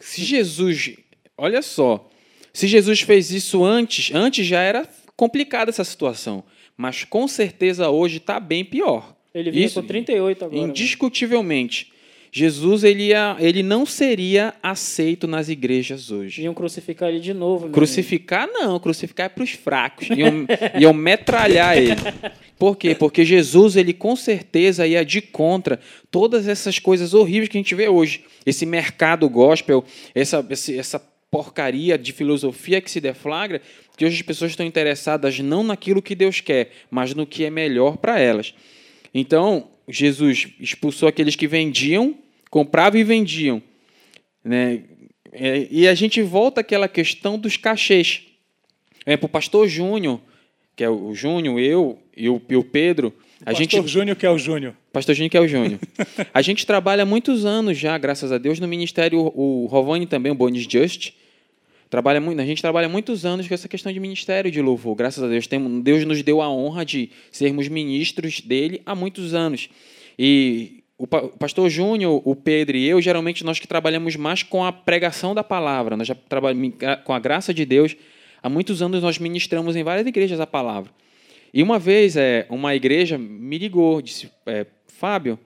Se 0.00 0.24
Jesus, 0.24 0.96
olha 1.38 1.62
só, 1.62 2.10
se 2.54 2.68
Jesus 2.68 3.00
fez 3.00 3.32
isso 3.32 3.64
antes, 3.64 4.14
antes 4.14 4.46
já 4.46 4.60
era 4.60 4.88
complicada 5.16 5.70
essa 5.70 5.82
situação, 5.82 6.44
mas 6.76 7.02
com 7.02 7.26
certeza 7.26 7.90
hoje 7.90 8.18
está 8.18 8.38
bem 8.38 8.64
pior. 8.64 9.12
Ele 9.34 9.50
vinha 9.50 9.66
isso, 9.66 9.82
com 9.82 9.88
38 9.88 10.44
agora. 10.44 10.62
Né? 10.62 10.68
Indiscutivelmente. 10.68 11.92
Jesus 12.30 12.84
ele, 12.84 13.08
ia, 13.08 13.36
ele 13.40 13.62
não 13.62 13.84
seria 13.84 14.54
aceito 14.62 15.26
nas 15.26 15.48
igrejas 15.48 16.12
hoje. 16.12 16.42
Iam 16.42 16.54
crucificar 16.54 17.08
ele 17.08 17.20
de 17.20 17.34
novo. 17.34 17.68
Crucificar 17.70 18.48
não, 18.48 18.78
crucificar 18.78 19.26
é 19.26 19.28
para 19.28 19.44
os 19.44 19.50
fracos. 19.50 20.08
Iam, 20.10 20.46
iam 20.80 20.92
metralhar 20.92 21.76
ele. 21.76 21.94
Por 22.56 22.76
quê? 22.76 22.94
Porque 22.94 23.24
Jesus 23.24 23.76
ele 23.76 23.92
com 23.92 24.14
certeza 24.14 24.86
ia 24.86 25.04
de 25.04 25.20
contra 25.20 25.80
todas 26.08 26.46
essas 26.46 26.78
coisas 26.78 27.14
horríveis 27.14 27.48
que 27.48 27.56
a 27.56 27.60
gente 27.60 27.74
vê 27.74 27.88
hoje. 27.88 28.24
Esse 28.46 28.64
mercado 28.64 29.28
gospel, 29.28 29.84
essa, 30.14 30.44
essa 30.50 31.13
porcaria 31.34 31.98
de 31.98 32.12
filosofia 32.12 32.80
que 32.80 32.88
se 32.88 33.00
deflagra, 33.00 33.60
que 33.96 34.04
hoje 34.04 34.14
as 34.14 34.22
pessoas 34.22 34.52
estão 34.52 34.64
interessadas 34.64 35.40
não 35.40 35.64
naquilo 35.64 36.00
que 36.00 36.14
Deus 36.14 36.40
quer, 36.40 36.70
mas 36.88 37.12
no 37.12 37.26
que 37.26 37.44
é 37.44 37.50
melhor 37.50 37.96
para 37.96 38.20
elas. 38.20 38.54
Então, 39.12 39.68
Jesus 39.88 40.46
expulsou 40.60 41.08
aqueles 41.08 41.34
que 41.34 41.48
vendiam 41.48 42.16
compravam 42.54 43.00
e 43.00 43.02
vendiam. 43.02 43.60
Né? 44.44 44.84
É, 45.32 45.66
e 45.68 45.88
a 45.88 45.94
gente 45.94 46.22
volta 46.22 46.60
àquela 46.60 46.86
questão 46.86 47.36
dos 47.36 47.56
cachês. 47.56 48.22
É, 49.04 49.16
para 49.16 49.26
o 49.26 49.28
pastor 49.28 49.66
Júnior, 49.66 50.20
que 50.76 50.84
é 50.84 50.88
o 50.88 51.12
Júnior, 51.16 51.58
eu 51.58 51.98
e 52.16 52.28
o, 52.28 52.40
e 52.48 52.54
o 52.54 52.62
Pedro. 52.62 53.12
A 53.40 53.46
pastor 53.46 53.56
gente, 53.56 53.88
Júnior 53.88 54.16
que 54.16 54.24
é 54.24 54.30
o 54.30 54.38
Júnior. 54.38 54.72
Pastor 54.92 55.16
Júnior 55.16 55.30
que 55.32 55.36
é 55.36 55.40
o 55.40 55.48
Júnior. 55.48 55.80
a 56.32 56.40
gente 56.42 56.64
trabalha 56.64 57.02
há 57.02 57.06
muitos 57.06 57.44
anos 57.44 57.76
já, 57.76 57.98
graças 57.98 58.30
a 58.30 58.38
Deus, 58.38 58.60
no 58.60 58.68
ministério, 58.68 59.32
o 59.34 59.66
Rovani 59.66 60.06
também, 60.06 60.30
o 60.30 60.34
Bonis 60.36 60.62
Just, 60.70 61.10
trabalha 61.90 62.20
muito, 62.20 62.40
a 62.40 62.44
gente 62.44 62.60
trabalha 62.60 62.88
muitos 62.88 63.24
anos 63.24 63.46
com 63.46 63.54
essa 63.54 63.68
questão 63.68 63.92
de 63.92 64.00
ministério 64.00 64.50
de 64.50 64.60
louvor. 64.60 64.94
Graças 64.94 65.22
a 65.22 65.28
Deus, 65.28 65.46
tem, 65.46 65.80
Deus 65.80 66.04
nos 66.04 66.22
deu 66.22 66.40
a 66.40 66.48
honra 66.50 66.84
de 66.84 67.10
sermos 67.30 67.68
ministros 67.68 68.40
dele 68.40 68.82
há 68.84 68.94
muitos 68.94 69.34
anos. 69.34 69.68
E 70.18 70.84
o 70.96 71.06
pastor 71.06 71.68
Júnior, 71.68 72.22
o 72.24 72.36
Pedro 72.36 72.76
e 72.76 72.88
eu, 72.88 73.00
geralmente 73.00 73.44
nós 73.44 73.58
que 73.58 73.66
trabalhamos 73.66 74.16
mais 74.16 74.42
com 74.42 74.64
a 74.64 74.72
pregação 74.72 75.34
da 75.34 75.42
palavra, 75.42 75.96
nós 75.96 76.06
já 76.06 76.14
trabalhamos 76.14 76.74
com 77.04 77.12
a 77.12 77.18
graça 77.18 77.52
de 77.52 77.64
Deus. 77.64 77.96
Há 78.42 78.48
muitos 78.48 78.80
anos 78.82 79.02
nós 79.02 79.18
ministramos 79.18 79.74
em 79.74 79.82
várias 79.82 80.06
igrejas 80.06 80.38
a 80.38 80.46
palavra. 80.46 80.90
E 81.52 81.62
uma 81.62 81.78
vez 81.78 82.16
é, 82.16 82.46
uma 82.48 82.74
igreja 82.74 83.16
me 83.18 83.58
ligou, 83.58 84.00
disse: 84.02 84.30
é, 84.46 84.66
Fábio, 84.86 85.38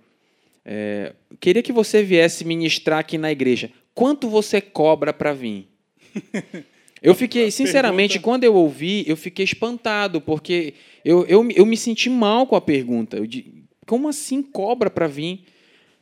é, 0.64 1.14
queria 1.40 1.62
que 1.62 1.72
você 1.72 2.03
viesse 2.03 2.44
ministrar 2.44 2.98
aqui 2.98 3.16
na 3.16 3.33
igreja. 3.33 3.70
Quanto 3.94 4.29
você 4.29 4.61
cobra 4.61 5.12
para 5.12 5.33
vir? 5.33 5.68
Eu 7.03 7.14
fiquei, 7.14 7.51
sinceramente, 7.51 8.14
pergunta... 8.14 8.25
quando 8.25 8.44
eu 8.44 8.55
ouvi, 8.55 9.05
eu 9.07 9.16
fiquei 9.16 9.44
espantado, 9.44 10.21
porque 10.21 10.75
eu, 11.05 11.25
eu, 11.27 11.49
eu 11.55 11.64
me 11.64 11.77
senti 11.77 12.11
mal 12.11 12.47
com 12.47 12.57
a 12.57 12.61
pergunta. 12.61 13.16
Eu, 13.16 13.27
como 13.87 14.09
assim 14.09 14.42
cobra 14.42 14.90
para 14.90 15.07
vir? 15.07 15.44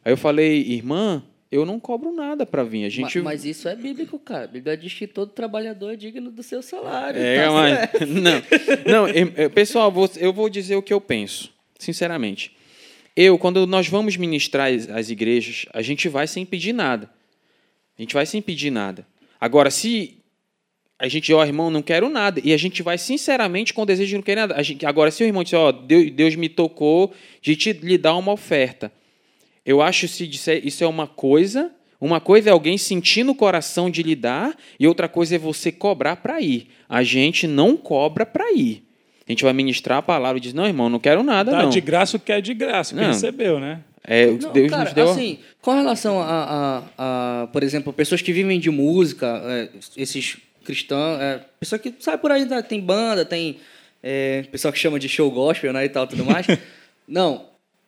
Aí 0.05 0.13
eu 0.13 0.17
falei, 0.17 0.63
irmã, 0.63 1.23
eu 1.51 1.65
não 1.65 1.79
cobro 1.79 2.13
nada 2.13 2.45
para 2.47 2.65
vir. 2.65 2.85
A 2.85 2.89
gente... 2.89 3.19
Mas, 3.19 3.43
mas, 3.43 3.45
isso 3.45 3.69
é 3.69 3.77
bíblico, 3.77 4.19
cara. 4.19 4.45
A 4.45 4.49
Bíblia 4.49 4.77
diz 4.77 4.95
que 4.95 5.07
todo 5.07 5.31
trabalhador 5.31 5.93
é 5.93 5.97
digno 5.97 6.31
do 6.31 6.43
seu 6.43 6.63
salário. 6.63 7.21
É, 7.21 7.45
tá 7.45 7.53
mas... 7.53 8.01
não, 8.09 8.43
não 8.87 9.09
eu, 9.09 9.51
pessoal, 9.51 9.93
eu 10.19 10.33
vou 10.33 10.49
dizer 10.49 10.77
o 10.77 10.83
que 10.83 10.93
eu 10.93 11.01
penso, 11.01 11.53
sinceramente. 11.79 12.53
Eu, 13.15 13.39
quando 13.39 13.67
nós 13.67 13.89
vamos 13.89 14.17
ministrar 14.17 14.69
as 14.93 15.09
igrejas, 15.09 15.67
a 15.73 15.81
gente 15.83 16.09
vai 16.09 16.27
sem 16.27 16.45
pedir 16.45 16.73
nada. 16.73 17.11
A 17.99 18.03
gente 18.03 18.13
vai 18.13 18.27
sem 18.27 18.43
pedir 18.43 18.71
nada. 18.71 19.07
Agora, 19.47 19.71
se 19.71 20.19
a 20.99 21.09
gente, 21.09 21.33
ó, 21.33 21.45
irmão, 21.45 21.71
não 21.71 21.83
quero 21.83 22.09
nada. 22.09 22.41
E 22.43 22.53
a 22.53 22.57
gente 22.57 22.83
vai 22.83 22.99
sinceramente 22.99 23.73
com 23.75 23.83
o 23.83 23.87
desejo 23.87 24.09
de 24.09 24.15
não 24.17 24.23
querer 24.23 24.41
nada. 24.41 24.63
Gente, 24.63 24.87
agora, 24.87 25.11
se 25.11 25.23
o 25.23 25.27
irmão 25.27 25.45
disser, 25.45 25.59
ó, 25.59 25.71
Deus, 25.71 26.11
Deus 26.11 26.35
me 26.37 26.49
tocou 26.49 27.13
de 27.43 27.55
te, 27.55 27.73
lhe 27.73 27.99
dar 27.99 28.17
uma 28.17 28.33
oferta. 28.33 28.91
Eu 29.65 29.83
acho 29.83 30.09
que 30.09 30.25
isso 30.65 30.85
é 30.85 30.87
uma 30.87 31.07
coisa. 31.07 31.71
Uma 32.01 32.21
coisa 32.21 32.51
é 32.51 32.53
alguém 32.53 32.77
sentir 32.77 33.25
no 33.25 33.35
coração 33.35 33.89
de 33.89 34.03
lhe 34.03 34.15
dar, 34.15 34.55
e 34.79 34.87
outra 34.87 35.09
coisa 35.09 35.37
é 35.37 35.39
você 35.39 35.73
cobrar 35.73 36.17
para 36.17 36.41
ir. 36.41 36.69
A 36.89 37.03
gente 37.03 37.47
não 37.47 37.77
cobra 37.77 38.27
para 38.27 38.53
ir. 38.53 38.83
A 39.27 39.33
gente 39.33 39.43
vai 39.43 39.53
ministrar 39.53 39.99
a 39.99 40.03
palavra 40.03 40.39
e 40.39 40.41
diz: 40.41 40.53
Não, 40.53 40.67
irmão, 40.67 40.89
não 40.89 41.01
quero 41.01 41.23
nada, 41.23 41.51
Dá 41.51 41.63
não. 41.63 41.71
de 41.71 41.81
graça 41.81 42.17
o 42.17 42.21
que 42.21 42.31
é 42.33 42.41
de 42.41 42.55
graça, 42.55 42.95
o 42.95 42.99
que 42.99 43.03
Não. 43.03 43.13
recebeu, 43.13 43.59
né? 43.59 43.81
É, 44.07 44.27
Não, 44.27 44.53
Deus 44.53 44.71
cara, 44.71 44.85
nos 44.85 44.93
deu. 44.93 45.11
assim, 45.11 45.41
com 45.61 45.73
relação 45.73 46.21
a, 46.21 46.85
a, 46.97 47.43
a, 47.43 47.47
por 47.49 47.65
exemplo, 47.65 47.93
pessoas 47.93 48.23
que 48.23 48.33
vivem 48.33 48.61
de 48.61 48.71
música, 48.71 49.43
é, 49.45 49.69
esses 49.97 50.37
cristãos, 50.65 51.21
é, 51.21 51.45
pessoa 51.59 51.79
que 51.79 51.93
sai 51.99 52.17
por 52.17 52.31
aí, 52.31 52.45
né, 52.45 52.63
tem 52.63 52.81
banda, 52.81 53.25
tem 53.25 53.57
é, 54.03 54.43
pessoal 54.51 54.73
que 54.73 54.79
chama 54.79 55.01
de 55.01 55.09
show 55.09 55.29
gospel, 55.31 55.73
né, 55.73 55.85
e 55.85 55.89
tal, 55.89 56.07
tudo 56.07 56.25
mais. 56.25 56.47
não, 57.07 57.47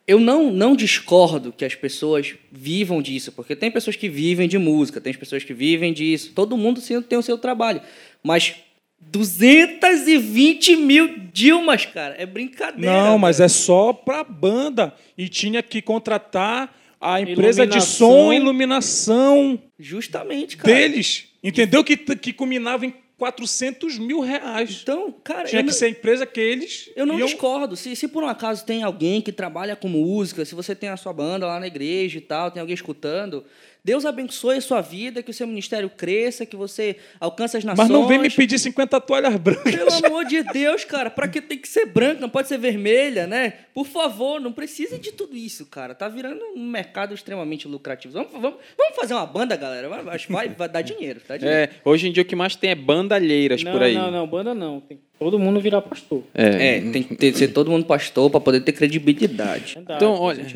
eu 0.08 0.18
não, 0.18 0.50
não 0.50 0.74
discordo 0.74 1.52
que 1.52 1.64
as 1.64 1.76
pessoas 1.76 2.34
vivam 2.50 3.00
disso, 3.00 3.30
porque 3.30 3.54
tem 3.54 3.70
pessoas 3.70 3.94
que 3.94 4.08
vivem 4.08 4.48
de 4.48 4.58
música, 4.58 5.00
tem 5.00 5.14
pessoas 5.14 5.44
que 5.44 5.54
vivem 5.54 5.92
disso, 5.92 6.32
todo 6.34 6.56
mundo 6.56 6.80
sim, 6.80 7.00
tem 7.00 7.18
o 7.18 7.22
seu 7.22 7.38
trabalho, 7.38 7.80
mas 8.24 8.56
220 9.00 10.76
mil 10.76 11.18
Dilmas, 11.32 11.86
cara, 11.86 12.16
é 12.18 12.26
brincadeira. 12.26 12.90
Não, 12.92 13.16
mas 13.18 13.38
velho. 13.38 13.46
é 13.46 13.48
só 13.48 13.92
pra 13.92 14.24
banda. 14.24 14.92
E 15.16 15.28
tinha 15.28 15.62
que 15.62 15.80
contratar 15.80 16.74
a 17.00 17.20
empresa 17.20 17.64
de 17.64 17.74
Iluminação. 17.76 18.08
som 18.10 18.32
e 18.32 18.36
iluminação 18.36 19.62
Justamente, 19.78 20.56
cara. 20.56 20.74
deles. 20.74 21.28
Entendeu? 21.44 21.84
Que, 21.84 21.96
que 21.96 22.32
culminava 22.32 22.84
em 22.86 22.92
400 23.16 23.98
mil 23.98 24.18
reais. 24.20 24.80
Então, 24.82 25.12
cara, 25.22 25.44
Tinha 25.44 25.62
que 25.62 25.68
não- 25.68 25.72
ser 25.74 25.84
a 25.86 25.90
empresa 25.90 26.26
que 26.26 26.40
eles. 26.40 26.90
Eu 26.96 27.06
não 27.06 27.16
iam- 27.18 27.26
discordo. 27.26 27.76
Se, 27.76 27.94
se 27.94 28.08
por 28.08 28.24
um 28.24 28.28
acaso 28.28 28.64
tem 28.66 28.82
alguém 28.82 29.20
que 29.20 29.30
trabalha 29.30 29.76
com 29.76 29.88
música, 29.88 30.44
se 30.44 30.54
você 30.56 30.74
tem 30.74 30.88
a 30.88 30.96
sua 30.96 31.12
banda 31.12 31.46
lá 31.46 31.60
na 31.60 31.66
igreja 31.68 32.18
e 32.18 32.20
tal, 32.20 32.50
tem 32.50 32.60
alguém 32.60 32.74
escutando, 32.74 33.44
Deus 33.84 34.04
abençoe 34.04 34.56
a 34.56 34.60
sua 34.60 34.80
vida, 34.80 35.22
que 35.22 35.30
o 35.30 35.34
seu 35.34 35.46
ministério 35.46 35.88
cresça, 35.88 36.44
que 36.44 36.56
você 36.56 36.96
alcance 37.18 37.56
as 37.56 37.64
nações. 37.64 37.88
Mas 37.88 37.96
não 37.96 38.06
vem 38.06 38.18
me 38.18 38.28
pedir 38.28 38.58
50 38.58 39.00
toalhas 39.00 39.34
brancas. 39.40 39.74
Pelo 39.74 40.06
amor 40.06 40.24
de 40.24 40.42
Deus, 40.42 40.84
cara, 40.84 41.08
pra 41.10 41.26
que 41.28 41.40
tem 41.40 41.56
que 41.58 41.68
ser 41.68 41.86
branca? 41.86 42.20
Não 42.20 42.28
pode 42.28 42.48
ser 42.48 42.58
vermelha, 42.58 43.26
né? 43.26 43.54
Por 43.72 43.86
favor, 43.86 44.40
não 44.40 44.52
precisa 44.52 44.98
de 44.98 45.12
tudo 45.12 45.36
isso, 45.36 45.66
cara. 45.66 45.94
Tá 45.94 46.08
virando 46.08 46.40
um 46.56 46.66
mercado 46.66 47.14
extremamente 47.14 47.66
lucrativo. 47.68 48.14
Vamos, 48.14 48.32
vamos, 48.32 48.58
vamos 48.76 48.96
fazer 48.96 49.14
uma 49.14 49.26
banda, 49.26 49.56
galera. 49.56 49.88
Vai, 49.88 50.14
acho 50.14 50.26
que 50.26 50.32
vai, 50.32 50.48
vai 50.48 50.68
dar 50.68 50.82
dinheiro, 50.82 51.20
tá 51.26 51.36
dinheiro. 51.36 51.58
É, 51.58 51.70
hoje 51.84 52.08
em 52.08 52.12
dia 52.12 52.22
o 52.22 52.26
que 52.26 52.36
mais 52.36 52.56
tem 52.56 52.70
é 52.70 52.74
bandalheiras 52.74 53.62
Não, 53.62 53.72
por 53.72 53.82
aí. 53.82 53.94
não, 53.94 54.10
não, 54.10 54.26
banda 54.26 54.54
não. 54.54 54.80
Tem 54.80 54.96
que 54.98 55.02
todo 55.18 55.38
mundo 55.38 55.60
virar 55.60 55.80
pastor. 55.82 56.22
É. 56.34 56.76
É, 56.76 56.80
tem 56.92 57.02
que 57.02 57.14
ter- 57.16 57.34
ser 57.34 57.48
todo 57.48 57.70
mundo 57.70 57.86
pastor 57.86 58.28
pra 58.30 58.40
poder 58.40 58.60
ter 58.60 58.72
credibilidade. 58.72 59.74
Verdade. 59.74 59.96
Então, 59.96 60.14
olha, 60.14 60.44
a 60.44 60.48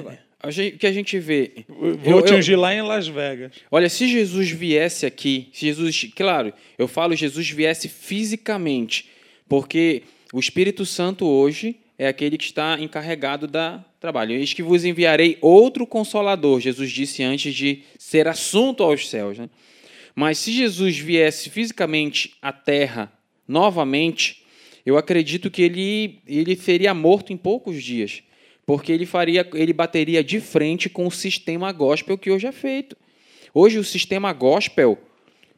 gente- 0.50 0.74
o 0.74 0.78
que 0.78 0.87
a 0.87 0.92
gente 0.92 1.18
vê. 1.18 1.52
Vou 1.68 2.20
Eu- 2.20 2.22
te 2.42 2.50
eu- 2.50 2.61
lá 2.61 2.74
em 2.74 2.83
Las 2.83 3.07
Vegas. 3.07 3.52
Olha, 3.70 3.88
se 3.88 4.09
Jesus 4.09 4.50
viesse 4.50 5.07
aqui, 5.07 5.48
se 5.52 5.66
Jesus, 5.66 6.09
claro, 6.16 6.52
eu 6.78 6.88
falo 6.88 7.14
Jesus 7.14 7.48
viesse 7.50 7.88
fisicamente, 7.88 9.07
porque 9.48 10.02
o 10.33 10.40
Espírito 10.40 10.85
Santo 10.87 11.26
hoje 11.26 11.76
é 11.98 12.09
aquele 12.09 12.37
que 12.37 12.44
está 12.44 12.78
encarregado 12.81 13.46
da 13.46 13.85
trabalho. 14.00 14.33
Eis 14.35 14.52
que 14.52 14.64
vos 14.64 14.85
enviarei 14.85 15.38
outro 15.40 15.87
consolador, 15.87 16.59
Jesus 16.61 16.90
disse 16.90 17.22
antes 17.22 17.55
de 17.55 17.83
ser 17.96 18.26
assunto 18.26 18.83
aos 18.83 19.09
céus. 19.09 19.38
Né? 19.38 19.48
Mas 20.14 20.38
se 20.38 20.50
Jesus 20.50 20.98
viesse 20.98 21.48
fisicamente 21.48 22.35
à 22.42 22.52
terra 22.52 23.12
novamente, 23.46 24.42
eu 24.85 24.96
acredito 24.98 25.48
que 25.50 25.62
ele, 25.62 26.18
ele 26.26 26.57
seria 26.57 26.92
morto 26.92 27.33
em 27.33 27.37
poucos 27.37 27.81
dias, 27.83 28.22
porque 28.66 28.92
ele 28.92 29.07
faria, 29.07 29.48
ele 29.55 29.72
bateria 29.72 30.22
de 30.22 30.40
frente 30.40 30.88
com 30.88 31.07
o 31.07 31.11
sistema 31.11 31.72
gospel 31.72 32.16
que 32.18 32.31
hoje 32.31 32.46
é 32.46 32.53
feito. 32.53 32.96
Hoje 33.55 33.79
o 33.79 33.85
sistema 33.85 34.33
gospel, 34.33 34.98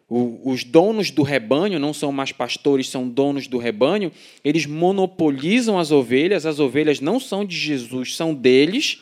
o- 0.08 0.40
os 0.44 0.64
donos 0.64 1.10
do 1.10 1.22
rebanho, 1.22 1.78
não 1.78 1.92
são 1.94 2.10
mais 2.10 2.32
pastores, 2.32 2.88
são 2.88 3.08
donos 3.08 3.46
do 3.46 3.58
rebanho, 3.58 4.10
eles 4.44 4.66
monopolizam 4.66 5.78
as 5.78 5.90
ovelhas, 5.90 6.46
as 6.46 6.58
ovelhas 6.58 7.00
não 7.00 7.20
são 7.20 7.44
de 7.44 7.56
Jesus, 7.56 8.16
são 8.16 8.34
deles. 8.34 9.00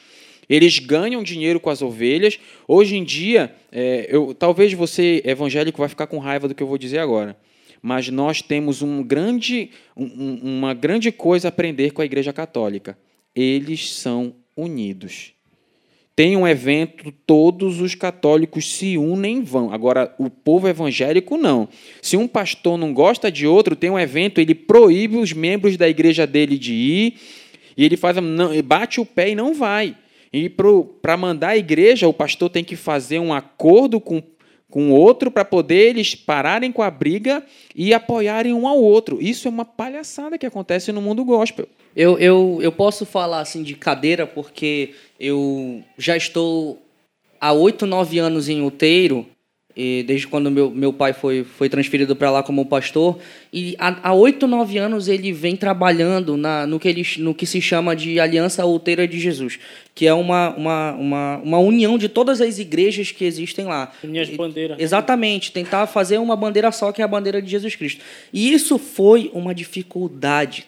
Eles 0.48 0.78
ganham 0.78 1.22
dinheiro 1.22 1.58
com 1.58 1.70
as 1.70 1.80
ovelhas. 1.80 2.38
Hoje 2.68 2.96
em 2.96 3.04
dia, 3.04 3.54
é, 3.70 4.06
eu, 4.10 4.34
talvez 4.34 4.72
você, 4.74 5.22
evangélico, 5.24 5.78
vai 5.78 5.88
ficar 5.88 6.06
com 6.06 6.18
raiva 6.18 6.46
do 6.48 6.54
que 6.54 6.62
eu 6.62 6.66
vou 6.66 6.76
dizer 6.76 6.98
agora. 6.98 7.36
Mas 7.80 8.08
nós 8.08 8.42
temos 8.42 8.82
um 8.82 9.02
grande, 9.02 9.70
um- 9.96 10.04
um- 10.04 10.40
uma 10.58 10.74
grande 10.74 11.10
coisa 11.10 11.48
a 11.48 11.50
aprender 11.50 11.92
com 11.92 12.02
a 12.02 12.04
Igreja 12.04 12.32
Católica. 12.32 12.98
Eles 13.34 13.94
são 13.94 14.34
unidos. 14.56 15.32
Tem 16.14 16.36
um 16.36 16.46
evento, 16.46 17.10
todos 17.26 17.80
os 17.80 17.94
católicos 17.94 18.76
se 18.76 18.98
unem 18.98 19.38
e 19.38 19.42
vão. 19.42 19.72
Agora, 19.72 20.14
o 20.18 20.28
povo 20.28 20.68
evangélico 20.68 21.38
não. 21.38 21.68
Se 22.02 22.16
um 22.16 22.28
pastor 22.28 22.76
não 22.76 22.92
gosta 22.92 23.32
de 23.32 23.46
outro, 23.46 23.74
tem 23.74 23.88
um 23.88 23.98
evento, 23.98 24.38
ele 24.38 24.54
proíbe 24.54 25.16
os 25.16 25.32
membros 25.32 25.76
da 25.78 25.88
igreja 25.88 26.26
dele 26.26 26.58
de 26.58 26.74
ir, 26.74 27.14
e 27.76 27.84
ele 27.84 27.96
faz, 27.96 28.18
não, 28.18 28.50
bate 28.62 29.00
o 29.00 29.06
pé 29.06 29.30
e 29.30 29.34
não 29.34 29.54
vai. 29.54 29.96
E 30.30 30.50
para 30.50 31.16
mandar 31.16 31.48
a 31.48 31.56
igreja, 31.56 32.06
o 32.06 32.12
pastor 32.12 32.50
tem 32.50 32.62
que 32.62 32.76
fazer 32.76 33.18
um 33.18 33.32
acordo 33.32 33.98
com 33.98 34.22
com 34.72 34.90
outro 34.90 35.30
para 35.30 35.44
poder 35.44 35.90
eles 35.90 36.14
pararem 36.14 36.72
com 36.72 36.80
a 36.80 36.90
briga 36.90 37.44
e 37.76 37.92
apoiarem 37.92 38.54
um 38.54 38.66
ao 38.66 38.82
outro. 38.82 39.18
Isso 39.20 39.46
é 39.46 39.50
uma 39.50 39.66
palhaçada 39.66 40.38
que 40.38 40.46
acontece 40.46 40.90
no 40.90 41.02
mundo 41.02 41.22
gospel. 41.26 41.68
Eu, 41.94 42.18
eu, 42.18 42.58
eu 42.62 42.72
posso 42.72 43.04
falar 43.04 43.40
assim 43.40 43.62
de 43.62 43.74
cadeira 43.74 44.26
porque 44.26 44.94
eu 45.20 45.82
já 45.98 46.16
estou 46.16 46.82
há 47.40 47.52
oito, 47.52 47.86
nove 47.86 48.18
anos 48.18 48.48
em 48.48 48.62
outeiro, 48.62 49.26
e 49.74 50.04
desde 50.06 50.26
quando 50.26 50.50
meu, 50.50 50.70
meu 50.70 50.92
pai 50.92 51.12
foi, 51.12 51.44
foi 51.44 51.68
transferido 51.68 52.14
para 52.14 52.30
lá 52.30 52.42
como 52.42 52.66
pastor. 52.66 53.18
E 53.52 53.74
há 53.78 54.12
oito, 54.12 54.46
nove 54.46 54.78
anos 54.78 55.08
ele 55.08 55.32
vem 55.32 55.56
trabalhando 55.56 56.36
na, 56.36 56.66
no, 56.66 56.78
que 56.78 56.88
ele, 56.88 57.02
no 57.18 57.34
que 57.34 57.46
se 57.46 57.60
chama 57.60 57.96
de 57.96 58.20
Aliança 58.20 58.64
Outeira 58.64 59.08
de 59.08 59.18
Jesus, 59.18 59.58
que 59.94 60.06
é 60.06 60.12
uma, 60.12 60.54
uma, 60.56 60.92
uma, 60.92 61.36
uma 61.38 61.58
união 61.58 61.96
de 61.96 62.08
todas 62.08 62.40
as 62.40 62.58
igrejas 62.58 63.10
que 63.10 63.24
existem 63.24 63.64
lá. 63.64 63.92
Unir 64.04 64.20
as 64.20 64.30
bandeiras. 64.30 64.78
Exatamente, 64.78 65.52
tentar 65.52 65.86
fazer 65.86 66.18
uma 66.18 66.36
bandeira 66.36 66.70
só, 66.70 66.92
que 66.92 67.00
é 67.00 67.04
a 67.04 67.08
bandeira 67.08 67.40
de 67.40 67.50
Jesus 67.50 67.74
Cristo. 67.74 68.02
E 68.32 68.52
isso 68.52 68.78
foi 68.78 69.30
uma 69.32 69.54
dificuldade 69.54 70.66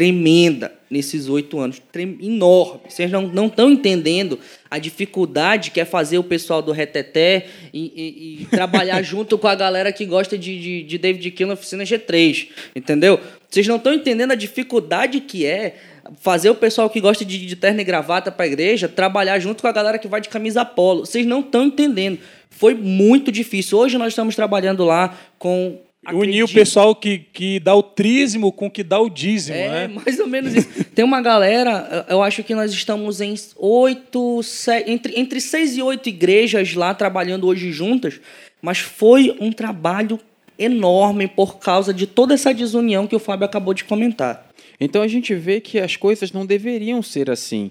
tremenda 0.00 0.72
nesses 0.90 1.26
oito 1.26 1.58
anos, 1.58 1.80
trem- 1.90 2.18
enorme. 2.20 2.80
Vocês 2.86 3.10
não 3.10 3.46
estão 3.46 3.70
entendendo 3.70 4.38
a 4.70 4.78
dificuldade 4.78 5.70
que 5.70 5.80
é 5.80 5.86
fazer 5.86 6.18
o 6.18 6.22
pessoal 6.22 6.60
do 6.60 6.70
Reteté 6.70 7.46
e, 7.72 7.80
e- 7.96 8.42
e 8.42 8.44
trabalhar 8.54 9.00
junto 9.02 9.38
com 9.38 9.48
a 9.48 9.54
galera 9.54 9.90
que 9.90 10.04
gosta 10.04 10.36
de, 10.36 10.60
de, 10.60 10.82
de 10.82 10.98
David 10.98 11.30
Kill 11.30 11.46
na 11.46 11.54
oficina 11.54 11.82
G3, 11.82 12.48
entendeu? 12.74 13.18
Vocês 13.48 13.66
não 13.66 13.76
estão 13.76 13.94
entendendo 13.94 14.32
a 14.32 14.34
dificuldade 14.34 15.18
que 15.20 15.46
é 15.46 15.76
fazer 16.20 16.50
o 16.50 16.54
pessoal 16.54 16.90
que 16.90 17.00
gosta 17.00 17.24
de, 17.24 17.46
de 17.46 17.56
terno 17.56 17.80
e 17.80 17.84
gravata 17.84 18.30
para 18.30 18.44
a 18.44 18.48
igreja 18.48 18.86
trabalhar 18.86 19.38
junto 19.38 19.62
com 19.62 19.68
a 19.68 19.72
galera 19.72 19.98
que 19.98 20.06
vai 20.06 20.20
de 20.20 20.28
camisa 20.28 20.62
polo. 20.62 21.06
Vocês 21.06 21.24
não 21.24 21.40
estão 21.40 21.64
entendendo. 21.64 22.18
Foi 22.50 22.74
muito 22.74 23.32
difícil. 23.32 23.78
Hoje 23.78 23.96
nós 23.96 24.08
estamos 24.08 24.36
trabalhando 24.36 24.84
lá 24.84 25.16
com 25.38 25.80
Unir 26.12 26.44
o 26.44 26.48
pessoal 26.48 26.94
que, 26.94 27.18
que 27.18 27.60
dá 27.60 27.74
o 27.74 27.82
trízimo 27.82 28.52
com 28.52 28.66
o 28.66 28.70
que 28.70 28.82
dá 28.82 28.98
o 29.00 29.08
dízimo, 29.08 29.56
é, 29.56 29.88
né? 29.88 29.88
mais 29.88 30.18
ou 30.18 30.26
menos 30.26 30.54
isso. 30.54 30.84
Tem 30.94 31.04
uma 31.04 31.20
galera, 31.20 32.06
eu 32.08 32.22
acho 32.22 32.42
que 32.42 32.54
nós 32.54 32.72
estamos 32.72 33.20
em 33.20 33.34
oito, 33.56 34.40
entre, 34.86 35.18
entre 35.18 35.40
seis 35.40 35.76
e 35.76 35.82
oito 35.82 36.08
igrejas 36.08 36.74
lá 36.74 36.94
trabalhando 36.94 37.46
hoje 37.46 37.72
juntas, 37.72 38.20
mas 38.62 38.78
foi 38.78 39.36
um 39.40 39.52
trabalho 39.52 40.18
enorme 40.58 41.28
por 41.28 41.58
causa 41.58 41.92
de 41.92 42.06
toda 42.06 42.34
essa 42.34 42.52
desunião 42.52 43.06
que 43.06 43.16
o 43.16 43.20
Fábio 43.20 43.44
acabou 43.44 43.74
de 43.74 43.84
comentar. 43.84 44.48
Então 44.80 45.02
a 45.02 45.08
gente 45.08 45.34
vê 45.34 45.60
que 45.60 45.78
as 45.78 45.96
coisas 45.96 46.32
não 46.32 46.46
deveriam 46.46 47.02
ser 47.02 47.30
assim. 47.30 47.70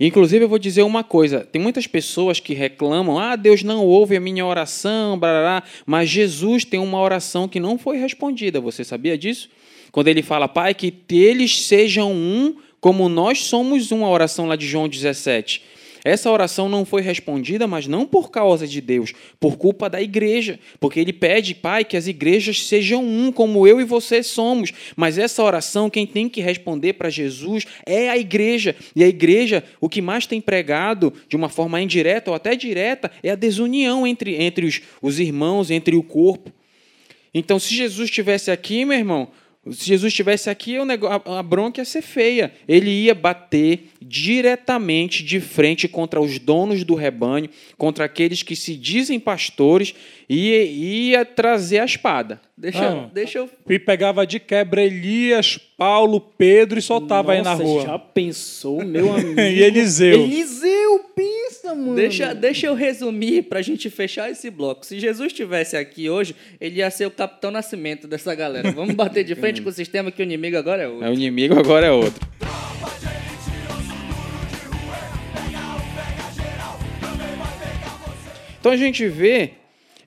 Inclusive, 0.00 0.46
eu 0.46 0.48
vou 0.48 0.58
dizer 0.58 0.82
uma 0.82 1.04
coisa: 1.04 1.40
tem 1.40 1.60
muitas 1.60 1.86
pessoas 1.86 2.40
que 2.40 2.54
reclamam, 2.54 3.18
ah, 3.18 3.36
Deus 3.36 3.62
não 3.62 3.84
ouve 3.84 4.16
a 4.16 4.20
minha 4.20 4.46
oração, 4.46 5.18
brará, 5.18 5.62
mas 5.84 6.08
Jesus 6.08 6.64
tem 6.64 6.80
uma 6.80 6.98
oração 6.98 7.46
que 7.46 7.60
não 7.60 7.78
foi 7.78 7.98
respondida. 7.98 8.60
Você 8.60 8.82
sabia 8.82 9.18
disso? 9.18 9.50
Quando 9.92 10.08
ele 10.08 10.22
fala, 10.22 10.48
Pai, 10.48 10.72
que 10.72 10.94
eles 11.10 11.66
sejam 11.66 12.12
um, 12.12 12.56
como 12.80 13.08
nós 13.08 13.44
somos 13.44 13.92
um, 13.92 14.04
a 14.04 14.08
oração 14.08 14.46
lá 14.46 14.56
de 14.56 14.66
João 14.66 14.88
17. 14.88 15.62
Essa 16.04 16.30
oração 16.30 16.68
não 16.68 16.84
foi 16.84 17.02
respondida, 17.02 17.66
mas 17.66 17.86
não 17.86 18.06
por 18.06 18.30
causa 18.30 18.66
de 18.66 18.80
Deus, 18.80 19.12
por 19.38 19.56
culpa 19.56 19.88
da 19.88 20.00
igreja. 20.00 20.58
Porque 20.78 21.00
ele 21.00 21.12
pede, 21.12 21.54
Pai, 21.54 21.84
que 21.84 21.96
as 21.96 22.06
igrejas 22.06 22.66
sejam 22.66 23.04
um, 23.04 23.30
como 23.30 23.66
eu 23.66 23.80
e 23.80 23.84
você 23.84 24.22
somos. 24.22 24.72
Mas 24.96 25.18
essa 25.18 25.42
oração, 25.42 25.90
quem 25.90 26.06
tem 26.06 26.28
que 26.28 26.40
responder 26.40 26.94
para 26.94 27.10
Jesus 27.10 27.66
é 27.86 28.08
a 28.08 28.16
igreja. 28.16 28.74
E 28.94 29.04
a 29.04 29.08
igreja, 29.08 29.62
o 29.80 29.88
que 29.88 30.00
mais 30.00 30.26
tem 30.26 30.40
pregado, 30.40 31.12
de 31.28 31.36
uma 31.36 31.48
forma 31.48 31.80
indireta 31.80 32.30
ou 32.30 32.34
até 32.34 32.54
direta, 32.56 33.10
é 33.22 33.30
a 33.30 33.36
desunião 33.36 34.06
entre, 34.06 34.36
entre 34.42 34.66
os, 34.66 34.80
os 35.02 35.18
irmãos, 35.18 35.70
entre 35.70 35.96
o 35.96 36.02
corpo. 36.02 36.52
Então, 37.32 37.58
se 37.58 37.74
Jesus 37.74 38.08
estivesse 38.08 38.50
aqui, 38.50 38.84
meu 38.84 38.98
irmão, 38.98 39.28
Se 39.72 39.84
Jesus 39.84 40.10
estivesse 40.10 40.48
aqui, 40.48 40.76
a 40.78 41.42
bronca 41.42 41.82
ia 41.82 41.84
ser 41.84 42.00
feia. 42.00 42.52
Ele 42.66 42.90
ia 42.90 43.14
bater 43.14 43.90
diretamente 44.00 45.22
de 45.22 45.38
frente 45.38 45.86
contra 45.86 46.18
os 46.18 46.38
donos 46.38 46.82
do 46.82 46.94
rebanho, 46.94 47.50
contra 47.76 48.06
aqueles 48.06 48.42
que 48.42 48.56
se 48.56 48.74
dizem 48.74 49.20
pastores, 49.20 49.94
e 50.28 51.10
ia 51.10 51.26
trazer 51.26 51.80
a 51.80 51.84
espada. 51.84 52.40
Deixa, 52.60 52.90
Não. 52.90 53.08
deixa 53.08 53.38
eu. 53.38 53.48
E 53.70 53.78
pegava 53.78 54.26
de 54.26 54.38
quebra 54.38 54.82
Elias, 54.84 55.56
Paulo, 55.78 56.20
Pedro 56.20 56.78
e 56.78 56.82
soltava 56.82 57.32
aí 57.32 57.38
na 57.40 57.52
Nossa, 57.52 57.62
rua. 57.62 57.82
já 57.86 57.98
pensou, 57.98 58.84
meu 58.84 59.10
amigo? 59.16 59.40
E 59.40 59.62
Eliseu. 59.62 60.20
Eliseu, 60.24 61.00
pensa, 61.16 61.74
mano. 61.74 61.94
Deixa, 61.94 62.34
deixa 62.34 62.66
eu 62.66 62.74
resumir 62.74 63.44
pra 63.44 63.62
gente 63.62 63.88
fechar 63.88 64.30
esse 64.30 64.50
bloco. 64.50 64.84
Se 64.84 65.00
Jesus 65.00 65.28
estivesse 65.32 65.74
aqui 65.74 66.10
hoje, 66.10 66.36
ele 66.60 66.80
ia 66.80 66.90
ser 66.90 67.06
o 67.06 67.10
capitão 67.10 67.50
nascimento 67.50 68.06
dessa 68.06 68.34
galera. 68.34 68.70
Vamos 68.72 68.94
bater 68.94 69.24
de 69.24 69.34
frente 69.34 69.62
com 69.62 69.70
o 69.70 69.72
sistema 69.72 70.10
que 70.10 70.20
o 70.20 70.24
inimigo 70.24 70.58
agora 70.58 70.82
é 70.82 70.86
outro. 70.88 71.08
O 71.08 71.14
inimigo 71.14 71.58
agora 71.58 71.86
é 71.86 71.90
outro. 71.90 72.20
Então 78.60 78.72
a 78.72 78.76
gente 78.76 79.08
vê 79.08 79.52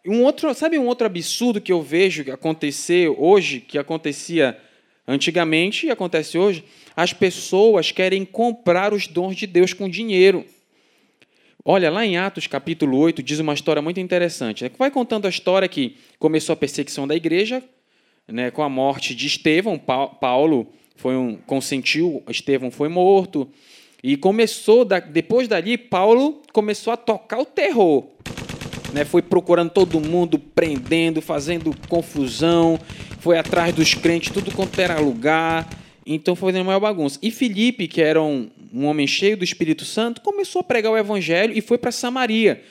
um 0.06 0.24
outro, 0.24 0.54
sabe 0.54 0.78
um 0.78 0.88
outro 0.88 1.06
absurdo 1.08 1.62
que 1.62 1.72
eu 1.72 1.82
vejo 1.82 2.30
acontecer 2.32 3.10
hoje, 3.18 3.60
que 3.60 3.78
acontecia 3.78 4.58
antigamente 5.08 5.88
e 5.88 5.92
acontece 5.92 6.38
hoje? 6.38 6.64
As 6.96 7.14
pessoas 7.14 7.92
querem 7.92 8.24
comprar 8.26 8.94
os 8.94 9.08
dons 9.08 9.36
de 9.36 9.48
Deus 9.48 9.74
com 9.74 9.90
dinheiro. 9.90 10.46
Olha, 11.66 11.90
lá 11.90 12.06
em 12.06 12.18
Atos 12.18 12.46
capítulo 12.48 12.98
8 12.98 13.24
diz 13.24 13.40
uma 13.40 13.54
história 13.54 13.82
muito 13.82 14.00
interessante. 14.00 14.64
né? 14.66 14.72
Vai 14.78 14.92
contando 14.92 15.26
a 15.26 15.30
história 15.30 15.68
que 15.68 15.96
começou 16.20 16.52
a 16.54 16.58
perseguição 16.58 17.08
da 17.08 17.16
igreja, 17.16 17.64
né, 18.28 18.52
com 18.52 18.62
a 18.62 18.70
morte 18.70 19.16
de 19.16 19.28
Estevão. 19.28 19.80
Pa- 19.80 20.08
Paulo 20.08 20.68
foi 20.98 21.16
um 21.16 21.38
consentiu, 21.38 22.22
Estevão 22.30 22.70
foi 22.70 22.90
morto. 22.90 23.50
E 24.04 24.18
começou, 24.18 24.84
depois 24.84 25.48
dali, 25.48 25.78
Paulo 25.78 26.42
começou 26.52 26.92
a 26.92 26.98
tocar 26.98 27.40
o 27.40 27.46
terror. 27.46 28.08
Né, 28.94 29.04
foi 29.04 29.24
procurando 29.24 29.72
todo 29.72 30.00
mundo, 30.00 30.38
prendendo, 30.38 31.20
fazendo 31.20 31.76
confusão, 31.90 32.80
foi 33.20 33.40
atrás 33.40 33.74
dos 33.74 33.96
crentes, 33.96 34.32
tudo 34.32 34.52
quanto 34.52 34.80
era 34.80 35.00
lugar. 35.00 35.68
Então 36.06 36.36
foi 36.36 36.52
fazendo 36.52 36.66
maior 36.66 36.80
bagunça. 36.80 37.18
E 37.22 37.32
Filipe, 37.32 37.88
que 37.88 38.02
era 38.02 38.22
um, 38.22 38.50
um 38.72 38.86
homem 38.86 39.08
cheio 39.08 39.36
do 39.36 39.44
Espírito 39.44 39.84
Santo, 39.84 40.22
começou 40.22 40.60
a 40.60 40.64
pregar 40.64 40.92
o 40.92 40.98
evangelho 40.98 41.58
e 41.58 41.62
foi 41.62 41.78
para 41.78 41.92
Samaria. 41.92 42.62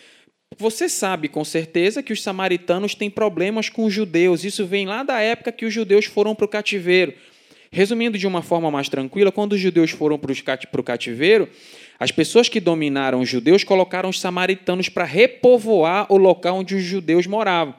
Você 0.58 0.88
sabe 0.88 1.28
com 1.28 1.44
certeza 1.44 2.02
que 2.02 2.12
os 2.12 2.22
samaritanos 2.22 2.94
têm 2.94 3.10
problemas 3.10 3.68
com 3.68 3.84
os 3.84 3.92
judeus. 3.92 4.44
Isso 4.44 4.66
vem 4.66 4.86
lá 4.86 5.02
da 5.02 5.20
época 5.20 5.52
que 5.52 5.64
os 5.64 5.72
judeus 5.72 6.04
foram 6.04 6.34
para 6.34 6.44
o 6.44 6.48
cativeiro. 6.48 7.14
Resumindo 7.70 8.18
de 8.18 8.26
uma 8.26 8.42
forma 8.42 8.70
mais 8.70 8.88
tranquila, 8.88 9.32
quando 9.32 9.54
os 9.54 9.60
judeus 9.60 9.90
foram 9.90 10.18
para 10.18 10.30
o 10.80 10.84
cativeiro, 10.84 11.48
as 12.02 12.10
pessoas 12.10 12.48
que 12.48 12.58
dominaram 12.58 13.20
os 13.20 13.28
judeus 13.28 13.62
colocaram 13.62 14.08
os 14.08 14.18
samaritanos 14.18 14.88
para 14.88 15.04
repovoar 15.04 16.12
o 16.12 16.16
local 16.16 16.56
onde 16.56 16.74
os 16.74 16.82
judeus 16.82 17.28
moravam. 17.28 17.76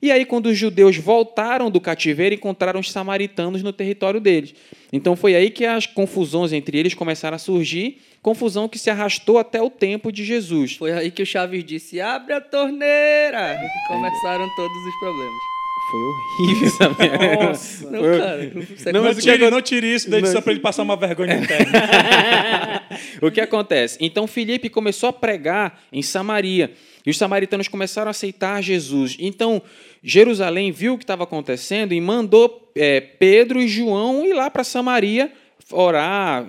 E 0.00 0.12
aí, 0.12 0.24
quando 0.24 0.46
os 0.46 0.56
judeus 0.56 0.96
voltaram 0.96 1.68
do 1.68 1.80
cativeiro, 1.80 2.36
encontraram 2.36 2.78
os 2.78 2.92
samaritanos 2.92 3.64
no 3.64 3.72
território 3.72 4.20
deles. 4.20 4.54
Então, 4.92 5.16
foi 5.16 5.34
aí 5.34 5.50
que 5.50 5.66
as 5.66 5.86
confusões 5.88 6.52
entre 6.52 6.78
eles 6.78 6.94
começaram 6.94 7.34
a 7.34 7.38
surgir, 7.38 8.00
confusão 8.22 8.68
que 8.68 8.78
se 8.78 8.90
arrastou 8.90 9.38
até 9.38 9.60
o 9.60 9.68
tempo 9.68 10.12
de 10.12 10.24
Jesus. 10.24 10.76
Foi 10.76 10.92
aí 10.92 11.10
que 11.10 11.24
o 11.24 11.26
Chaves 11.26 11.64
disse: 11.64 12.00
abre 12.00 12.32
a 12.32 12.40
torneira! 12.40 13.56
E 13.56 13.88
começaram 13.88 14.48
todos 14.54 14.86
os 14.86 14.98
problemas. 15.00 15.53
Foi 15.90 16.00
horrível 16.02 16.68
essa 16.68 16.88
merda. 16.90 17.46
Nossa. 17.46 17.90
Não, 17.90 18.00
Foi- 18.00 18.18
cara. 18.18 18.52
Não, 18.54 18.92
Não, 18.92 19.02
mas 19.04 19.18
o 19.18 19.20
que 19.20 19.30
tire, 19.32 19.50
não 19.50 19.62
tire 19.62 19.94
isso 19.94 20.10
da 20.10 20.18
edição 20.18 20.40
para 20.42 20.52
ele 20.52 20.60
passar 20.60 20.82
uma 20.82 20.96
vergonha 20.96 21.34
interna. 21.36 21.72
O 23.20 23.30
que 23.30 23.40
acontece? 23.40 23.98
Então 24.00 24.26
Filipe 24.26 24.68
começou 24.68 25.08
a 25.08 25.12
pregar 25.12 25.80
em 25.92 26.02
Samaria 26.02 26.72
e 27.04 27.10
os 27.10 27.16
samaritanos 27.18 27.66
começaram 27.66 28.08
a 28.08 28.10
aceitar 28.10 28.62
Jesus. 28.62 29.16
Então 29.18 29.60
Jerusalém 30.02 30.70
viu 30.70 30.94
o 30.94 30.98
que 30.98 31.04
estava 31.04 31.24
acontecendo 31.24 31.92
e 31.92 32.00
mandou 32.00 32.70
eh, 32.76 33.00
Pedro 33.00 33.60
e 33.60 33.66
João 33.66 34.24
ir 34.26 34.32
lá 34.34 34.48
para 34.50 34.62
Samaria 34.62 35.32
orar, 35.72 36.46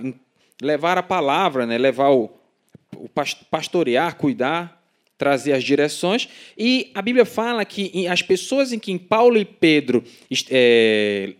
levar 0.61 0.97
a 0.97 1.03
palavra, 1.03 1.65
né? 1.65 1.77
levar 1.77 2.09
o, 2.09 2.29
o 2.95 3.07
pas- 3.09 3.33
pastorear, 3.33 4.15
cuidar, 4.15 4.83
trazer 5.17 5.53
as 5.53 5.63
direções. 5.63 6.27
E 6.57 6.91
a 6.93 7.01
Bíblia 7.01 7.25
fala 7.25 7.63
que 7.65 8.07
as 8.07 8.21
pessoas 8.21 8.73
em 8.73 8.79
quem 8.79 8.97
Paulo 8.97 9.37
e 9.37 9.45
Pedro 9.45 10.03
eh, 10.49 11.33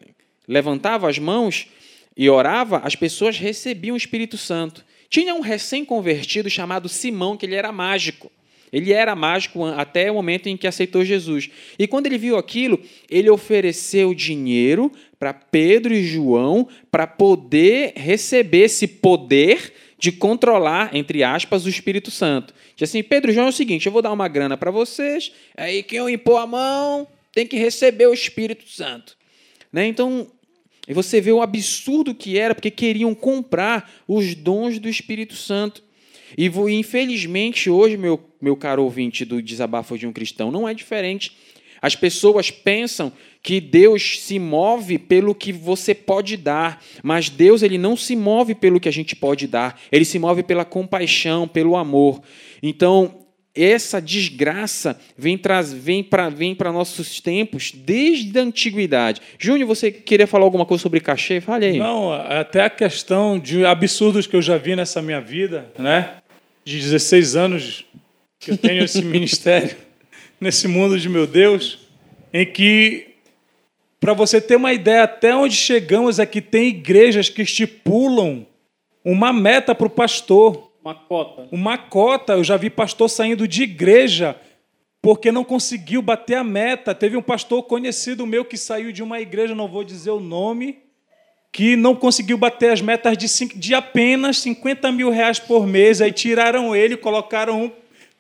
levantavam 0.48 1.10
as 1.10 1.20
mãos 1.20 1.68
e 2.16 2.30
orava, 2.30 2.80
as 2.80 2.96
pessoas 2.96 3.38
recebiam 3.38 3.94
o 3.94 3.98
Espírito 3.98 4.38
Santo. 4.38 4.86
Tinha 5.10 5.36
um 5.36 5.42
recém-convertido 5.42 6.50
chamado 6.50 6.90
Simão, 6.90 7.38
que 7.38 7.46
ele 7.46 7.56
era 7.56 7.72
mágico. 7.72 8.32
Ele 8.72 8.92
era 8.92 9.16
mágico 9.16 9.64
até 9.64 10.12
o 10.12 10.16
momento 10.16 10.48
em 10.48 10.58
que 10.58 10.68
aceitou 10.68 11.06
Jesus. 11.06 11.50
E 11.78 11.88
quando 11.88 12.08
ele 12.08 12.18
viu 12.18 12.36
aquilo, 12.36 12.80
ele 13.10 13.30
ofereceu 13.30 14.14
dinheiro 14.14 14.92
para 15.18 15.34
Pedro 15.34 15.94
e 15.94 16.04
João 16.04 16.68
para 16.92 17.08
poder 17.08 17.94
receber 17.96 18.66
esse 18.66 18.88
poder 18.88 19.72
de 19.98 20.12
controlar, 20.12 20.96
entre 20.96 21.24
aspas, 21.24 21.66
o 21.66 21.70
Espírito 21.70 22.12
Santo. 22.12 22.54
Diz 22.76 22.90
assim, 22.90 23.02
Pedro 23.02 23.32
João 23.32 23.48
é 23.48 23.50
o 23.50 23.54
seguinte, 23.54 23.86
eu 23.86 23.92
vou 23.92 24.02
dar 24.02 24.12
uma 24.12 24.28
grana 24.28 24.58
para 24.58 24.72
vocês, 24.72 25.32
aí 25.56 25.82
quem 25.84 26.00
eu 26.00 26.10
impor 26.10 26.42
a 26.42 26.48
mão 26.48 27.08
tem 27.32 27.46
que 27.48 27.58
receber 27.58 28.08
o 28.08 28.14
Espírito 28.14 28.68
Santo. 28.70 29.18
Né? 29.72 29.88
Então, 29.88 30.28
você 30.88 31.20
vê 31.20 31.32
o 31.32 31.42
absurdo 31.42 32.14
que 32.14 32.38
era, 32.38 32.54
porque 32.54 32.72
queriam 32.72 33.16
comprar 33.16 33.92
os 34.08 34.36
dons 34.36 34.80
do 34.80 34.88
Espírito 34.88 35.36
Santo. 35.36 35.84
E 36.38 36.48
infelizmente, 36.72 37.70
hoje, 37.70 37.98
meu, 37.98 38.20
meu 38.42 38.56
caro 38.56 38.84
ouvinte 38.84 39.26
do 39.26 39.42
Desabafo 39.42 39.98
de 39.98 40.06
um 40.06 40.14
Cristão, 40.14 40.52
não 40.52 40.68
é 40.68 40.74
diferente. 40.74 41.36
As 41.82 41.96
pessoas 41.96 42.52
pensam 42.52 43.12
que 43.46 43.62
Deus 43.62 44.22
se 44.22 44.40
move 44.40 44.98
pelo 44.98 45.36
que 45.36 45.54
você 45.54 45.94
pode 45.94 46.36
dar, 46.36 46.84
mas 47.04 47.30
Deus 47.30 47.62
ele 47.62 47.78
não 47.78 47.96
se 47.96 48.16
move 48.16 48.56
pelo 48.56 48.80
que 48.80 48.90
a 48.90 48.92
gente 48.92 49.16
pode 49.16 49.46
dar, 49.46 49.80
ele 49.92 50.04
se 50.04 50.18
move 50.18 50.42
pela 50.42 50.66
compaixão, 50.66 51.48
pelo 51.48 51.78
amor. 51.78 52.24
Então, 52.64 53.20
essa 53.54 54.02
desgraça 54.02 55.00
vem 55.16 55.38
traz 55.38 55.72
vem 55.72 56.04
para 56.04 56.28
vem 56.28 56.56
para 56.56 56.72
nossos 56.72 57.22
tempos 57.22 57.72
desde 57.72 58.36
a 58.40 58.42
antiguidade. 58.42 59.22
Júnior, 59.38 59.68
você 59.68 59.92
queria 59.92 60.26
falar 60.26 60.46
alguma 60.46 60.66
coisa 60.66 60.82
sobre 60.82 61.00
cachê? 61.00 61.40
Fale 61.40 61.68
aí. 61.68 61.78
Não, 61.78 62.12
até 62.12 62.64
a 62.64 62.70
questão 62.70 63.38
de 63.38 63.64
absurdos 63.64 64.26
que 64.26 64.36
eu 64.36 64.42
já 64.42 64.58
vi 64.58 64.76
nessa 64.76 65.04
minha 65.04 65.22
vida, 65.22 65.72
né? 65.78 66.16
De 66.66 66.80
16 66.80 67.36
anos 67.36 67.86
que 68.40 68.50
eu 68.50 68.58
tenho 68.58 68.84
esse 68.84 69.04
ministério, 69.06 69.78
nesse 70.42 70.68
mundo 70.68 71.00
de 71.00 71.08
meu 71.08 71.28
Deus, 71.28 71.86
em 72.34 72.44
que, 72.44 73.15
para 74.06 74.14
você 74.14 74.40
ter 74.40 74.56
uma 74.56 74.72
ideia 74.72 75.02
até 75.02 75.36
onde 75.36 75.56
chegamos, 75.56 76.20
é 76.20 76.28
que 76.28 76.40
tem 76.40 76.68
igrejas 76.68 77.28
que 77.28 77.42
estipulam 77.42 78.46
uma 79.04 79.34
meta 79.34 79.74
para 79.74 79.88
o 79.88 79.90
pastor. 79.90 80.72
Uma 80.84 80.94
cota. 80.94 81.48
Uma 81.52 81.76
cota, 81.76 82.34
eu 82.34 82.44
já 82.44 82.56
vi 82.56 82.70
pastor 82.70 83.10
saindo 83.10 83.48
de 83.48 83.64
igreja 83.64 84.40
porque 85.02 85.32
não 85.32 85.44
conseguiu 85.44 86.04
bater 86.04 86.36
a 86.36 86.44
meta. 86.44 86.94
Teve 86.94 87.18
um 87.18 87.22
pastor 87.22 87.64
conhecido 87.64 88.28
meu 88.28 88.46
que 88.46 88.58
saiu 88.58 88.92
de 88.92 89.02
uma 89.02 89.20
igreja, 89.20 89.56
não 89.56 89.68
vou 89.68 89.84
dizer 89.84 90.12
o 90.12 90.20
nome, 90.20 90.84
que 91.52 91.76
não 91.76 91.96
conseguiu 91.96 92.38
bater 92.38 92.74
as 92.74 92.82
metas 92.82 93.18
de, 93.18 93.48
de 93.56 93.74
apenas 93.74 94.38
50 94.38 94.92
mil 94.92 95.10
reais 95.10 95.40
por 95.40 95.66
mês. 95.66 96.00
Aí 96.00 96.12
tiraram 96.12 96.76
ele, 96.76 96.96
colocaram 96.96 97.64
um 97.64 97.72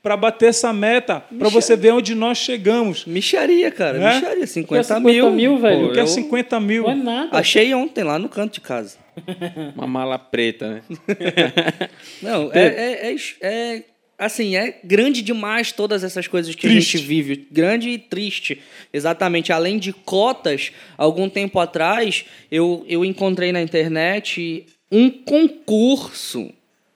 para 0.06 0.15
bater 0.15 0.50
essa 0.50 0.72
meta, 0.72 1.20
para 1.20 1.50
você 1.50 1.76
ver 1.76 1.91
onde 1.91 2.13
nós 2.13 2.38
chegamos. 2.38 3.06
Micharia, 3.06 3.72
cara. 3.72 3.98
Né? 3.98 4.13
Micharia. 4.13 4.46
50, 4.46 4.84
50 4.84 5.00
mil. 5.00 5.32
mil, 5.32 5.58
velho? 5.58 5.88
Pô, 5.88 5.94
Que 5.94 6.00
é 6.00 6.04
eu 6.04 6.08
50 6.08 6.60
mil. 6.60 6.84
Não 6.84 6.91
é 6.91 6.96
nada. 6.96 7.38
Achei 7.39 7.74
ontem 7.74 8.04
lá 8.04 8.20
no 8.20 8.30
canto 8.30 8.54
de 8.54 8.62
casa. 8.62 9.00
Uma 9.76 9.88
mala 9.88 10.20
preta, 10.20 10.70
né? 10.76 10.82
Não, 12.22 12.52
é, 12.54 12.68
é, 12.68 13.13
é, 13.13 13.15
é- 13.41 13.84
assim, 14.15 14.56
é 14.56 14.80
grande 14.84 15.24
demais 15.24 15.72
todas 15.72 16.04
essas 16.04 16.28
coisas 16.28 16.54
que 16.54 16.68
Triste. 16.68 16.98
a 16.98 17.00
gente 17.00 17.08
vive. 17.08 17.48
Grande 17.52 17.89
e 17.89 17.98
triste. 17.98 18.62
Exatamente. 18.94 19.52
Além 19.52 19.80
de 19.80 19.91
cotas, 19.91 20.72
algum 21.00 21.28
tempo 21.28 21.58
atrás, 21.60 22.26
eu, 22.52 22.86
eu 22.88 23.04
encontrei 23.04 23.52
na 23.52 23.60
internet 23.60 24.68
um 24.91 25.10
concurso. 25.10 26.54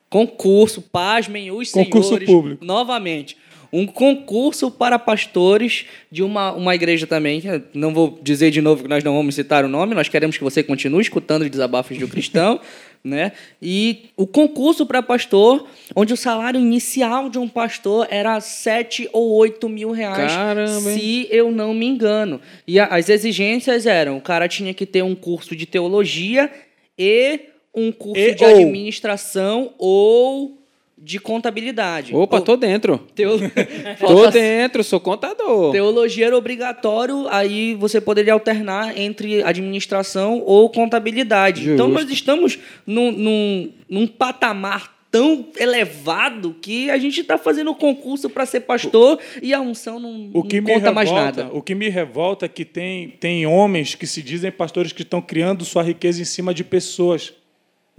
Concurso, 0.10 0.82
pasmem 0.82 1.52
os 1.52 1.72
Concurso 1.72 2.08
senhores. 2.10 2.28
público. 2.28 2.66
Novamente. 2.66 3.38
Um 3.72 3.86
concurso 3.86 4.72
para 4.72 4.98
pastores 4.98 5.86
de 6.12 6.24
uma, 6.24 6.52
uma 6.54 6.74
igreja 6.74 7.06
também. 7.06 7.40
Não 7.72 7.94
vou 7.94 8.18
dizer 8.24 8.50
de 8.50 8.62
novo 8.62 8.82
que 8.82 8.90
nós 8.90 9.04
não 9.04 9.16
vamos 9.16 9.36
citar 9.36 9.64
o 9.64 9.68
nome, 9.68 9.94
nós 9.94 10.10
queremos 10.10 10.36
que 10.36 10.44
você 10.44 10.64
continue 10.64 11.02
escutando 11.04 11.44
os 11.44 11.50
desabafos 11.52 11.96
do 12.00 12.08
cristão. 12.08 12.60
né? 13.04 13.32
E 13.62 14.10
o 14.18 14.26
concurso 14.28 14.86
para 14.88 15.02
pastor, 15.04 15.68
onde 15.96 16.12
o 16.14 16.18
salário 16.18 16.60
inicial 16.60 17.30
de 17.30 17.38
um 17.38 17.48
pastor 17.48 18.08
era 18.10 18.42
7 18.42 19.08
ou 19.14 19.30
8 19.36 19.70
mil 19.70 19.92
reais, 19.92 20.34
Caramba, 20.34 20.90
se 20.92 21.28
eu 21.30 21.52
não 21.52 21.74
me 21.74 21.86
engano. 21.86 22.42
E 22.68 22.80
a- 22.80 22.88
as 22.88 23.08
exigências 23.08 23.86
eram: 23.86 24.18
o 24.18 24.22
cara 24.22 24.48
tinha 24.48 24.74
que 24.74 24.86
ter 24.86 25.04
um 25.04 25.14
curso 25.16 25.56
de 25.56 25.66
teologia 25.68 26.52
e 26.98 27.40
um 27.74 27.92
curso 27.92 28.20
E 28.22 28.34
de 28.36 28.44
ou- 28.44 28.50
administração 28.52 29.72
ou 29.78 30.56
de 31.02 31.18
contabilidade. 31.18 32.14
Opa, 32.14 32.38
Ou- 32.38 32.44
tô 32.44 32.58
dentro. 32.58 32.98
teo- 33.16 33.40
Tô 34.06 34.30
dentro, 34.30 34.84
sou 34.84 35.00
contador. 35.00 35.72
Teologia 35.72 36.26
era 36.28 36.38
obrigatório, 36.38 37.26
aí 37.30 37.74
você 37.76 38.02
poderia 38.02 38.34
alternar 38.34 38.98
entre 38.98 39.42
administração 39.44 40.44
ou 40.46 40.70
contabilidade. 40.70 41.62
Justo. 41.64 41.74
Então 41.76 41.88
nós 41.88 42.10
estamos 42.10 42.60
num, 42.86 43.12
num, 43.14 43.72
num 43.90 44.08
patamar 44.08 44.98
tão 45.12 45.48
elevado 45.58 46.56
que 46.62 46.88
a 46.92 46.98
gente 47.00 47.22
está 47.22 47.36
fazendo 47.38 47.74
concurso 47.74 48.30
para 48.30 48.46
ser 48.46 48.60
pastor 48.60 49.18
e 49.42 49.54
a 49.54 49.60
unção 49.60 50.00
não, 50.00 50.30
O 50.34 50.44
que 50.44 50.58
não 50.62 50.68
conta 50.68 50.80
revolta, 50.90 50.92
mais 50.94 51.12
nada. 51.12 51.50
o 51.52 51.64
que 51.64 51.74
me 51.74 51.90
revolta 51.90 52.46
é 52.46 52.50
que 52.50 52.64
tem, 52.64 53.10
tem 53.20 53.48
homens 53.48 53.96
que 53.96 54.06
se 54.06 54.22
dizem 54.22 54.52
pastores 54.52 54.92
que 54.92 55.02
estão 55.02 55.20
criando 55.20 55.66
sua 55.66 55.82
riqueza 55.82 56.22
em 56.22 56.26
cima 56.26 56.54
de 56.54 56.64
pessoas 56.64 57.34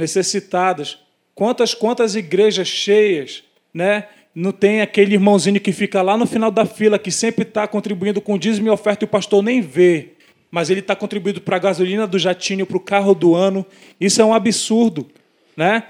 necessitadas. 0.01 0.99
Quantas 1.35 1.75
quantas 1.75 2.17
igrejas 2.17 2.67
cheias, 2.69 3.45
né? 3.73 4.07
Não 4.35 4.53
tem 4.53 4.81
aquele 4.81 5.15
irmãozinho 5.15 5.61
que 5.61 5.73
fica 5.73 6.03
lá 6.03 6.17
no 6.17 6.27
final 6.27 6.51
da 6.51 6.65
fila 6.65 6.99
que 6.99 7.11
sempre 7.11 7.43
está 7.43 7.67
contribuindo 7.67 8.21
com 8.21 8.39
dízimo 8.39 8.69
e 8.69 8.71
oferta 8.71 9.05
e 9.05 9.07
o 9.07 9.09
pastor 9.09 9.43
nem 9.43 9.61
vê, 9.61 10.11
mas 10.51 10.71
ele 10.71 10.81
está 10.81 10.95
contribuindo 10.95 11.41
para 11.41 11.57
a 11.57 11.59
gasolina 11.61 12.07
do 12.07 12.19
jatinho, 12.19 12.65
para 12.67 12.77
o 12.77 12.81
carro 12.81 13.15
do 13.15 13.35
ano. 13.35 13.67
Isso 14.01 14.21
é 14.23 14.25
um 14.25 14.33
absurdo, 14.35 15.09
né? 15.57 15.85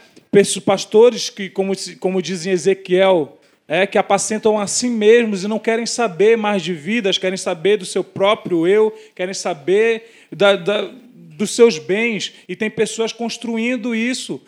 Pastores 0.65 1.29
que, 1.29 1.49
como, 1.51 1.73
como 1.99 2.23
dizem 2.23 2.53
Ezequiel, 2.53 3.39
é, 3.67 3.87
que 3.87 3.99
apacentam 3.99 4.59
a 4.59 4.67
si 4.67 4.89
mesmos 4.89 5.45
e 5.45 5.49
não 5.49 5.59
querem 5.59 5.87
saber 5.87 6.37
mais 6.37 6.63
de 6.63 6.73
vidas, 6.73 7.19
querem 7.19 7.37
saber 7.37 7.77
do 7.77 7.85
seu 7.85 8.03
próprio 8.03 8.67
eu, 8.67 8.93
querem 9.15 9.35
saber 9.35 10.11
da- 10.33 10.57
da- 10.57 10.91
dos 11.41 11.51
seus 11.53 11.79
bens. 11.79 12.33
E 12.49 12.55
tem 12.55 12.71
pessoas 12.71 13.13
construindo 13.13 13.95
isso. 13.95 14.41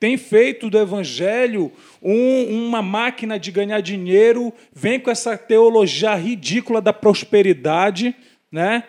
Tem 0.00 0.16
feito 0.16 0.68
do 0.68 0.76
evangelho 0.78 1.70
um- 2.02 2.66
uma 2.66 2.82
máquina 2.82 3.38
de 3.38 3.52
ganhar 3.52 3.80
dinheiro, 3.80 4.52
vem 4.74 4.98
com 4.98 5.10
essa 5.10 5.36
teologia 5.38 6.14
ridícula 6.16 6.80
da 6.80 6.92
prosperidade, 6.92 8.14
né? 8.50 8.82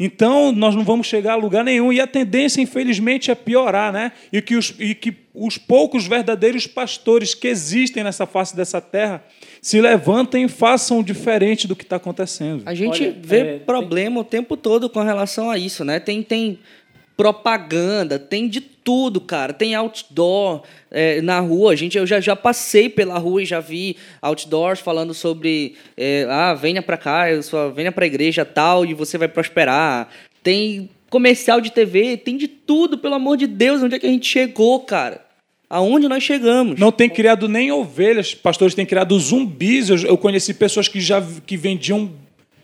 Então, 0.00 0.52
nós 0.52 0.76
não 0.76 0.84
vamos 0.84 1.08
chegar 1.08 1.32
a 1.32 1.36
lugar 1.36 1.64
nenhum. 1.64 1.92
E 1.92 2.00
a 2.00 2.06
tendência, 2.06 2.60
infelizmente, 2.60 3.32
é 3.32 3.34
piorar, 3.34 3.92
né? 3.92 4.12
E 4.32 4.40
que 4.40 4.54
os, 4.54 4.72
e 4.78 4.94
que 4.94 5.12
os 5.34 5.58
poucos 5.58 6.06
verdadeiros 6.06 6.68
pastores 6.68 7.34
que 7.34 7.48
existem 7.48 8.04
nessa 8.04 8.24
face 8.24 8.54
dessa 8.56 8.80
terra 8.80 9.24
se 9.60 9.80
levantem 9.80 10.44
e 10.44 10.48
façam 10.48 11.02
diferente 11.02 11.66
do 11.66 11.74
que 11.74 11.82
está 11.82 11.96
acontecendo. 11.96 12.62
A 12.64 12.74
gente 12.74 13.02
Olha, 13.02 13.16
vê 13.20 13.38
é, 13.38 13.44
tem- 13.44 13.58
problema 13.60 14.20
o 14.20 14.24
tempo 14.24 14.56
todo 14.56 14.88
com 14.88 15.02
relação 15.02 15.50
a 15.50 15.58
isso, 15.58 15.84
né? 15.84 15.98
Tem, 15.98 16.22
tem 16.22 16.60
propaganda, 17.18 18.16
tem 18.16 18.48
de 18.48 18.60
tudo, 18.60 19.20
cara. 19.20 19.52
Tem 19.52 19.74
outdoor 19.74 20.62
é, 20.88 21.20
na 21.20 21.40
rua. 21.40 21.72
A 21.72 21.76
gente, 21.76 21.98
eu 21.98 22.06
já, 22.06 22.20
já 22.20 22.36
passei 22.36 22.88
pela 22.88 23.18
rua 23.18 23.42
e 23.42 23.44
já 23.44 23.58
vi 23.58 23.96
outdoors 24.22 24.78
falando 24.78 25.12
sobre 25.12 25.74
é, 25.96 26.24
ah, 26.30 26.54
venha 26.54 26.80
pra 26.80 26.96
cá, 26.96 27.28
eu 27.28 27.42
venha 27.74 27.90
pra 27.90 28.06
igreja 28.06 28.44
tal 28.44 28.86
e 28.86 28.94
você 28.94 29.18
vai 29.18 29.26
prosperar. 29.26 30.08
Tem 30.44 30.88
comercial 31.10 31.60
de 31.60 31.72
TV, 31.72 32.16
tem 32.16 32.36
de 32.36 32.46
tudo, 32.46 32.96
pelo 32.96 33.16
amor 33.16 33.36
de 33.36 33.48
Deus. 33.48 33.82
Onde 33.82 33.96
é 33.96 33.98
que 33.98 34.06
a 34.06 34.10
gente 34.10 34.28
chegou, 34.28 34.78
cara? 34.80 35.26
Aonde 35.68 36.06
nós 36.06 36.22
chegamos? 36.22 36.78
Não 36.78 36.92
tem 36.92 37.10
criado 37.10 37.48
nem 37.48 37.72
ovelhas, 37.72 38.32
pastores 38.32 38.76
têm 38.76 38.86
criado 38.86 39.18
zumbis. 39.18 39.90
Eu, 39.90 39.96
eu 39.98 40.16
conheci 40.16 40.54
pessoas 40.54 40.86
que 40.86 41.00
já 41.00 41.20
que 41.44 41.56
vendiam 41.56 42.12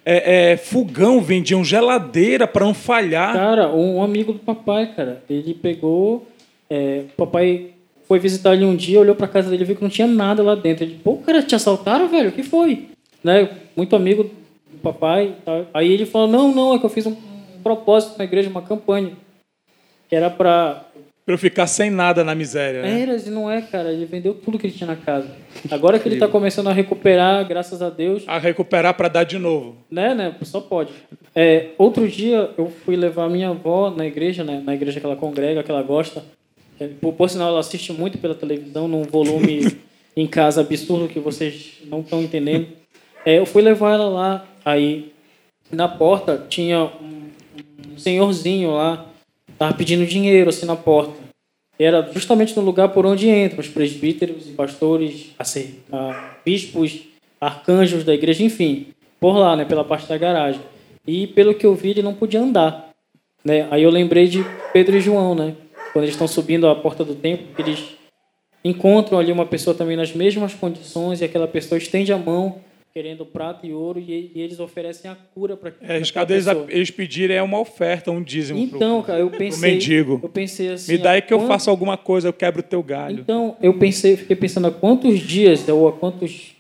é, 0.05 0.53
é, 0.53 0.57
fogão, 0.57 1.21
vendiam 1.21 1.65
geladeira 1.65 2.47
para 2.47 2.65
não 2.65 2.75
falhar. 2.75 3.33
Cara, 3.33 3.69
um 3.75 4.03
amigo 4.03 4.33
do 4.33 4.39
papai, 4.39 4.93
cara, 4.95 5.23
ele 5.29 5.55
pegou. 5.55 6.27
é, 6.69 7.05
papai 7.17 7.71
foi 8.07 8.19
visitar 8.19 8.55
ele 8.55 8.65
um 8.65 8.77
dia, 8.77 9.01
olhou 9.01 9.15
pra 9.15 9.27
casa 9.27 9.51
dele 9.51 9.63
e 9.63 9.67
viu 9.67 9.77
que 9.77 9.83
não 9.83 9.89
tinha 9.89 10.07
nada 10.07 10.43
lá 10.43 10.55
dentro. 10.55 10.85
Ele, 10.85 11.01
pô, 11.03 11.17
cara, 11.17 11.43
te 11.43 11.55
assaltaram, 11.55 12.09
velho? 12.09 12.29
O 12.29 12.33
que 12.33 12.43
foi? 12.43 12.89
Né? 13.23 13.49
Muito 13.75 13.97
amigo 13.97 14.25
do 14.25 14.79
papai. 14.83 15.35
tal. 15.45 15.67
Aí 15.73 15.91
ele 15.91 16.05
falou: 16.05 16.29
não, 16.29 16.55
não, 16.55 16.75
é 16.75 16.79
que 16.79 16.85
eu 16.85 16.91
fiz 16.91 17.07
um, 17.07 17.17
propósito 17.63 18.19
na 18.19 18.25
igreja, 18.25 18.51
uma 18.51 18.63
campanha. 18.63 19.13
Que 20.09 20.15
era 20.15 20.29
pra. 20.29 20.85
Para 21.25 21.35
eu 21.35 21.39
ficar 21.39 21.66
sem 21.66 21.91
nada 21.91 22.22
na 22.22 22.35
miséria. 22.35 22.83
Né? 22.83 23.01
Era, 23.01 23.16
e 23.16 23.31
não 23.31 23.51
é, 23.51 23.62
cara. 23.62 23.91
Ele 23.91 24.05
vendeu 24.05 24.35
tudo 24.35 24.59
que 24.59 24.66
ele 24.66 24.75
tinha 24.75 24.87
na 24.87 24.97
casa. 24.97 25.27
Agora 25.70 25.99
que 25.99 26.07
ele 26.07 26.18
tá 26.18 26.29
começando 26.29 26.68
a 26.68 26.72
recuperar, 26.72 27.47
graças 27.49 27.81
a 27.81 27.89
Deus. 27.89 28.25
A 28.27 28.39
recuperar 28.39 28.93
para 28.93 29.09
dar 29.09 29.25
de 29.25 29.39
novo. 29.39 29.77
Né, 29.91 30.14
né? 30.14 30.37
Só 30.43 30.61
pode. 30.61 30.93
É, 31.35 31.70
outro 31.79 32.07
dia 32.07 32.51
eu 32.59 32.70
fui 32.85 32.95
levar 32.95 33.31
minha 33.31 33.49
avó 33.49 33.91
na 33.91 34.07
igreja, 34.07 34.45
né? 34.45 34.62
Na 34.62 34.75
igreja 34.75 35.01
que 35.01 35.07
ela 35.07 35.16
congrega, 35.16 35.62
que 35.62 35.70
ela 35.70 35.83
gosta. 35.83 36.22
É, 36.79 36.89
por, 36.89 37.14
por 37.14 37.31
sinal, 37.31 37.49
ela 37.49 37.61
assiste 37.61 37.91
muito 37.91 38.18
pela 38.18 38.35
televisão, 38.35 38.87
num 38.87 39.05
volume 39.05 39.79
em 40.14 40.27
casa 40.27 40.61
absurdo 40.61 41.09
que 41.09 41.20
vocês 41.20 41.79
não 41.87 42.01
estão 42.01 42.22
entendendo. 42.22 42.68
É, 43.25 43.39
eu 43.39 43.47
fui 43.47 43.62
levar 43.62 43.95
ela 43.95 44.09
lá, 44.11 44.47
aí 44.62 45.11
na 45.72 45.89
porta 45.89 46.45
tinha 46.49 46.85
um 46.85 47.97
senhorzinho 47.97 48.72
lá, 48.72 49.07
tava 49.59 49.75
pedindo 49.75 50.07
dinheiro 50.07 50.51
assim 50.51 50.67
na 50.67 50.77
porta. 50.77 51.15
Era 51.79 52.09
justamente 52.13 52.57
no 52.57 52.63
lugar 52.63 52.91
por 52.91 53.05
onde 53.05 53.29
entram 53.29 53.61
os 53.61 53.69
presbíteros 53.69 54.49
e 54.49 54.53
pastores, 54.53 55.31
assim, 55.39 55.77
bispos, 56.45 57.01
arcanjos 57.41 58.05
da 58.05 58.15
igreja, 58.15 58.45
enfim, 58.45 58.87
por 59.19 59.37
lá, 59.37 59.57
né, 59.57 59.65
pela 59.65 59.85
parte 59.85 60.09
da 60.09 60.17
garagem. 60.17 60.61
E 61.07 61.27
pelo 61.27 61.55
que 61.55 61.67
eu 61.67 61.75
vi, 61.75 61.91
ele 61.91 62.03
não 62.03 62.15
podia 62.15 62.41
andar, 62.41 62.91
né? 63.45 63.67
Aí 63.71 63.83
eu 63.83 63.91
lembrei 63.91 64.27
de 64.29 64.45
Pedro 64.73 64.97
e 64.97 65.01
João, 65.01 65.35
né? 65.35 65.55
Quando 65.93 66.05
eles 66.05 66.15
estão 66.15 66.27
subindo 66.27 66.67
a 66.69 66.75
porta 66.75 67.05
do 67.05 67.15
templo, 67.15 67.47
eles 67.59 67.85
encontram 68.65 69.19
ali 69.19 69.31
uma 69.31 69.45
pessoa 69.45 69.77
também 69.77 69.97
nas 69.97 70.15
mesmas 70.15 70.55
condições 70.55 71.21
e 71.21 71.25
aquela 71.25 71.47
pessoa 71.47 71.77
estende 71.77 72.13
a 72.13 72.17
mão 72.17 72.61
querendo 72.95 73.27
prata 73.27 73.67
e 73.67 73.73
ouro 73.73 73.99
e, 73.99 74.31
e 74.33 74.41
eles 74.41 74.61
oferecem 74.61 75.11
a 75.11 75.17
cura 75.35 75.57
para 75.57 75.73
É 75.81 75.97
arriscado 75.97 76.33
eles, 76.33 76.47
eles 76.69 76.93
pedirem 76.93 77.37
é 77.37 77.43
uma 77.43 77.59
oferta, 77.59 78.13
um 78.13 78.23
dízimo. 78.23 78.69
pro- 78.69 78.77
Então, 78.77 79.03
cara, 79.03 79.19
eu 79.19 79.31
pro 79.31 79.39
pensei, 79.41 79.73
mendigo. 79.73 80.21
eu 80.23 80.29
pensei 80.29 80.69
assim, 80.71 80.93
Me 80.93 80.99
dá 80.99 81.11
aí 81.11 81.21
que 81.21 81.35
eu 81.35 81.41
faço 81.41 81.69
alguma 81.71 81.97
coisa, 81.97 82.29
eu 82.29 82.33
quebro 82.33 82.61
o 82.61 82.63
teu 82.63 82.81
galho. 82.85 83.19
Então, 83.19 83.57
eu 83.61 83.75
pensei, 83.75 84.17
fiquei 84.17 84.37
pensando 84.37 84.69
há 84.69 84.71
quantos 84.71 85.19
dias 85.19 85.69
ou 85.69 85.89
há 85.89 85.93
quantos 85.93 86.55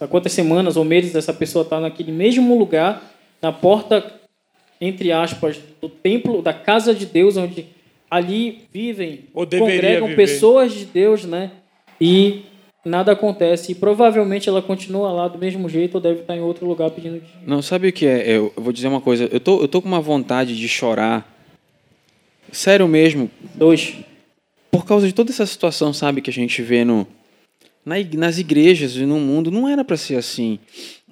há 0.00 0.06
quantas 0.06 0.32
semanas 0.32 0.78
ou 0.78 0.84
meses 0.84 1.14
essa 1.14 1.34
pessoa 1.34 1.62
está 1.62 1.78
naquele 1.78 2.10
mesmo 2.10 2.58
lugar, 2.58 3.12
na 3.42 3.52
porta 3.52 4.14
entre 4.80 5.12
aspas 5.12 5.58
do 5.78 5.90
templo, 5.90 6.40
da 6.40 6.54
casa 6.54 6.94
de 6.94 7.04
Deus, 7.04 7.36
onde 7.36 7.66
ali 8.10 8.62
vivem, 8.72 9.24
congregam 9.34 10.08
viver. 10.08 10.16
pessoas 10.16 10.72
de 10.72 10.86
Deus, 10.86 11.26
né? 11.26 11.50
E 12.00 12.44
nada 12.86 13.12
acontece 13.12 13.72
e 13.72 13.74
provavelmente 13.74 14.48
ela 14.48 14.62
continua 14.62 15.10
lá 15.10 15.28
do 15.28 15.38
mesmo 15.38 15.68
jeito 15.68 15.96
ou 15.96 16.00
deve 16.00 16.20
estar 16.20 16.36
em 16.36 16.40
outro 16.40 16.66
lugar 16.66 16.90
pedindo 16.90 17.20
dinheiro. 17.20 17.38
Não, 17.44 17.60
sabe 17.60 17.88
o 17.88 17.92
que 17.92 18.06
é? 18.06 18.22
Eu, 18.28 18.52
eu 18.56 18.62
vou 18.62 18.72
dizer 18.72 18.88
uma 18.88 19.00
coisa. 19.00 19.28
Eu 19.30 19.40
tô, 19.40 19.60
eu 19.60 19.68
tô 19.68 19.82
com 19.82 19.88
uma 19.88 20.00
vontade 20.00 20.56
de 20.56 20.68
chorar. 20.68 21.26
Sério 22.52 22.86
mesmo. 22.86 23.28
Dois. 23.54 23.94
Por 24.70 24.86
causa 24.86 25.06
de 25.06 25.12
toda 25.12 25.30
essa 25.30 25.46
situação, 25.46 25.92
sabe, 25.92 26.20
que 26.20 26.30
a 26.30 26.32
gente 26.32 26.62
vê 26.62 26.84
no, 26.84 27.06
na 27.84 27.96
nas 28.14 28.38
igrejas 28.38 28.94
e 28.94 29.04
no 29.04 29.18
mundo. 29.18 29.50
Não 29.50 29.68
era 29.68 29.84
para 29.84 29.96
ser 29.96 30.16
assim. 30.16 30.58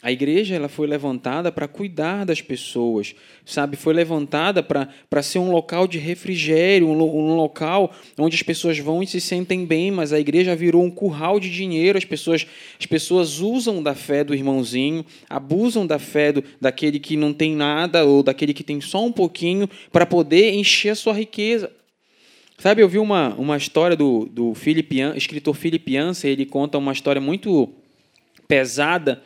A 0.05 0.13
igreja 0.13 0.55
ela 0.55 0.69
foi 0.69 0.87
levantada 0.87 1.51
para 1.51 1.67
cuidar 1.67 2.27
das 2.27 2.43
pessoas, 2.43 3.15
sabe? 3.43 3.75
Foi 3.75 3.95
levantada 3.95 4.63
para 4.63 5.23
ser 5.23 5.39
um 5.39 5.51
local 5.51 5.89
de 5.89 5.97
refrigério, 5.97 6.91
um, 6.91 7.03
um 7.03 7.35
local 7.37 7.91
onde 8.19 8.37
as 8.37 8.43
pessoas 8.43 8.79
vão 8.79 9.03
e 9.03 9.07
se 9.07 9.19
sentem 9.19 9.65
bem, 9.65 9.91
mas 9.91 10.13
a 10.13 10.21
igreja 10.21 10.55
virou 10.55 10.85
um 10.85 10.91
curral 10.91 11.41
de 11.41 11.51
dinheiro. 11.51 11.97
As 11.97 12.05
pessoas, 12.05 12.47
as 12.79 12.85
pessoas 12.85 13.41
usam 13.41 13.83
da 13.83 13.95
fé 13.95 14.23
do 14.23 14.35
irmãozinho, 14.35 15.07
abusam 15.27 15.87
da 15.87 15.99
fé 15.99 16.33
do, 16.33 16.45
daquele 16.61 17.01
que 17.01 17.17
não 17.17 17.33
tem 17.33 17.57
nada 17.57 18.05
ou 18.05 18.23
daquele 18.23 18.53
que 18.53 18.63
tem 18.63 18.83
só 18.83 19.03
um 19.07 19.13
pouquinho 19.13 19.67
para 19.91 20.05
poder 20.05 20.53
encher 20.53 20.91
a 20.91 20.95
sua 20.95 21.15
riqueza. 21.15 21.73
Sabe, 22.59 22.83
eu 22.83 22.89
vi 22.91 22.99
uma, 22.99 23.35
uma 23.37 23.57
história 23.57 23.97
do, 23.97 24.27
do 24.27 24.53
Philip 24.53 25.01
escritor 25.17 25.55
Philip 25.55 25.91
Yancey, 25.91 26.31
ele 26.31 26.45
conta 26.45 26.77
uma 26.77 26.93
história 26.93 27.23
muito 27.23 27.73
pesada 28.47 29.23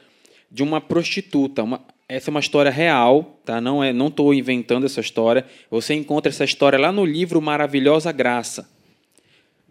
de 0.50 0.62
uma 0.62 0.80
prostituta. 0.80 1.62
Uma, 1.62 1.80
essa 2.08 2.30
é 2.30 2.32
uma 2.32 2.40
história 2.40 2.70
real, 2.70 3.40
tá? 3.44 3.60
Não 3.60 3.82
é, 3.82 3.92
não 3.92 4.08
estou 4.08 4.32
inventando 4.32 4.86
essa 4.86 5.00
história. 5.00 5.44
Você 5.70 5.94
encontra 5.94 6.30
essa 6.30 6.44
história 6.44 6.78
lá 6.78 6.90
no 6.90 7.04
livro 7.04 7.40
Maravilhosa 7.40 8.10
Graça. 8.12 8.68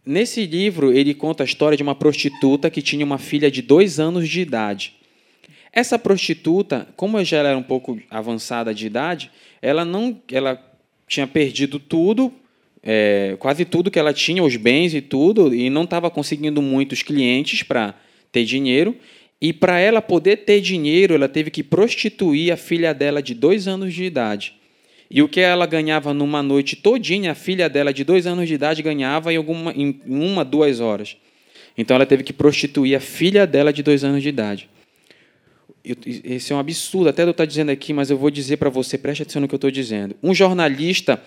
Nesse 0.05 0.45
livro, 0.45 0.93
ele 0.93 1.13
conta 1.13 1.43
a 1.43 1.45
história 1.45 1.75
de 1.75 1.84
uma 1.84 1.95
prostituta 1.95 2.69
que 2.69 2.82
tinha 2.82 3.03
uma 3.03 3.17
filha 3.17 3.51
de 3.51 3.61
dois 3.61 3.99
anos 3.99 4.30
de 4.30 4.39
idade. 4.39 4.93
Essa 5.73 5.99
prostituta, 5.99 6.88
como 6.95 7.21
já 7.23 7.38
era 7.38 7.57
um 7.57 7.63
pouco 7.63 7.99
avançada 8.09 8.73
de 8.73 8.88
idade, 8.88 9.30
ela 9.61 9.84
não, 9.84 10.19
ela 10.32 10.59
tinha 11.07 11.28
perdido 11.28 11.78
tudo, 11.78 12.32
é, 12.82 13.36
quase 13.39 13.65
tudo 13.65 13.91
que 13.91 13.99
ela 13.99 14.13
tinha, 14.13 14.41
os 14.41 14.55
bens 14.55 14.93
e 14.93 15.01
tudo, 15.01 15.53
e 15.53 15.69
não 15.69 15.84
estava 15.84 16.09
conseguindo 16.09 16.61
muitos 16.61 17.03
clientes 17.03 17.63
para 17.63 17.93
ter 18.32 18.45
dinheiro. 18.45 18.95
E 19.41 19.53
para 19.53 19.79
ela 19.79 20.01
poder 20.01 20.38
ter 20.38 20.61
dinheiro, 20.61 21.13
ela 21.13 21.29
teve 21.29 21.51
que 21.51 21.63
prostituir 21.63 22.51
a 22.51 22.57
filha 22.57 22.93
dela 22.93 23.21
de 23.21 23.33
dois 23.33 23.67
anos 23.67 23.93
de 23.93 24.03
idade. 24.03 24.55
E 25.09 25.21
o 25.21 25.29
que 25.29 25.39
ela 25.39 25.65
ganhava 25.65 26.13
numa 26.13 26.43
noite 26.43 26.75
todinha, 26.75 27.31
a 27.31 27.35
filha 27.35 27.69
dela 27.69 27.93
de 27.93 28.03
dois 28.03 28.27
anos 28.27 28.47
de 28.47 28.55
idade 28.55 28.81
ganhava 28.81 29.31
em, 29.31 29.38
alguma, 29.38 29.71
em 29.71 30.01
uma, 30.05 30.43
duas 30.43 30.79
horas. 30.79 31.15
Então 31.77 31.95
ela 31.95 32.05
teve 32.05 32.23
que 32.23 32.33
prostituir 32.33 32.95
a 32.95 32.99
filha 32.99 33.45
dela 33.45 33.71
de 33.71 33.83
dois 33.83 34.03
anos 34.03 34.23
de 34.23 34.29
idade. 34.29 34.69
Esse 36.05 36.51
é 36.51 36.55
um 36.55 36.59
absurdo, 36.59 37.07
até 37.07 37.23
eu 37.23 37.31
estar 37.31 37.45
dizendo 37.45 37.69
aqui, 37.69 37.93
mas 37.93 38.09
eu 38.09 38.17
vou 38.17 38.29
dizer 38.29 38.57
para 38.57 38.69
você, 38.69 38.97
preste 38.97 39.21
atenção 39.21 39.41
no 39.41 39.47
que 39.47 39.53
eu 39.53 39.57
estou 39.57 39.71
dizendo. 39.71 40.15
Um 40.21 40.33
jornalista 40.33 41.21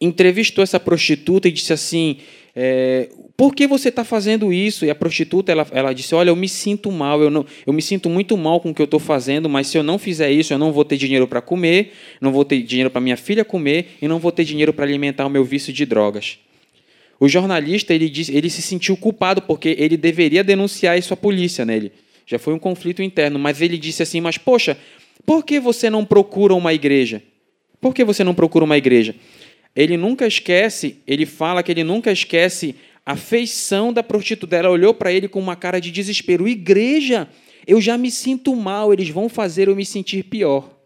entrevistou 0.00 0.62
essa 0.62 0.78
prostituta 0.78 1.48
e 1.48 1.52
disse 1.52 1.72
assim: 1.72 2.18
é, 2.54 3.08
por 3.36 3.54
que 3.54 3.66
você 3.66 3.88
está 3.88 4.02
fazendo 4.02 4.52
isso? 4.52 4.84
E 4.84 4.90
a 4.90 4.94
prostituta 4.94 5.52
ela, 5.52 5.66
ela 5.70 5.92
disse: 5.92 6.14
Olha, 6.14 6.30
eu 6.30 6.36
me 6.36 6.48
sinto 6.48 6.90
mal, 6.90 7.22
eu, 7.22 7.30
não, 7.30 7.46
eu 7.66 7.72
me 7.72 7.80
sinto 7.80 8.10
muito 8.10 8.36
mal 8.36 8.60
com 8.60 8.70
o 8.70 8.74
que 8.74 8.82
eu 8.82 8.84
estou 8.84 8.98
fazendo, 8.98 9.48
mas 9.48 9.68
se 9.68 9.78
eu 9.78 9.82
não 9.82 9.98
fizer 9.98 10.30
isso, 10.30 10.52
eu 10.52 10.58
não 10.58 10.72
vou 10.72 10.84
ter 10.84 10.96
dinheiro 10.96 11.26
para 11.28 11.40
comer, 11.40 11.92
não 12.20 12.32
vou 12.32 12.44
ter 12.44 12.60
dinheiro 12.62 12.90
para 12.90 13.00
minha 13.00 13.16
filha 13.16 13.44
comer 13.44 13.96
e 14.02 14.08
não 14.08 14.18
vou 14.18 14.32
ter 14.32 14.44
dinheiro 14.44 14.72
para 14.72 14.84
alimentar 14.84 15.26
o 15.26 15.30
meu 15.30 15.44
vício 15.44 15.72
de 15.72 15.86
drogas. 15.86 16.38
O 17.20 17.28
jornalista 17.28 17.92
ele, 17.92 18.08
disse, 18.08 18.36
ele 18.36 18.48
se 18.48 18.62
sentiu 18.62 18.96
culpado 18.96 19.42
porque 19.42 19.74
ele 19.78 19.96
deveria 19.96 20.44
denunciar 20.44 20.96
isso 20.96 21.12
à 21.12 21.16
polícia. 21.16 21.64
Né? 21.64 21.76
Ele, 21.76 21.92
já 22.26 22.38
foi 22.38 22.54
um 22.54 22.58
conflito 22.58 23.02
interno, 23.02 23.38
mas 23.38 23.62
ele 23.62 23.78
disse 23.78 24.02
assim: 24.02 24.20
Mas 24.20 24.36
poxa, 24.36 24.76
por 25.24 25.44
que 25.44 25.58
você 25.58 25.88
não 25.88 26.04
procura 26.04 26.54
uma 26.54 26.74
igreja? 26.74 27.22
Por 27.80 27.94
que 27.94 28.04
você 28.04 28.24
não 28.24 28.34
procura 28.34 28.64
uma 28.64 28.76
igreja? 28.76 29.14
Ele 29.74 29.96
nunca 29.96 30.26
esquece, 30.26 30.98
ele 31.06 31.26
fala 31.26 31.62
que 31.62 31.70
ele 31.70 31.84
nunca 31.84 32.10
esquece 32.10 32.74
a 33.04 33.16
feição 33.16 33.92
da 33.92 34.02
prostituta. 34.02 34.56
Ela 34.56 34.70
olhou 34.70 34.92
para 34.92 35.12
ele 35.12 35.28
com 35.28 35.40
uma 35.40 35.56
cara 35.56 35.80
de 35.80 35.90
desespero. 35.90 36.48
Igreja, 36.48 37.28
eu 37.66 37.80
já 37.80 37.96
me 37.96 38.10
sinto 38.10 38.54
mal, 38.54 38.92
eles 38.92 39.08
vão 39.08 39.28
fazer 39.28 39.68
eu 39.68 39.76
me 39.76 39.84
sentir 39.84 40.24
pior. 40.24 40.77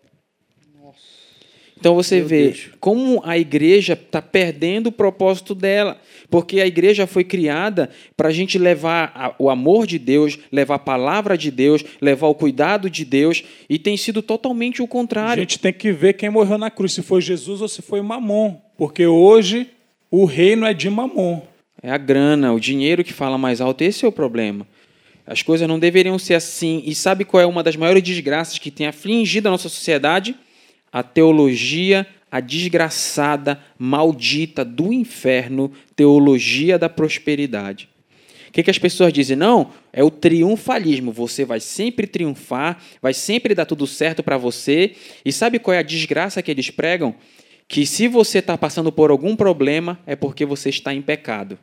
Então 1.82 1.96
você 1.96 2.18
Meu 2.18 2.28
vê 2.28 2.44
Deus. 2.44 2.68
como 2.78 3.20
a 3.24 3.36
igreja 3.36 3.94
está 3.94 4.22
perdendo 4.22 4.86
o 4.86 4.92
propósito 4.92 5.52
dela, 5.52 6.00
porque 6.30 6.60
a 6.60 6.66
igreja 6.66 7.08
foi 7.08 7.24
criada 7.24 7.90
para 8.16 8.28
a 8.28 8.32
gente 8.32 8.56
levar 8.56 9.34
o 9.36 9.50
amor 9.50 9.84
de 9.84 9.98
Deus, 9.98 10.38
levar 10.52 10.76
a 10.76 10.78
palavra 10.78 11.36
de 11.36 11.50
Deus, 11.50 11.84
levar 12.00 12.28
o 12.28 12.36
cuidado 12.36 12.88
de 12.88 13.04
Deus, 13.04 13.42
e 13.68 13.80
tem 13.80 13.96
sido 13.96 14.22
totalmente 14.22 14.80
o 14.80 14.86
contrário. 14.86 15.40
A 15.40 15.44
gente 15.44 15.58
tem 15.58 15.72
que 15.72 15.90
ver 15.90 16.12
quem 16.12 16.30
morreu 16.30 16.56
na 16.56 16.70
cruz, 16.70 16.92
se 16.92 17.02
foi 17.02 17.20
Jesus 17.20 17.60
ou 17.60 17.66
se 17.66 17.82
foi 17.82 18.00
Mamon, 18.00 18.54
porque 18.78 19.04
hoje 19.04 19.66
o 20.08 20.24
reino 20.24 20.64
é 20.64 20.72
de 20.72 20.88
Mamon. 20.88 21.42
É 21.82 21.90
a 21.90 21.98
grana, 21.98 22.52
o 22.52 22.60
dinheiro 22.60 23.02
que 23.02 23.12
fala 23.12 23.36
mais 23.36 23.60
alto. 23.60 23.82
Esse 23.82 24.04
é 24.04 24.08
o 24.08 24.12
problema. 24.12 24.64
As 25.26 25.42
coisas 25.42 25.66
não 25.66 25.80
deveriam 25.80 26.16
ser 26.16 26.34
assim. 26.34 26.80
E 26.86 26.94
sabe 26.94 27.24
qual 27.24 27.40
é 27.40 27.46
uma 27.46 27.64
das 27.64 27.74
maiores 27.74 28.04
desgraças 28.04 28.56
que 28.58 28.70
tem 28.70 28.86
afligido 28.86 29.48
a 29.48 29.50
nossa 29.50 29.68
sociedade? 29.68 30.36
A 30.92 31.02
teologia, 31.02 32.06
a 32.30 32.38
desgraçada, 32.40 33.60
maldita 33.78 34.64
do 34.64 34.92
inferno, 34.92 35.72
teologia 35.96 36.78
da 36.78 36.88
prosperidade. 36.88 37.88
O 38.48 38.52
que, 38.52 38.62
que 38.62 38.70
as 38.70 38.78
pessoas 38.78 39.14
dizem? 39.14 39.34
Não, 39.34 39.70
é 39.92 40.04
o 40.04 40.10
triunfalismo. 40.10 41.10
Você 41.10 41.42
vai 41.42 41.58
sempre 41.58 42.06
triunfar, 42.06 42.78
vai 43.00 43.14
sempre 43.14 43.54
dar 43.54 43.64
tudo 43.64 43.86
certo 43.86 44.22
para 44.22 44.36
você. 44.36 44.92
E 45.24 45.32
sabe 45.32 45.58
qual 45.58 45.74
é 45.74 45.78
a 45.78 45.82
desgraça 45.82 46.42
que 46.42 46.50
eles 46.50 46.68
pregam? 46.68 47.14
Que 47.66 47.86
se 47.86 48.08
você 48.08 48.40
está 48.40 48.58
passando 48.58 48.92
por 48.92 49.10
algum 49.10 49.34
problema, 49.34 49.98
é 50.06 50.14
porque 50.14 50.44
você 50.44 50.68
está 50.68 50.92
em 50.92 51.00
pecado. 51.00 51.58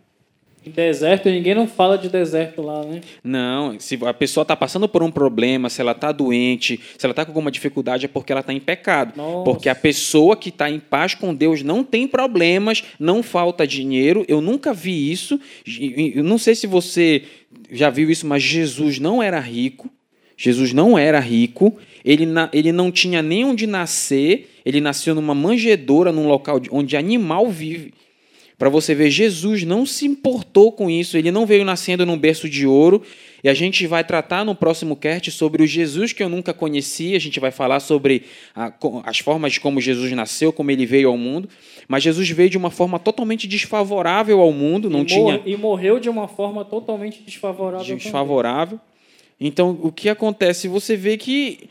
Em 0.65 0.71
deserto, 0.71 1.29
ninguém 1.29 1.55
não 1.55 1.65
fala 1.65 1.97
de 1.97 2.09
deserto 2.09 2.61
lá, 2.61 2.83
né? 2.83 2.99
Não, 3.23 3.79
se 3.79 3.97
a 4.05 4.13
pessoa 4.13 4.41
está 4.41 4.55
passando 4.55 4.89
por 4.89 5.01
um 5.01 5.09
problema, 5.09 5.69
se 5.69 5.79
ela 5.79 5.93
está 5.93 6.11
doente, 6.11 6.79
se 6.97 7.05
ela 7.05 7.11
está 7.11 7.23
com 7.23 7.31
alguma 7.31 7.49
dificuldade, 7.49 8.05
é 8.05 8.09
porque 8.09 8.31
ela 8.31 8.41
está 8.41 8.51
em 8.51 8.59
pecado. 8.59 9.13
Nossa. 9.15 9.43
Porque 9.45 9.69
a 9.69 9.75
pessoa 9.75 10.35
que 10.35 10.49
está 10.49 10.69
em 10.69 10.79
paz 10.79 11.15
com 11.15 11.33
Deus 11.33 11.63
não 11.63 11.83
tem 11.83 12.07
problemas, 12.07 12.83
não 12.99 13.23
falta 13.23 13.65
dinheiro. 13.65 14.25
Eu 14.27 14.41
nunca 14.41 14.73
vi 14.73 15.09
isso. 15.09 15.39
Eu 16.13 16.23
não 16.25 16.37
sei 16.37 16.55
se 16.55 16.67
você 16.67 17.23
já 17.71 17.89
viu 17.89 18.11
isso, 18.11 18.27
mas 18.27 18.43
Jesus 18.43 18.99
não 18.99 19.23
era 19.23 19.39
rico. 19.39 19.89
Jesus 20.35 20.73
não 20.73 20.97
era 20.97 21.19
rico. 21.19 21.77
Ele, 22.03 22.25
ele 22.51 22.71
não 22.71 22.91
tinha 22.91 23.21
nem 23.21 23.45
onde 23.45 23.65
nascer. 23.65 24.49
Ele 24.65 24.81
nasceu 24.81 25.15
numa 25.15 25.33
manjedoura, 25.33 26.11
num 26.11 26.27
local 26.27 26.61
onde 26.69 26.97
animal 26.97 27.47
vive. 27.47 27.93
Para 28.59 28.67
você 28.67 28.93
ver, 28.93 29.09
Jesus 29.09 29.63
não 29.63 29.85
se 29.85 30.05
importou 30.05 30.69
com 30.73 30.89
isso, 30.89 31.17
ele 31.17 31.31
não 31.31 31.45
veio 31.45 31.63
nascendo 31.63 32.05
num 32.05 32.17
berço 32.17 32.49
de 32.49 32.67
ouro. 32.67 33.01
E 33.41 33.47
a 33.47 33.53
gente 33.53 33.87
vai 33.87 34.03
tratar 34.03 34.43
no 34.43 34.53
próximo 34.53 34.97
cast 34.97 35.31
sobre 35.31 35.63
o 35.63 35.65
Jesus 35.65 36.11
que 36.11 36.21
eu 36.21 36.27
nunca 36.27 36.53
conheci. 36.53 37.15
A 37.15 37.19
gente 37.19 37.39
vai 37.39 37.51
falar 37.51 37.79
sobre 37.79 38.23
a, 38.53 38.73
as 39.05 39.19
formas 39.19 39.53
de 39.53 39.61
como 39.61 39.79
Jesus 39.79 40.11
nasceu, 40.11 40.51
como 40.51 40.71
ele 40.71 40.85
veio 40.85 41.07
ao 41.07 41.17
mundo. 41.17 41.47
Mas 41.87 42.03
Jesus 42.03 42.29
veio 42.31 42.49
de 42.49 42.57
uma 42.57 42.69
forma 42.69 42.99
totalmente 42.99 43.47
desfavorável 43.47 44.41
ao 44.41 44.51
mundo. 44.51 44.89
Não 44.89 45.03
e 45.03 45.05
tinha 45.05 45.41
e 45.45 45.55
morreu 45.55 45.97
de 45.97 46.09
uma 46.09 46.27
forma 46.27 46.65
totalmente 46.65 47.23
desfavorável. 47.23 47.95
Desfavorável. 47.95 48.77
Então, 49.39 49.79
o 49.81 49.89
que 49.89 50.09
acontece? 50.09 50.67
Você 50.67 50.97
vê 50.97 51.15
que 51.15 51.69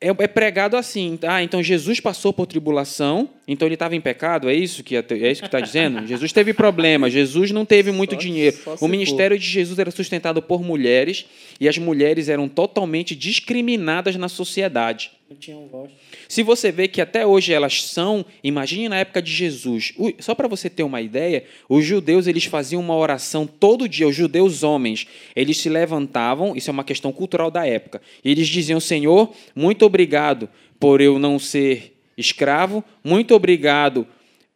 é, 0.00 0.08
é, 0.08 0.26
pregado 0.26 0.76
assim. 0.76 1.18
Ah, 1.22 1.42
então 1.42 1.62
Jesus 1.62 2.00
passou 2.00 2.32
por 2.32 2.46
tribulação, 2.46 3.28
então 3.46 3.68
ele 3.68 3.74
estava 3.74 3.94
em 3.94 4.00
pecado, 4.00 4.48
é 4.48 4.54
isso 4.54 4.82
que 4.82 4.96
é 4.96 5.30
isso 5.30 5.42
que 5.42 5.46
está 5.46 5.60
dizendo? 5.60 6.04
Jesus 6.08 6.32
teve 6.32 6.54
problema, 6.54 7.10
Jesus 7.10 7.50
não 7.50 7.66
teve 7.66 7.92
muito 7.92 8.14
só, 8.14 8.20
dinheiro. 8.20 8.56
Só 8.56 8.76
o 8.80 8.88
ministério 8.88 9.36
for. 9.36 9.42
de 9.42 9.46
Jesus 9.46 9.78
era 9.78 9.90
sustentado 9.90 10.40
por 10.40 10.62
mulheres 10.62 11.26
e 11.60 11.68
as 11.68 11.76
mulheres 11.76 12.28
eram 12.28 12.48
totalmente 12.48 13.14
discriminadas 13.14 14.16
na 14.16 14.28
sociedade. 14.28 15.10
Tinham 15.38 15.68
voz. 15.68 15.90
Se 16.28 16.42
você 16.42 16.72
vê 16.72 16.88
que 16.88 17.00
até 17.00 17.24
hoje 17.24 17.52
elas 17.52 17.84
são, 17.84 18.24
imagine 18.42 18.88
na 18.88 18.98
época 18.98 19.22
de 19.22 19.30
Jesus. 19.30 19.94
Só 20.18 20.34
para 20.34 20.48
você 20.48 20.68
ter 20.68 20.82
uma 20.82 21.00
ideia, 21.00 21.44
os 21.68 21.84
judeus 21.84 22.26
eles 22.26 22.44
faziam 22.44 22.80
uma 22.80 22.96
oração 22.96 23.46
todo 23.46 23.88
dia, 23.88 24.08
os 24.08 24.14
judeus 24.14 24.64
homens, 24.64 25.06
eles 25.36 25.58
se 25.58 25.68
levantavam, 25.68 26.56
isso 26.56 26.68
é 26.68 26.72
uma 26.72 26.82
questão 26.82 27.12
cultural 27.12 27.50
da 27.50 27.64
época. 27.64 28.02
E 28.24 28.30
eles 28.30 28.48
diziam: 28.48 28.80
"Senhor, 28.80 29.32
muito 29.54 29.86
obrigado 29.86 30.48
por 30.80 31.00
eu 31.00 31.18
não 31.18 31.38
ser 31.38 31.96
escravo, 32.16 32.82
muito 33.04 33.32
obrigado 33.32 34.06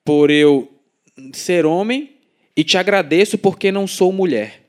por 0.05 0.29
eu 0.29 0.71
ser 1.33 1.65
homem 1.65 2.11
e 2.57 2.65
te 2.65 2.77
agradeço 2.77 3.39
porque 3.39 3.71
não 3.71 3.87
sou 3.87 4.13
mulher." 4.13 4.64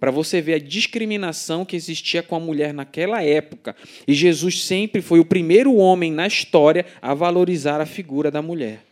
Para 0.00 0.10
você 0.10 0.40
ver 0.40 0.54
a 0.54 0.58
discriminação 0.58 1.64
que 1.64 1.76
existia 1.76 2.22
com 2.22 2.34
a 2.34 2.40
mulher 2.40 2.72
naquela 2.72 3.22
época. 3.22 3.76
E 4.08 4.14
Jesus 4.14 4.64
sempre 4.64 5.02
foi 5.02 5.20
o 5.20 5.24
primeiro 5.24 5.76
homem 5.76 6.10
na 6.10 6.26
história 6.26 6.86
a 7.02 7.12
valorizar 7.12 7.80
a 7.82 7.86
figura 7.86 8.30
da 8.30 8.40
mulher. 8.40 8.82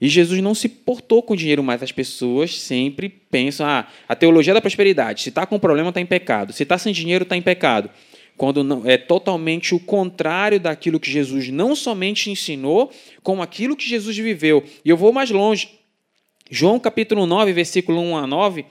E 0.00 0.08
Jesus 0.08 0.40
não 0.40 0.54
se 0.54 0.68
portou 0.68 1.22
com 1.22 1.36
dinheiro, 1.36 1.62
mas 1.62 1.82
as 1.82 1.92
pessoas 1.92 2.58
sempre 2.58 3.08
pensam: 3.08 3.66
ah, 3.66 3.86
a 4.08 4.16
teologia 4.16 4.54
da 4.54 4.60
prosperidade, 4.60 5.22
se 5.22 5.28
está 5.28 5.44
com 5.44 5.58
problema, 5.58 5.90
está 5.90 6.00
em 6.00 6.06
pecado. 6.06 6.52
Se 6.54 6.62
está 6.62 6.78
sem 6.78 6.92
dinheiro, 6.92 7.24
está 7.24 7.36
em 7.36 7.42
pecado. 7.42 7.90
Quando 8.36 8.64
não, 8.64 8.88
é 8.88 8.96
totalmente 8.96 9.74
o 9.74 9.78
contrário 9.78 10.58
daquilo 10.58 10.98
que 10.98 11.10
Jesus 11.10 11.50
não 11.50 11.76
somente 11.76 12.30
ensinou, 12.30 12.90
como 13.22 13.42
aquilo 13.42 13.76
que 13.76 13.86
Jesus 13.86 14.16
viveu. 14.16 14.64
E 14.82 14.88
eu 14.88 14.96
vou 14.96 15.12
mais 15.12 15.30
longe. 15.30 15.68
João 16.50 16.80
capítulo 16.80 17.26
9, 17.26 17.52
versículo 17.52 18.00
1 18.00 18.16
a 18.16 18.26
9, 18.26 18.64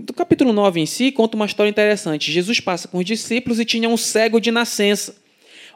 do 0.00 0.12
capítulo 0.14 0.52
9 0.52 0.80
em 0.80 0.86
si, 0.86 1.12
conta 1.12 1.36
uma 1.36 1.44
história 1.44 1.68
interessante. 1.68 2.32
Jesus 2.32 2.60
passa 2.60 2.88
com 2.88 2.98
os 2.98 3.04
discípulos 3.04 3.60
e 3.60 3.64
tinha 3.64 3.88
um 3.88 3.96
cego 3.96 4.40
de 4.40 4.50
nascença. 4.50 5.20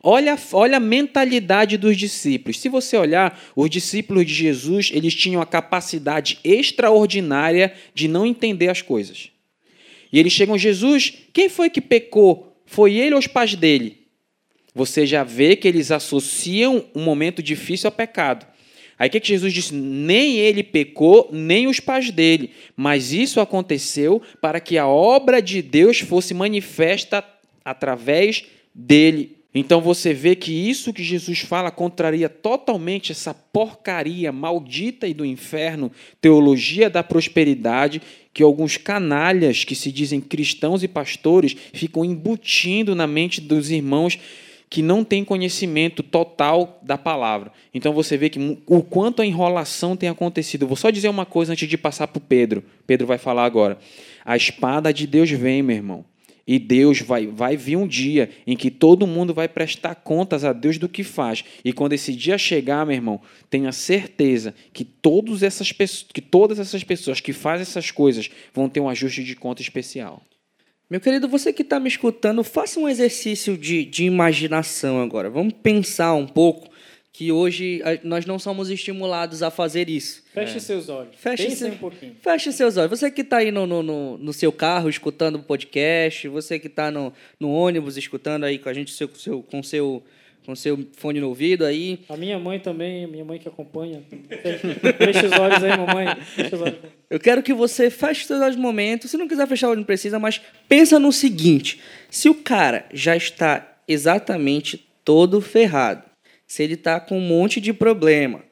Olha, 0.02 0.38
olha 0.52 0.76
a 0.76 0.80
mentalidade 0.80 1.76
dos 1.76 1.96
discípulos. 1.96 2.60
Se 2.60 2.68
você 2.68 2.96
olhar, 2.96 3.38
os 3.54 3.68
discípulos 3.68 4.24
de 4.24 4.32
Jesus, 4.32 4.90
eles 4.92 5.14
tinham 5.14 5.42
a 5.42 5.46
capacidade 5.46 6.38
extraordinária 6.44 7.74
de 7.94 8.08
não 8.08 8.24
entender 8.24 8.68
as 8.68 8.80
coisas. 8.80 9.30
E 10.12 10.18
eles 10.18 10.32
chegam, 10.32 10.56
Jesus, 10.56 11.12
quem 11.32 11.48
foi 11.48 11.68
que 11.68 11.80
pecou? 11.80 12.56
Foi 12.64 12.94
ele 12.94 13.14
ou 13.14 13.18
os 13.18 13.26
pais 13.26 13.54
dele? 13.54 14.06
Você 14.74 15.06
já 15.06 15.24
vê 15.24 15.56
que 15.56 15.66
eles 15.66 15.90
associam 15.90 16.84
um 16.94 17.02
momento 17.02 17.42
difícil 17.42 17.88
ao 17.88 17.92
pecado. 17.92 18.46
Aí 18.98 19.08
o 19.08 19.10
que, 19.10 19.20
que 19.20 19.28
Jesus 19.28 19.52
disse? 19.52 19.74
Nem 19.74 20.36
ele 20.38 20.62
pecou, 20.62 21.28
nem 21.30 21.66
os 21.66 21.80
pais 21.80 22.10
dele, 22.10 22.50
mas 22.74 23.12
isso 23.12 23.40
aconteceu 23.40 24.22
para 24.40 24.58
que 24.58 24.78
a 24.78 24.86
obra 24.86 25.42
de 25.42 25.60
Deus 25.60 26.00
fosse 26.00 26.32
manifesta 26.32 27.22
através 27.64 28.44
dele. 28.74 29.36
Então 29.58 29.80
você 29.80 30.12
vê 30.12 30.36
que 30.36 30.52
isso 30.52 30.92
que 30.92 31.02
Jesus 31.02 31.40
fala 31.40 31.70
contraria 31.70 32.28
totalmente 32.28 33.12
essa 33.12 33.32
porcaria 33.32 34.30
maldita 34.30 35.06
e 35.06 35.14
do 35.14 35.24
inferno, 35.24 35.90
teologia 36.20 36.90
da 36.90 37.02
prosperidade, 37.02 38.02
que 38.34 38.42
alguns 38.42 38.76
canalhas 38.76 39.64
que 39.64 39.74
se 39.74 39.90
dizem 39.90 40.20
cristãos 40.20 40.82
e 40.82 40.88
pastores 40.88 41.56
ficam 41.72 42.04
embutindo 42.04 42.94
na 42.94 43.06
mente 43.06 43.40
dos 43.40 43.70
irmãos 43.70 44.18
que 44.68 44.82
não 44.82 45.04
tem 45.04 45.24
conhecimento 45.24 46.02
total 46.02 46.80
da 46.82 46.98
palavra. 46.98 47.52
Então 47.72 47.92
você 47.92 48.16
vê 48.16 48.28
que 48.28 48.58
o 48.66 48.82
quanto 48.82 49.22
a 49.22 49.26
enrolação 49.26 49.96
tem 49.96 50.08
acontecido. 50.08 50.66
Vou 50.66 50.76
só 50.76 50.90
dizer 50.90 51.08
uma 51.08 51.24
coisa 51.24 51.52
antes 51.52 51.68
de 51.68 51.78
passar 51.78 52.08
para 52.08 52.18
o 52.18 52.22
Pedro. 52.22 52.64
Pedro 52.86 53.06
vai 53.06 53.18
falar 53.18 53.44
agora. 53.44 53.78
A 54.24 54.36
espada 54.36 54.92
de 54.92 55.06
Deus 55.06 55.30
vem, 55.30 55.62
meu 55.62 55.76
irmão. 55.76 56.04
E 56.46 56.60
Deus 56.60 57.00
vai, 57.00 57.26
vai 57.26 57.56
vir 57.56 57.76
um 57.76 57.88
dia 57.88 58.30
em 58.46 58.56
que 58.56 58.70
todo 58.70 59.06
mundo 59.06 59.34
vai 59.34 59.48
prestar 59.48 59.96
contas 59.96 60.44
a 60.44 60.52
Deus 60.52 60.78
do 60.78 60.88
que 60.88 61.02
faz. 61.02 61.44
E 61.64 61.72
quando 61.72 61.92
esse 61.92 62.12
dia 62.12 62.38
chegar, 62.38 62.86
meu 62.86 62.94
irmão, 62.94 63.20
tenha 63.50 63.72
certeza 63.72 64.54
que, 64.72 64.84
todas 64.84 65.42
essas 65.42 65.72
que 65.72 66.20
todas 66.20 66.60
essas 66.60 66.84
pessoas 66.84 67.18
que 67.18 67.32
fazem 67.32 67.62
essas 67.62 67.90
coisas 67.90 68.30
vão 68.54 68.68
ter 68.68 68.78
um 68.78 68.88
ajuste 68.88 69.24
de 69.24 69.34
conta 69.34 69.60
especial. 69.60 70.22
Meu 70.88 71.00
querido, 71.00 71.26
você 71.26 71.52
que 71.52 71.62
está 71.62 71.80
me 71.80 71.88
escutando, 71.88 72.44
faça 72.44 72.78
um 72.78 72.88
exercício 72.88 73.58
de, 73.58 73.84
de 73.84 74.04
imaginação 74.04 75.02
agora. 75.02 75.28
Vamos 75.28 75.52
pensar 75.60 76.14
um 76.14 76.28
pouco 76.28 76.70
que 77.12 77.32
hoje 77.32 77.82
nós 78.04 78.24
não 78.24 78.38
somos 78.38 78.70
estimulados 78.70 79.42
a 79.42 79.50
fazer 79.50 79.88
isso. 79.88 80.22
Feche 80.32 80.58
é. 80.58 80.60
seus 80.60 80.88
olhos. 80.88 81.16
Feche 81.16 81.44
Pense 81.44 81.64
um 81.64 81.76
pouquinho. 81.76 82.14
Feche 82.22 82.52
seus 82.52 82.76
olhos. 82.76 82.90
Você 82.90 83.10
que 83.10 83.22
está 83.22 83.38
aí 83.38 83.50
no, 83.50 83.66
no, 83.66 83.82
no, 83.82 84.18
no, 84.18 84.32
seu 84.32 84.52
carro 84.52 84.88
escutando 84.88 85.36
o 85.36 85.42
podcast, 85.42 86.28
você 86.28 86.56
que 86.56 86.68
está 86.68 86.88
no, 86.88 87.12
no 87.40 87.50
ônibus 87.50 87.96
escutando 87.96 88.44
aí 88.44 88.56
com 88.56 88.68
a 88.68 88.72
gente 88.72 88.92
seu, 88.92 89.10
seu, 89.16 89.42
com 89.42 89.64
seu 89.64 90.04
com 90.46 90.54
seu 90.54 90.86
fone 90.96 91.20
no 91.20 91.28
ouvido 91.28 91.64
aí. 91.64 91.98
A 92.08 92.16
minha 92.16 92.38
mãe 92.38 92.60
também, 92.60 93.04
minha 93.08 93.24
mãe 93.24 93.36
que 93.36 93.48
acompanha. 93.48 94.00
Feche 94.96 95.26
os 95.26 95.32
olhos 95.32 95.64
aí, 95.64 95.76
mamãe. 95.76 96.06
Olhos. 96.06 96.76
Eu 97.10 97.18
quero 97.18 97.42
que 97.42 97.52
você 97.52 97.90
feche 97.90 98.20
os 98.20 98.26
seus 98.28 98.40
olhos 98.40 98.54
no 98.54 98.62
momento. 98.62 99.08
Se 99.08 99.16
não 99.16 99.26
quiser 99.26 99.48
fechar 99.48 99.66
o 99.66 99.70
olho, 99.70 99.80
não 99.80 99.84
precisa, 99.84 100.20
mas 100.20 100.40
pensa 100.68 101.00
no 101.00 101.12
seguinte: 101.12 101.80
se 102.08 102.28
o 102.28 102.34
cara 102.34 102.86
já 102.92 103.16
está 103.16 103.76
exatamente 103.88 104.88
todo 105.04 105.40
ferrado, 105.40 106.04
se 106.46 106.62
ele 106.62 106.74
está 106.74 107.00
com 107.00 107.18
um 107.18 107.20
monte 107.20 107.60
de 107.60 107.72
problema, 107.72 108.44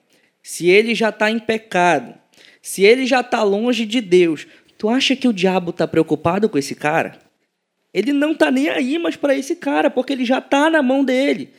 se 0.43 0.69
ele 0.69 0.97
já 0.97 1.11
está 1.11 1.31
em 1.31 1.39
pecado, 1.39 2.13
se 2.61 2.83
ele 2.83 3.07
já 3.07 3.21
está 3.21 3.45
longe 3.45 3.87
de 3.87 4.01
Deus, 4.01 4.49
tu 4.77 4.89
acha 4.89 5.15
que 5.15 5.29
o 5.29 5.33
diabo 5.33 5.71
está 5.71 5.87
preocupado 5.87 6.49
com 6.49 6.59
esse 6.59 6.75
cara? 6.75 7.19
Ele 7.93 8.13
não 8.13 8.33
está 8.33 8.51
nem 8.51 8.69
aí 8.69 8.99
mais 8.99 9.15
para 9.15 9.37
esse 9.37 9.55
cara, 9.55 9.89
porque 9.89 10.13
ele 10.13 10.25
já 10.25 10.39
está 10.39 10.69
na 10.69 10.83
mão 10.83 11.05
dele. 11.05 11.51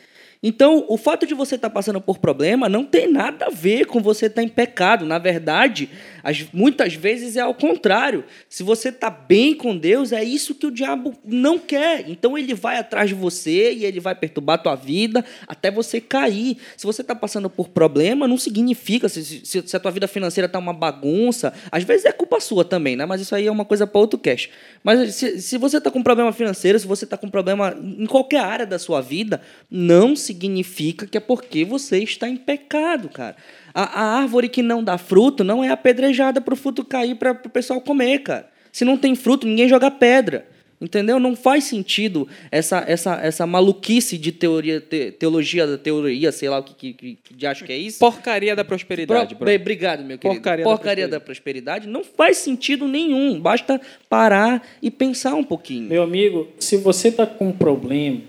Então, 0.47 0.85
o 0.87 0.95
fato 0.95 1.25
de 1.25 1.33
você 1.33 1.55
estar 1.55 1.69
tá 1.69 1.73
passando 1.73 1.99
por 1.99 2.19
problema 2.19 2.69
não 2.69 2.85
tem 2.85 3.11
nada 3.11 3.47
a 3.47 3.49
ver 3.49 3.85
com 3.87 3.99
você 3.99 4.27
estar 4.27 4.41
tá 4.41 4.43
em 4.43 4.47
pecado. 4.47 5.03
Na 5.03 5.17
verdade, 5.17 5.89
as, 6.25 6.43
muitas 6.51 6.95
vezes 6.95 7.37
é 7.37 7.41
ao 7.41 7.53
contrário. 7.53 8.23
Se 8.49 8.63
você 8.63 8.89
está 8.89 9.11
bem 9.11 9.53
com 9.53 9.77
Deus, 9.77 10.11
é 10.11 10.23
isso 10.23 10.55
que 10.55 10.65
o 10.65 10.71
diabo 10.71 11.13
não 11.23 11.59
quer. 11.59 12.09
Então, 12.09 12.35
ele 12.35 12.55
vai 12.55 12.79
atrás 12.79 13.09
de 13.09 13.13
você 13.13 13.71
e 13.71 13.85
ele 13.85 13.99
vai 13.99 14.15
perturbar 14.15 14.55
a 14.55 14.57
tua 14.57 14.75
vida 14.75 15.23
até 15.47 15.69
você 15.69 16.01
cair. 16.01 16.57
Se 16.75 16.83
você 16.83 17.03
está 17.03 17.13
passando 17.13 17.47
por 17.47 17.69
problema, 17.69 18.27
não 18.27 18.39
significa. 18.39 19.07
Se, 19.07 19.23
se, 19.23 19.61
se 19.67 19.77
a 19.77 19.79
tua 19.79 19.91
vida 19.91 20.07
financeira 20.07 20.47
está 20.47 20.57
uma 20.57 20.73
bagunça, 20.73 21.53
às 21.71 21.83
vezes 21.83 22.05
é 22.05 22.11
culpa 22.11 22.39
sua 22.39 22.65
também, 22.65 22.95
né? 22.95 23.05
Mas 23.05 23.21
isso 23.21 23.35
aí 23.35 23.45
é 23.45 23.51
uma 23.51 23.63
coisa 23.63 23.85
para 23.85 24.01
outro 24.01 24.17
cast. 24.17 24.49
Mas 24.83 25.13
se, 25.13 25.39
se 25.39 25.59
você 25.59 25.77
está 25.77 25.91
com 25.91 26.01
problema 26.01 26.33
financeiro, 26.33 26.79
se 26.79 26.87
você 26.87 27.05
está 27.05 27.15
com 27.15 27.29
problema 27.29 27.77
em 27.79 28.07
qualquer 28.07 28.39
área 28.39 28.65
da 28.65 28.79
sua 28.79 28.99
vida, 28.99 29.39
não 29.69 30.15
significa 30.15 31.05
que 31.05 31.19
é 31.19 31.21
porque 31.21 31.63
você 31.63 31.99
está 31.99 32.27
em 32.27 32.35
pecado, 32.35 33.09
cara. 33.09 33.35
A, 33.75 34.01
a 34.01 34.19
árvore 34.21 34.47
que 34.47 34.63
não 34.63 34.81
dá 34.81 34.97
fruto 34.97 35.43
não 35.43 35.61
é 35.61 35.67
apedrejada 35.67 36.39
para 36.39 36.53
o 36.53 36.57
fruto 36.57 36.85
cair 36.85 37.15
para 37.15 37.33
o 37.33 37.49
pessoal 37.49 37.81
comer, 37.81 38.19
cara. 38.19 38.49
Se 38.71 38.85
não 38.85 38.97
tem 38.97 39.13
fruto, 39.15 39.45
ninguém 39.45 39.67
joga 39.67 39.91
pedra. 39.91 40.47
Entendeu? 40.79 41.19
Não 41.19 41.35
faz 41.35 41.63
sentido 41.65 42.27
essa, 42.51 42.83
essa, 42.85 43.15
essa 43.21 43.47
maluquice 43.47 44.17
de 44.17 44.31
teoria, 44.31 44.81
te, 44.81 45.11
teologia 45.11 45.65
da 45.65 45.77
teoria, 45.77 46.31
sei 46.31 46.49
lá 46.49 46.59
o 46.59 46.63
que, 46.63 46.93
que, 46.93 47.17
que, 47.23 47.45
acho 47.45 47.63
que 47.63 47.71
é 47.71 47.77
isso. 47.77 47.99
Porcaria 47.99 48.55
da 48.55 48.63
prosperidade. 48.63 49.35
Pro, 49.35 49.53
obrigado, 49.53 50.03
meu 50.03 50.17
querido. 50.17 50.41
Porcaria, 50.41 50.63
Porcaria 50.63 51.07
da, 51.07 51.19
prosperidade. 51.19 51.87
da, 51.87 51.87
prosperidade. 51.87 51.87
não 51.87 52.03
faz 52.03 52.37
sentido 52.37 52.87
nenhum. 52.87 53.39
Basta 53.39 53.79
parar 54.09 54.65
e 54.81 54.91
pensar 54.91 55.35
um 55.35 55.43
pouquinho. 55.43 55.87
Meu 55.87 56.03
amigo, 56.03 56.49
se 56.59 56.75
você 56.75 57.07
está 57.07 57.25
com 57.25 57.47
um 57.47 57.53
problema, 57.53 58.21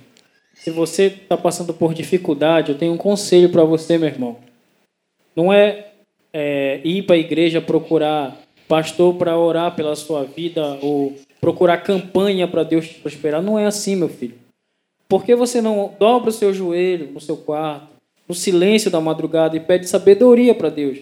se 0.55 0.71
você 0.71 1.07
está 1.07 1.37
passando 1.37 1.75
por 1.75 1.93
dificuldade, 1.95 2.71
eu 2.71 2.79
tenho 2.79 2.93
um 2.93 2.97
conselho 2.97 3.49
para 3.49 3.65
você, 3.65 3.99
meu 3.99 4.09
irmão. 4.09 4.46
Não 5.37 5.53
é, 5.53 5.89
é 6.33 6.81
ir 6.83 7.03
para 7.03 7.17
a 7.17 7.19
igreja 7.19 7.61
procurar 7.61 8.41
pastor 8.67 9.15
para 9.15 9.39
orar 9.39 9.77
pela 9.77 9.95
sua 9.95 10.25
vida 10.25 10.79
ou 10.83 11.15
procurar 11.41 11.79
campanha 11.79 12.49
para 12.49 12.63
Deus 12.65 12.89
te 12.89 12.95
prosperar. 12.95 13.43
Não 13.43 13.59
é 13.59 13.67
assim, 13.67 13.95
meu 13.95 14.09
filho. 14.09 14.35
Por 15.09 15.25
que 15.25 15.37
você 15.37 15.61
não 15.61 15.95
dobra 15.99 16.31
o 16.31 16.33
seu 16.33 16.53
joelho 16.53 17.13
no 17.13 17.21
seu 17.21 17.37
quarto, 17.37 17.89
no 18.29 18.35
silêncio 18.35 18.91
da 18.91 19.01
madrugada 19.01 19.57
e 19.57 19.61
pede 19.61 19.89
sabedoria 19.89 20.55
para 20.55 20.69
Deus, 20.69 20.99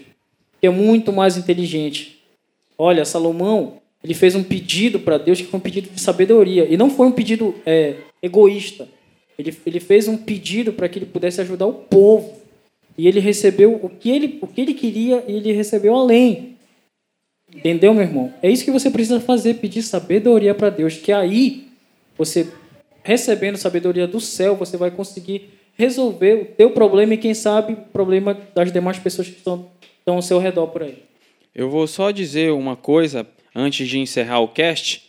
que 0.60 0.66
é 0.66 0.70
muito 0.70 1.12
mais 1.12 1.38
inteligente? 1.38 2.22
Olha, 2.76 3.04
Salomão, 3.04 3.78
ele 4.02 4.12
fez 4.12 4.34
um 4.34 4.42
pedido 4.42 5.00
para 5.00 5.16
Deus 5.16 5.40
que 5.40 5.46
foi 5.46 5.58
um 5.58 5.62
pedido 5.62 5.88
de 5.88 6.00
sabedoria 6.00 6.66
e 6.68 6.76
não 6.76 6.90
foi 6.90 7.06
um 7.06 7.12
pedido 7.12 7.54
é, 7.64 7.94
egoísta. 8.22 8.86
Ele, 9.38 9.56
ele 9.64 9.80
fez 9.80 10.06
um 10.06 10.16
pedido 10.16 10.72
para 10.72 10.88
que 10.88 10.98
ele 10.98 11.06
pudesse 11.06 11.40
ajudar 11.40 11.66
o 11.66 11.72
povo. 11.72 12.43
E 12.96 13.08
ele 13.08 13.20
recebeu 13.20 13.74
o 13.82 13.88
que 13.88 14.10
ele, 14.10 14.38
o 14.40 14.46
que 14.46 14.60
ele 14.60 14.74
queria 14.74 15.24
e 15.26 15.32
ele 15.32 15.52
recebeu 15.52 15.94
além. 15.94 16.56
Entendeu, 17.52 17.94
meu 17.94 18.02
irmão? 18.02 18.34
É 18.42 18.50
isso 18.50 18.64
que 18.64 18.70
você 18.70 18.90
precisa 18.90 19.20
fazer, 19.20 19.54
pedir 19.54 19.82
sabedoria 19.82 20.54
para 20.54 20.70
Deus, 20.70 20.96
que 20.96 21.12
aí 21.12 21.68
você 22.16 22.48
recebendo 23.02 23.56
sabedoria 23.56 24.06
do 24.06 24.20
céu, 24.20 24.56
você 24.56 24.76
vai 24.76 24.90
conseguir 24.90 25.50
resolver 25.76 26.34
o 26.34 26.44
teu 26.44 26.70
problema 26.70 27.14
e 27.14 27.18
quem 27.18 27.34
sabe 27.34 27.74
o 27.74 27.76
problema 27.76 28.38
das 28.54 28.72
demais 28.72 28.98
pessoas 28.98 29.28
que 29.28 29.36
estão, 29.36 29.70
estão 29.98 30.16
ao 30.16 30.22
seu 30.22 30.38
redor 30.38 30.68
por 30.68 30.82
aí. 30.82 31.02
Eu 31.54 31.68
vou 31.68 31.86
só 31.86 32.10
dizer 32.10 32.52
uma 32.52 32.76
coisa 32.76 33.26
antes 33.54 33.88
de 33.88 33.98
encerrar 33.98 34.40
o 34.40 34.48
cast. 34.48 35.02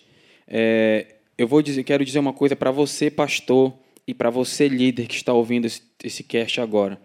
É, 0.48 1.06
eu 1.38 1.48
vou 1.48 1.62
dizer, 1.62 1.84
quero 1.84 2.06
dizer 2.06 2.20
uma 2.20 2.34
coisa 2.34 2.56
para 2.56 2.70
você, 2.70 3.10
pastor, 3.10 3.74
e 4.08 4.14
para 4.14 4.30
você, 4.30 4.68
líder 4.68 5.08
que 5.08 5.16
está 5.16 5.34
ouvindo 5.34 5.66
esse, 5.66 5.82
esse 6.04 6.24
cast 6.24 6.62
agora. 6.62 7.00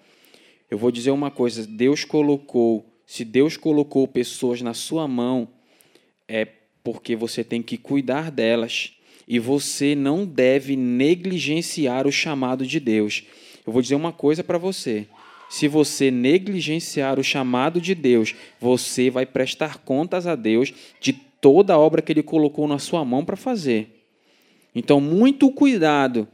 Eu 0.70 0.78
vou 0.78 0.90
dizer 0.90 1.10
uma 1.10 1.30
coisa: 1.30 1.66
Deus 1.66 2.04
colocou, 2.04 2.86
se 3.06 3.24
Deus 3.24 3.56
colocou 3.56 4.06
pessoas 4.06 4.62
na 4.62 4.72
sua 4.72 5.08
mão, 5.08 5.48
é 6.28 6.46
porque 6.84 7.16
você 7.16 7.42
tem 7.42 7.60
que 7.60 7.76
cuidar 7.76 8.30
delas. 8.30 8.92
E 9.26 9.38
você 9.38 9.94
não 9.94 10.26
deve 10.26 10.74
negligenciar 10.74 12.06
o 12.06 12.10
chamado 12.10 12.66
de 12.66 12.80
Deus. 12.80 13.22
Eu 13.64 13.72
vou 13.72 13.80
dizer 13.80 13.94
uma 13.94 14.12
coisa 14.12 14.42
para 14.42 14.58
você. 14.58 15.06
Se 15.48 15.68
você 15.68 16.10
negligenciar 16.10 17.18
o 17.18 17.24
chamado 17.24 17.80
de 17.80 17.94
Deus, 17.94 18.34
você 18.60 19.10
vai 19.10 19.26
prestar 19.26 19.78
contas 19.78 20.26
a 20.26 20.34
Deus 20.34 20.72
de 21.00 21.12
toda 21.12 21.74
a 21.74 21.78
obra 21.78 22.02
que 22.02 22.12
Ele 22.12 22.22
colocou 22.22 22.66
na 22.66 22.78
sua 22.78 23.04
mão 23.04 23.24
para 23.24 23.36
fazer. 23.36 24.04
Então, 24.74 25.00
muito 25.00 25.50
cuidado 25.50 26.26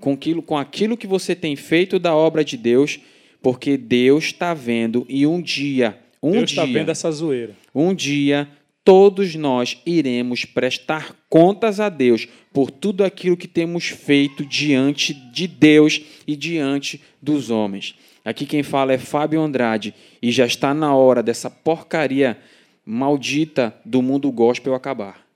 com 0.00 0.12
aquilo, 0.12 0.42
com 0.42 0.56
aquilo 0.56 0.96
que 0.96 1.06
você 1.06 1.34
tem 1.34 1.54
feito 1.54 1.98
da 1.98 2.14
obra 2.14 2.44
de 2.44 2.56
Deus, 2.56 3.00
porque 3.42 3.76
Deus 3.76 4.24
está 4.24 4.54
vendo 4.54 5.04
e 5.08 5.26
um 5.26 5.42
dia, 5.42 5.98
um 6.22 6.32
Deus 6.32 6.50
está 6.50 6.64
vendo 6.64 6.90
essa 6.90 7.10
zoeira. 7.10 7.54
Um 7.74 7.94
dia 7.94 8.48
todos 8.84 9.34
nós 9.34 9.80
iremos 9.86 10.44
prestar 10.44 11.14
contas 11.28 11.80
a 11.80 11.88
Deus 11.88 12.26
por 12.52 12.70
tudo 12.70 13.04
aquilo 13.04 13.36
que 13.36 13.48
temos 13.48 13.86
feito 13.86 14.44
diante 14.44 15.14
de 15.14 15.46
Deus 15.46 16.00
e 16.26 16.36
diante 16.36 17.00
dos 17.20 17.50
homens. 17.50 17.94
Aqui 18.24 18.46
quem 18.46 18.62
fala 18.62 18.92
é 18.92 18.98
Fábio 18.98 19.40
Andrade 19.40 19.94
e 20.20 20.30
já 20.30 20.46
está 20.46 20.72
na 20.72 20.94
hora 20.94 21.22
dessa 21.22 21.50
porcaria 21.50 22.38
maldita 22.84 23.74
do 23.84 24.02
mundo 24.02 24.30
gospel 24.30 24.74
acabar. 24.74 25.26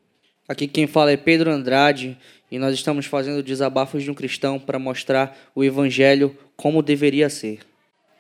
Aqui 0.48 0.68
quem 0.68 0.86
fala 0.86 1.10
é 1.10 1.16
Pedro 1.16 1.50
Andrade 1.50 2.16
e 2.50 2.58
nós 2.58 2.74
estamos 2.74 3.06
fazendo 3.06 3.42
desabafos 3.42 4.04
de 4.04 4.10
um 4.10 4.14
cristão 4.14 4.58
para 4.58 4.78
mostrar 4.78 5.36
o 5.54 5.64
evangelho 5.64 6.36
como 6.56 6.82
deveria 6.82 7.28
ser. 7.28 7.60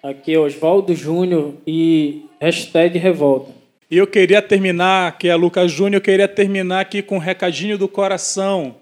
Aqui 0.08 0.34
é 0.34 0.38
Oswaldo 0.38 0.94
Júnior 0.94 1.54
e 1.66 2.26
hashtag 2.40 2.96
revolta. 2.96 3.50
E 3.90 3.98
eu 3.98 4.06
queria 4.06 4.40
terminar, 4.40 5.18
que 5.18 5.26
é 5.26 5.34
Lucas 5.34 5.72
Júnior, 5.72 5.94
eu 5.94 6.00
queria 6.00 6.28
terminar 6.28 6.78
aqui 6.78 7.02
com 7.02 7.16
um 7.16 7.18
recadinho 7.18 7.76
do 7.76 7.88
coração, 7.88 8.76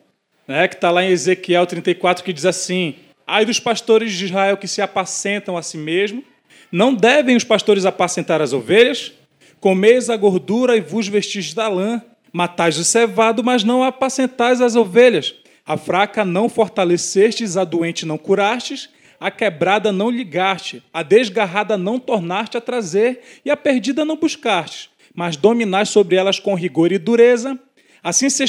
né, 0.46 0.68
que 0.68 0.74
está 0.74 0.90
lá 0.90 1.02
em 1.02 1.08
Ezequiel 1.08 1.64
34, 1.64 2.22
que 2.22 2.30
diz 2.30 2.44
assim: 2.44 2.96
Ai 3.26 3.46
dos 3.46 3.58
pastores 3.58 4.12
de 4.12 4.26
Israel 4.26 4.58
que 4.58 4.68
se 4.68 4.82
apacentam 4.82 5.56
a 5.56 5.62
si 5.62 5.78
mesmo, 5.78 6.22
não 6.70 6.92
devem 6.92 7.36
os 7.36 7.44
pastores 7.44 7.86
apacentar 7.86 8.42
as 8.42 8.52
ovelhas? 8.52 9.14
Comeis 9.58 10.10
a 10.10 10.18
gordura 10.18 10.76
e 10.76 10.82
vos 10.82 11.08
vestis 11.08 11.54
da 11.54 11.68
lã, 11.68 12.02
Matais 12.30 12.76
o 12.76 12.84
cevado, 12.84 13.42
mas 13.42 13.64
não 13.64 13.82
apacentais 13.82 14.60
as 14.60 14.76
ovelhas. 14.76 15.34
A 15.64 15.78
fraca 15.78 16.22
não 16.22 16.50
fortalecestes, 16.50 17.56
a 17.56 17.64
doente 17.64 18.04
não 18.04 18.18
curastes, 18.18 18.90
a 19.24 19.30
quebrada 19.30 19.90
não 19.90 20.10
ligaste, 20.10 20.82
a 20.92 21.02
desgarrada 21.02 21.78
não 21.78 21.98
tornaste 21.98 22.58
a 22.58 22.60
trazer, 22.60 23.22
e 23.42 23.50
a 23.50 23.56
perdida 23.56 24.04
não 24.04 24.18
buscaste, 24.18 24.90
mas 25.14 25.34
dominaste 25.34 25.94
sobre 25.94 26.16
elas 26.16 26.38
com 26.38 26.54
rigor 26.54 26.92
e 26.92 26.98
dureza. 26.98 27.58
Assim 28.02 28.28
se, 28.28 28.44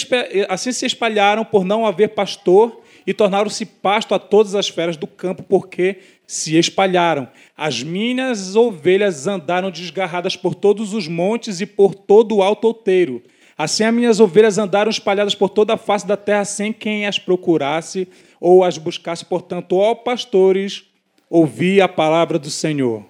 assim 0.50 0.74
se 0.74 0.86
espalharam 0.86 1.46
por 1.46 1.64
não 1.64 1.86
haver 1.86 2.10
pastor, 2.10 2.82
e 3.08 3.14
tornaram-se 3.14 3.66
pasto 3.66 4.14
a 4.14 4.20
todas 4.20 4.54
as 4.54 4.68
feras 4.68 4.98
do 4.98 5.08
campo, 5.08 5.44
porque 5.44 6.00
se 6.28 6.58
espalharam. 6.58 7.30
As 7.56 7.82
minhas 7.82 8.58
ovelhas 8.58 9.28
andaram 9.28 9.72
desgarradas 9.72 10.36
por 10.36 10.54
todos 10.54 10.94
os 10.94 11.08
montes 11.08 11.62
e 11.62 11.66
por 11.66 11.96
todo 11.96 12.36
o 12.36 12.44
alto 12.44 12.66
outeiro. 12.68 13.24
Assim 13.58 13.86
as 13.86 13.94
minhas 13.94 14.20
ovelhas 14.20 14.58
andaram 14.58 14.92
espalhadas 14.92 15.36
por 15.36 15.48
toda 15.48 15.76
a 15.76 15.78
face 15.78 16.06
da 16.06 16.18
terra, 16.18 16.44
sem 16.44 16.74
quem 16.74 17.06
as 17.06 17.18
procurasse 17.18 18.10
ou 18.40 18.64
as 18.64 18.78
buscasse. 18.78 19.26
Portanto, 19.26 19.78
ó 19.78 19.96
pastores, 19.96 20.84
ouvi 21.30 21.82
a 21.82 21.88
palavra 21.88 22.38
do 22.38 22.50
Senhor. 22.50 23.06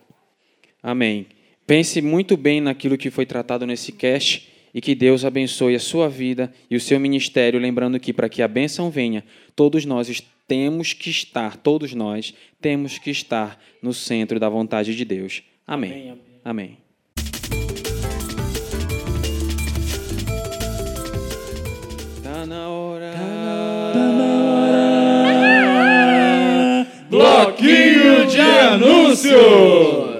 Amém. 0.81 1.27
Pense 1.65 2.01
muito 2.01 2.37
bem 2.37 2.61
naquilo 2.61 2.97
que 2.97 3.09
foi 3.09 3.25
tratado 3.25 3.65
nesse 3.65 3.91
cast 3.91 4.51
e 4.73 4.81
que 4.81 4.93
Deus 4.93 5.25
abençoe 5.25 5.73
a 5.73 5.79
sua 5.79 6.09
vida 6.09 6.53
e 6.69 6.75
o 6.75 6.81
seu 6.81 6.99
ministério, 6.99 7.59
lembrando 7.59 7.99
que 7.99 8.13
para 8.13 8.29
que 8.29 8.41
a 8.41 8.47
bênção 8.47 8.89
venha, 8.89 9.23
todos 9.55 9.85
nós 9.85 10.21
temos 10.47 10.93
que 10.93 11.09
estar, 11.09 11.57
todos 11.57 11.93
nós 11.93 12.33
temos 12.61 12.99
que 12.99 13.09
estar 13.09 13.59
no 13.81 13.93
centro 13.93 14.39
da 14.39 14.49
vontade 14.49 14.95
de 14.95 15.05
Deus. 15.05 15.41
Amém. 15.65 16.11
Amém. 16.43 16.77
amém. 16.77 16.77
Tá 22.21 22.45
na 22.45 22.69
hora. 22.69 22.94
Bloquinho 27.15 28.27
de 28.27 28.41
anúncios. 28.41 30.15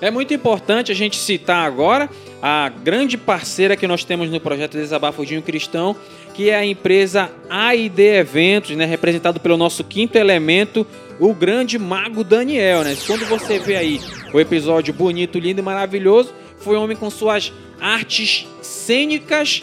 É 0.00 0.10
muito 0.10 0.32
importante 0.32 0.90
a 0.90 0.94
gente 0.94 1.18
citar 1.18 1.66
agora 1.66 2.08
a 2.40 2.70
grande 2.70 3.18
parceira 3.18 3.76
que 3.76 3.86
nós 3.86 4.02
temos 4.02 4.30
no 4.30 4.40
projeto 4.40 4.72
Desabafudinho 4.72 5.42
Cristão, 5.42 5.94
que 6.32 6.48
é 6.48 6.56
a 6.56 6.64
empresa 6.64 7.30
AID 7.48 8.00
Eventos, 8.00 8.74
né, 8.74 8.86
representado 8.86 9.38
pelo 9.38 9.58
nosso 9.58 9.84
quinto 9.84 10.16
elemento, 10.16 10.86
o 11.20 11.34
grande 11.34 11.78
mago 11.78 12.24
Daniel. 12.24 12.82
Né? 12.84 12.96
Quando 13.06 13.26
você 13.26 13.58
vê 13.58 13.76
aí 13.76 14.00
o 14.32 14.40
episódio 14.40 14.94
bonito, 14.94 15.38
lindo 15.38 15.60
e 15.60 15.64
maravilhoso, 15.64 16.32
foi 16.56 16.78
um 16.78 16.82
homem 16.82 16.96
com 16.96 17.10
suas 17.10 17.52
artes 17.78 18.48
cênicas, 18.62 19.62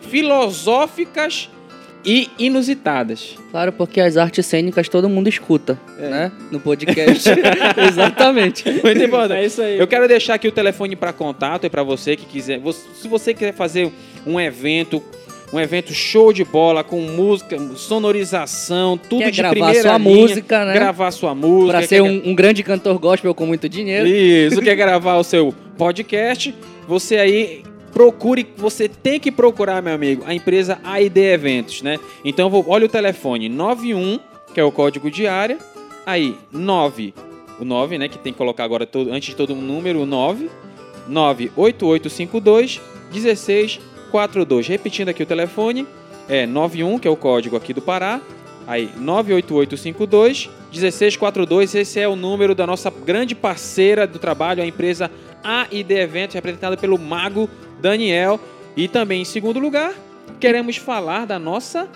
filosóficas 0.00 1.50
e 2.04 2.28
inusitadas. 2.38 3.36
Claro, 3.50 3.72
porque 3.72 4.00
as 4.00 4.16
artes 4.16 4.44
cênicas 4.46 4.88
todo 4.88 5.08
mundo 5.08 5.28
escuta, 5.28 5.78
é. 5.98 6.08
né? 6.08 6.32
No 6.50 6.58
podcast. 6.58 7.28
Exatamente. 7.88 8.64
Muito 8.70 9.02
importante. 9.02 9.40
É 9.40 9.46
isso 9.46 9.62
aí. 9.62 9.78
Eu 9.78 9.86
quero 9.86 10.08
deixar 10.08 10.34
aqui 10.34 10.48
o 10.48 10.52
telefone 10.52 10.96
para 10.96 11.12
contato 11.12 11.64
e 11.66 11.70
para 11.70 11.82
você 11.82 12.16
que 12.16 12.26
quiser. 12.26 12.60
Se 12.94 13.08
você 13.08 13.32
quiser 13.32 13.54
fazer 13.54 13.90
um 14.26 14.40
evento 14.40 15.02
um 15.52 15.60
evento 15.60 15.92
show 15.92 16.32
de 16.32 16.44
bola 16.44 16.82
com 16.82 16.98
música, 17.02 17.58
sonorização, 17.76 18.96
tudo 18.96 19.18
quer 19.18 19.30
de 19.30 19.36
gravar 19.36 19.52
primeira 19.52 19.82
sua 19.82 19.98
linha, 19.98 20.16
música, 20.16 20.64
né? 20.64 20.72
Gravar 20.72 21.10
sua 21.10 21.34
música. 21.34 21.72
Para 21.78 21.86
ser 21.86 22.00
um, 22.00 22.22
um, 22.24 22.34
grande 22.34 22.62
cantor 22.62 22.98
gospel 22.98 23.34
com 23.34 23.44
muito 23.44 23.68
dinheiro. 23.68 24.06
Isso, 24.08 24.62
quer 24.62 24.74
gravar 24.74 25.16
o 25.16 25.24
seu 25.24 25.54
podcast, 25.76 26.54
você 26.88 27.18
aí 27.18 27.62
procure, 27.92 28.46
você 28.56 28.88
tem 28.88 29.20
que 29.20 29.30
procurar, 29.30 29.82
meu 29.82 29.94
amigo, 29.94 30.24
a 30.26 30.34
empresa 30.34 30.80
AID 30.82 31.18
Eventos, 31.18 31.82
né? 31.82 31.98
Então, 32.24 32.48
vou, 32.48 32.64
olha 32.66 32.86
o 32.86 32.88
telefone, 32.88 33.48
91, 33.48 34.18
que 34.52 34.60
é 34.60 34.64
o 34.64 34.72
código 34.72 35.10
de 35.10 35.26
área, 35.26 35.58
aí, 36.04 36.36
9, 36.50 37.14
o 37.60 37.64
9, 37.64 37.98
né, 37.98 38.08
que 38.08 38.18
tem 38.18 38.32
que 38.32 38.38
colocar 38.38 38.64
agora, 38.64 38.86
todo, 38.86 39.12
antes 39.12 39.30
de 39.30 39.36
todo 39.36 39.52
o 39.52 39.56
número, 39.56 40.00
o 40.00 40.06
9, 40.06 40.50
98852 41.08 42.80
1642. 43.12 44.68
Repetindo 44.68 45.08
aqui 45.08 45.22
o 45.22 45.26
telefone, 45.26 45.86
é 46.28 46.46
91, 46.46 46.98
que 46.98 47.06
é 47.06 47.10
o 47.10 47.16
código 47.16 47.56
aqui 47.56 47.72
do 47.72 47.82
Pará, 47.82 48.20
aí 48.66 48.90
98852 48.96 50.50
1642, 50.70 51.74
esse 51.74 52.00
é 52.00 52.08
o 52.08 52.16
número 52.16 52.54
da 52.54 52.66
nossa 52.66 52.90
grande 52.90 53.34
parceira 53.34 54.06
do 54.06 54.18
trabalho, 54.18 54.62
a 54.62 54.66
empresa 54.66 55.10
AID 55.44 55.92
Eventos, 55.92 56.34
representada 56.34 56.76
pelo 56.76 56.98
Mago 56.98 57.48
Daniel. 57.82 58.40
E 58.74 58.88
também, 58.88 59.20
em 59.20 59.24
segundo 59.26 59.58
lugar, 59.58 59.92
queremos 60.40 60.76
falar 60.76 61.26
da 61.26 61.38
nossa 61.38 61.86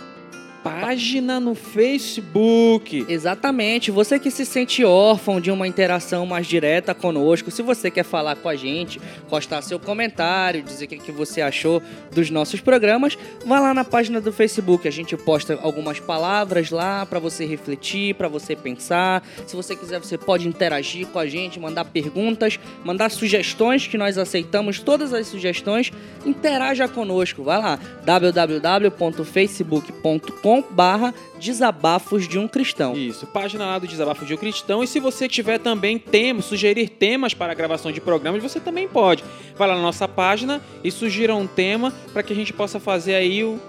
página 0.67 1.39
no 1.39 1.55
Facebook. 1.55 3.07
Exatamente. 3.09 3.93
Você 3.93 4.19
que 4.19 4.31
se 4.31 4.45
sente 4.45 4.85
órfão 4.85 5.41
de 5.41 5.51
uma 5.51 5.67
interação 5.69 6.27
mais 6.27 6.47
direta 6.47 6.95
conosco, 6.95 7.51
se 7.51 7.63
você 7.63 7.91
quer 7.91 8.03
falar 8.03 8.37
com 8.37 8.49
a 8.49 8.57
gente, 8.57 9.01
postar 9.29 9.61
seu 9.63 9.79
comentário, 9.79 10.63
dizer 10.63 10.87
o 10.87 10.89
que 10.89 11.13
você 11.13 11.41
achou 11.41 11.83
dos 12.13 12.29
nossos 12.31 12.61
programas, 12.61 13.17
vá 13.45 13.61
lá 13.61 13.73
na 13.73 13.85
página 13.85 14.21
do 14.21 14.33
Facebook. 14.33 14.89
A 14.89 14.91
gente 14.91 15.17
posta 15.17 15.57
algumas 15.63 16.01
palavras 16.01 16.71
lá 16.71 17.07
para 17.07 17.21
você 17.21 17.47
refletir, 17.47 18.15
para 18.15 18.29
você 18.29 18.57
pensar. 18.57 19.23
Se 19.47 19.55
você 19.55 19.77
quiser, 19.77 20.01
você 20.01 20.19
pode 20.19 20.49
interagir 20.49 21.07
com 21.07 21.19
a 21.19 21.27
gente, 21.27 21.61
mandar 21.61 21.85
perguntas, 21.85 22.59
mandar 22.85 23.11
sugestões 23.11 23.87
que 23.87 23.97
nós 23.97 24.19
aceitamos 24.19 24.81
todas 24.81 25.13
as 25.13 25.29
sugestões. 25.29 25.93
Interaja 26.25 26.89
conosco. 26.89 27.45
Vai 27.45 27.59
lá 27.59 27.79
www.facebook.com 28.05 30.56
barra 30.63 31.15
Desabafos 31.39 32.27
de 32.27 32.39
um 32.39 32.49
Cristão. 32.49 32.97
Isso, 32.97 33.27
página 33.27 33.67
lá 33.67 33.79
do 33.79 33.87
Desabafos 33.87 34.27
de 34.27 34.35
um 34.35 34.37
Cristão. 34.37 34.83
E 34.83 34.87
se 34.87 35.01
você 35.01 35.29
tiver 35.29 35.59
também 35.59 35.99
temas, 35.99 36.45
sugerir 36.47 36.89
temas 36.89 37.35
para 37.35 37.55
gravação 37.55 37.93
de 37.93 38.01
programas, 38.01 38.43
você 38.43 38.61
também 38.61 38.89
pode. 38.89 39.25
Vai 39.57 39.69
lá 39.69 39.75
na 39.75 39.83
nossa 39.83 40.07
página 40.07 40.63
e 40.83 40.91
sugira 40.91 41.35
um 41.35 41.47
tema 41.47 41.93
para 42.13 42.23
que 42.23 42.33
a 42.33 42.37
gente 42.37 42.53
possa 42.53 42.81
fazer 42.81 43.15
aí 43.15 43.45
o 43.45 43.61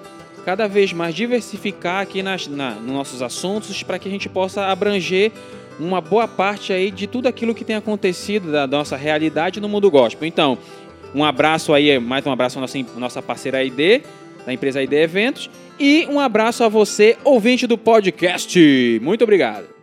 cada 0.48 0.66
vez 0.66 0.94
mais 0.94 1.14
diversificar 1.14 2.02
aqui 2.02 2.24
nas, 2.24 2.48
na, 2.48 2.72
nos 2.72 2.94
nossos 2.94 3.22
assuntos, 3.22 3.84
para 3.84 4.00
que 4.00 4.08
a 4.08 4.12
gente 4.12 4.30
possa 4.30 4.68
abranger 4.68 5.30
uma 5.78 6.00
boa 6.00 6.26
parte 6.26 6.72
aí 6.72 6.90
de 6.90 7.06
tudo 7.06 7.28
aquilo 7.28 7.54
que 7.54 7.66
tem 7.66 7.76
acontecido 7.76 8.50
da 8.50 8.66
nossa 8.66 8.96
realidade 8.96 9.60
no 9.60 9.68
mundo 9.68 9.92
gospel. 9.92 10.26
Então, 10.26 10.58
um 11.14 11.26
abraço 11.26 11.74
aí, 11.74 12.00
mais 12.00 12.26
um 12.26 12.32
abraço 12.32 12.58
à 12.58 12.62
nossa, 12.62 12.78
nossa 12.96 13.22
parceira 13.22 13.62
ID, 13.62 14.04
da 14.46 14.54
empresa 14.54 14.82
ID 14.82 14.94
Eventos. 14.94 15.50
E 15.80 16.08
um 16.10 16.20
abraço 16.20 16.64
a 16.64 16.68
você, 16.68 17.18
ouvinte 17.24 17.68
do 17.68 17.78
podcast. 17.78 19.00
Muito 19.02 19.24
obrigado. 19.24 19.77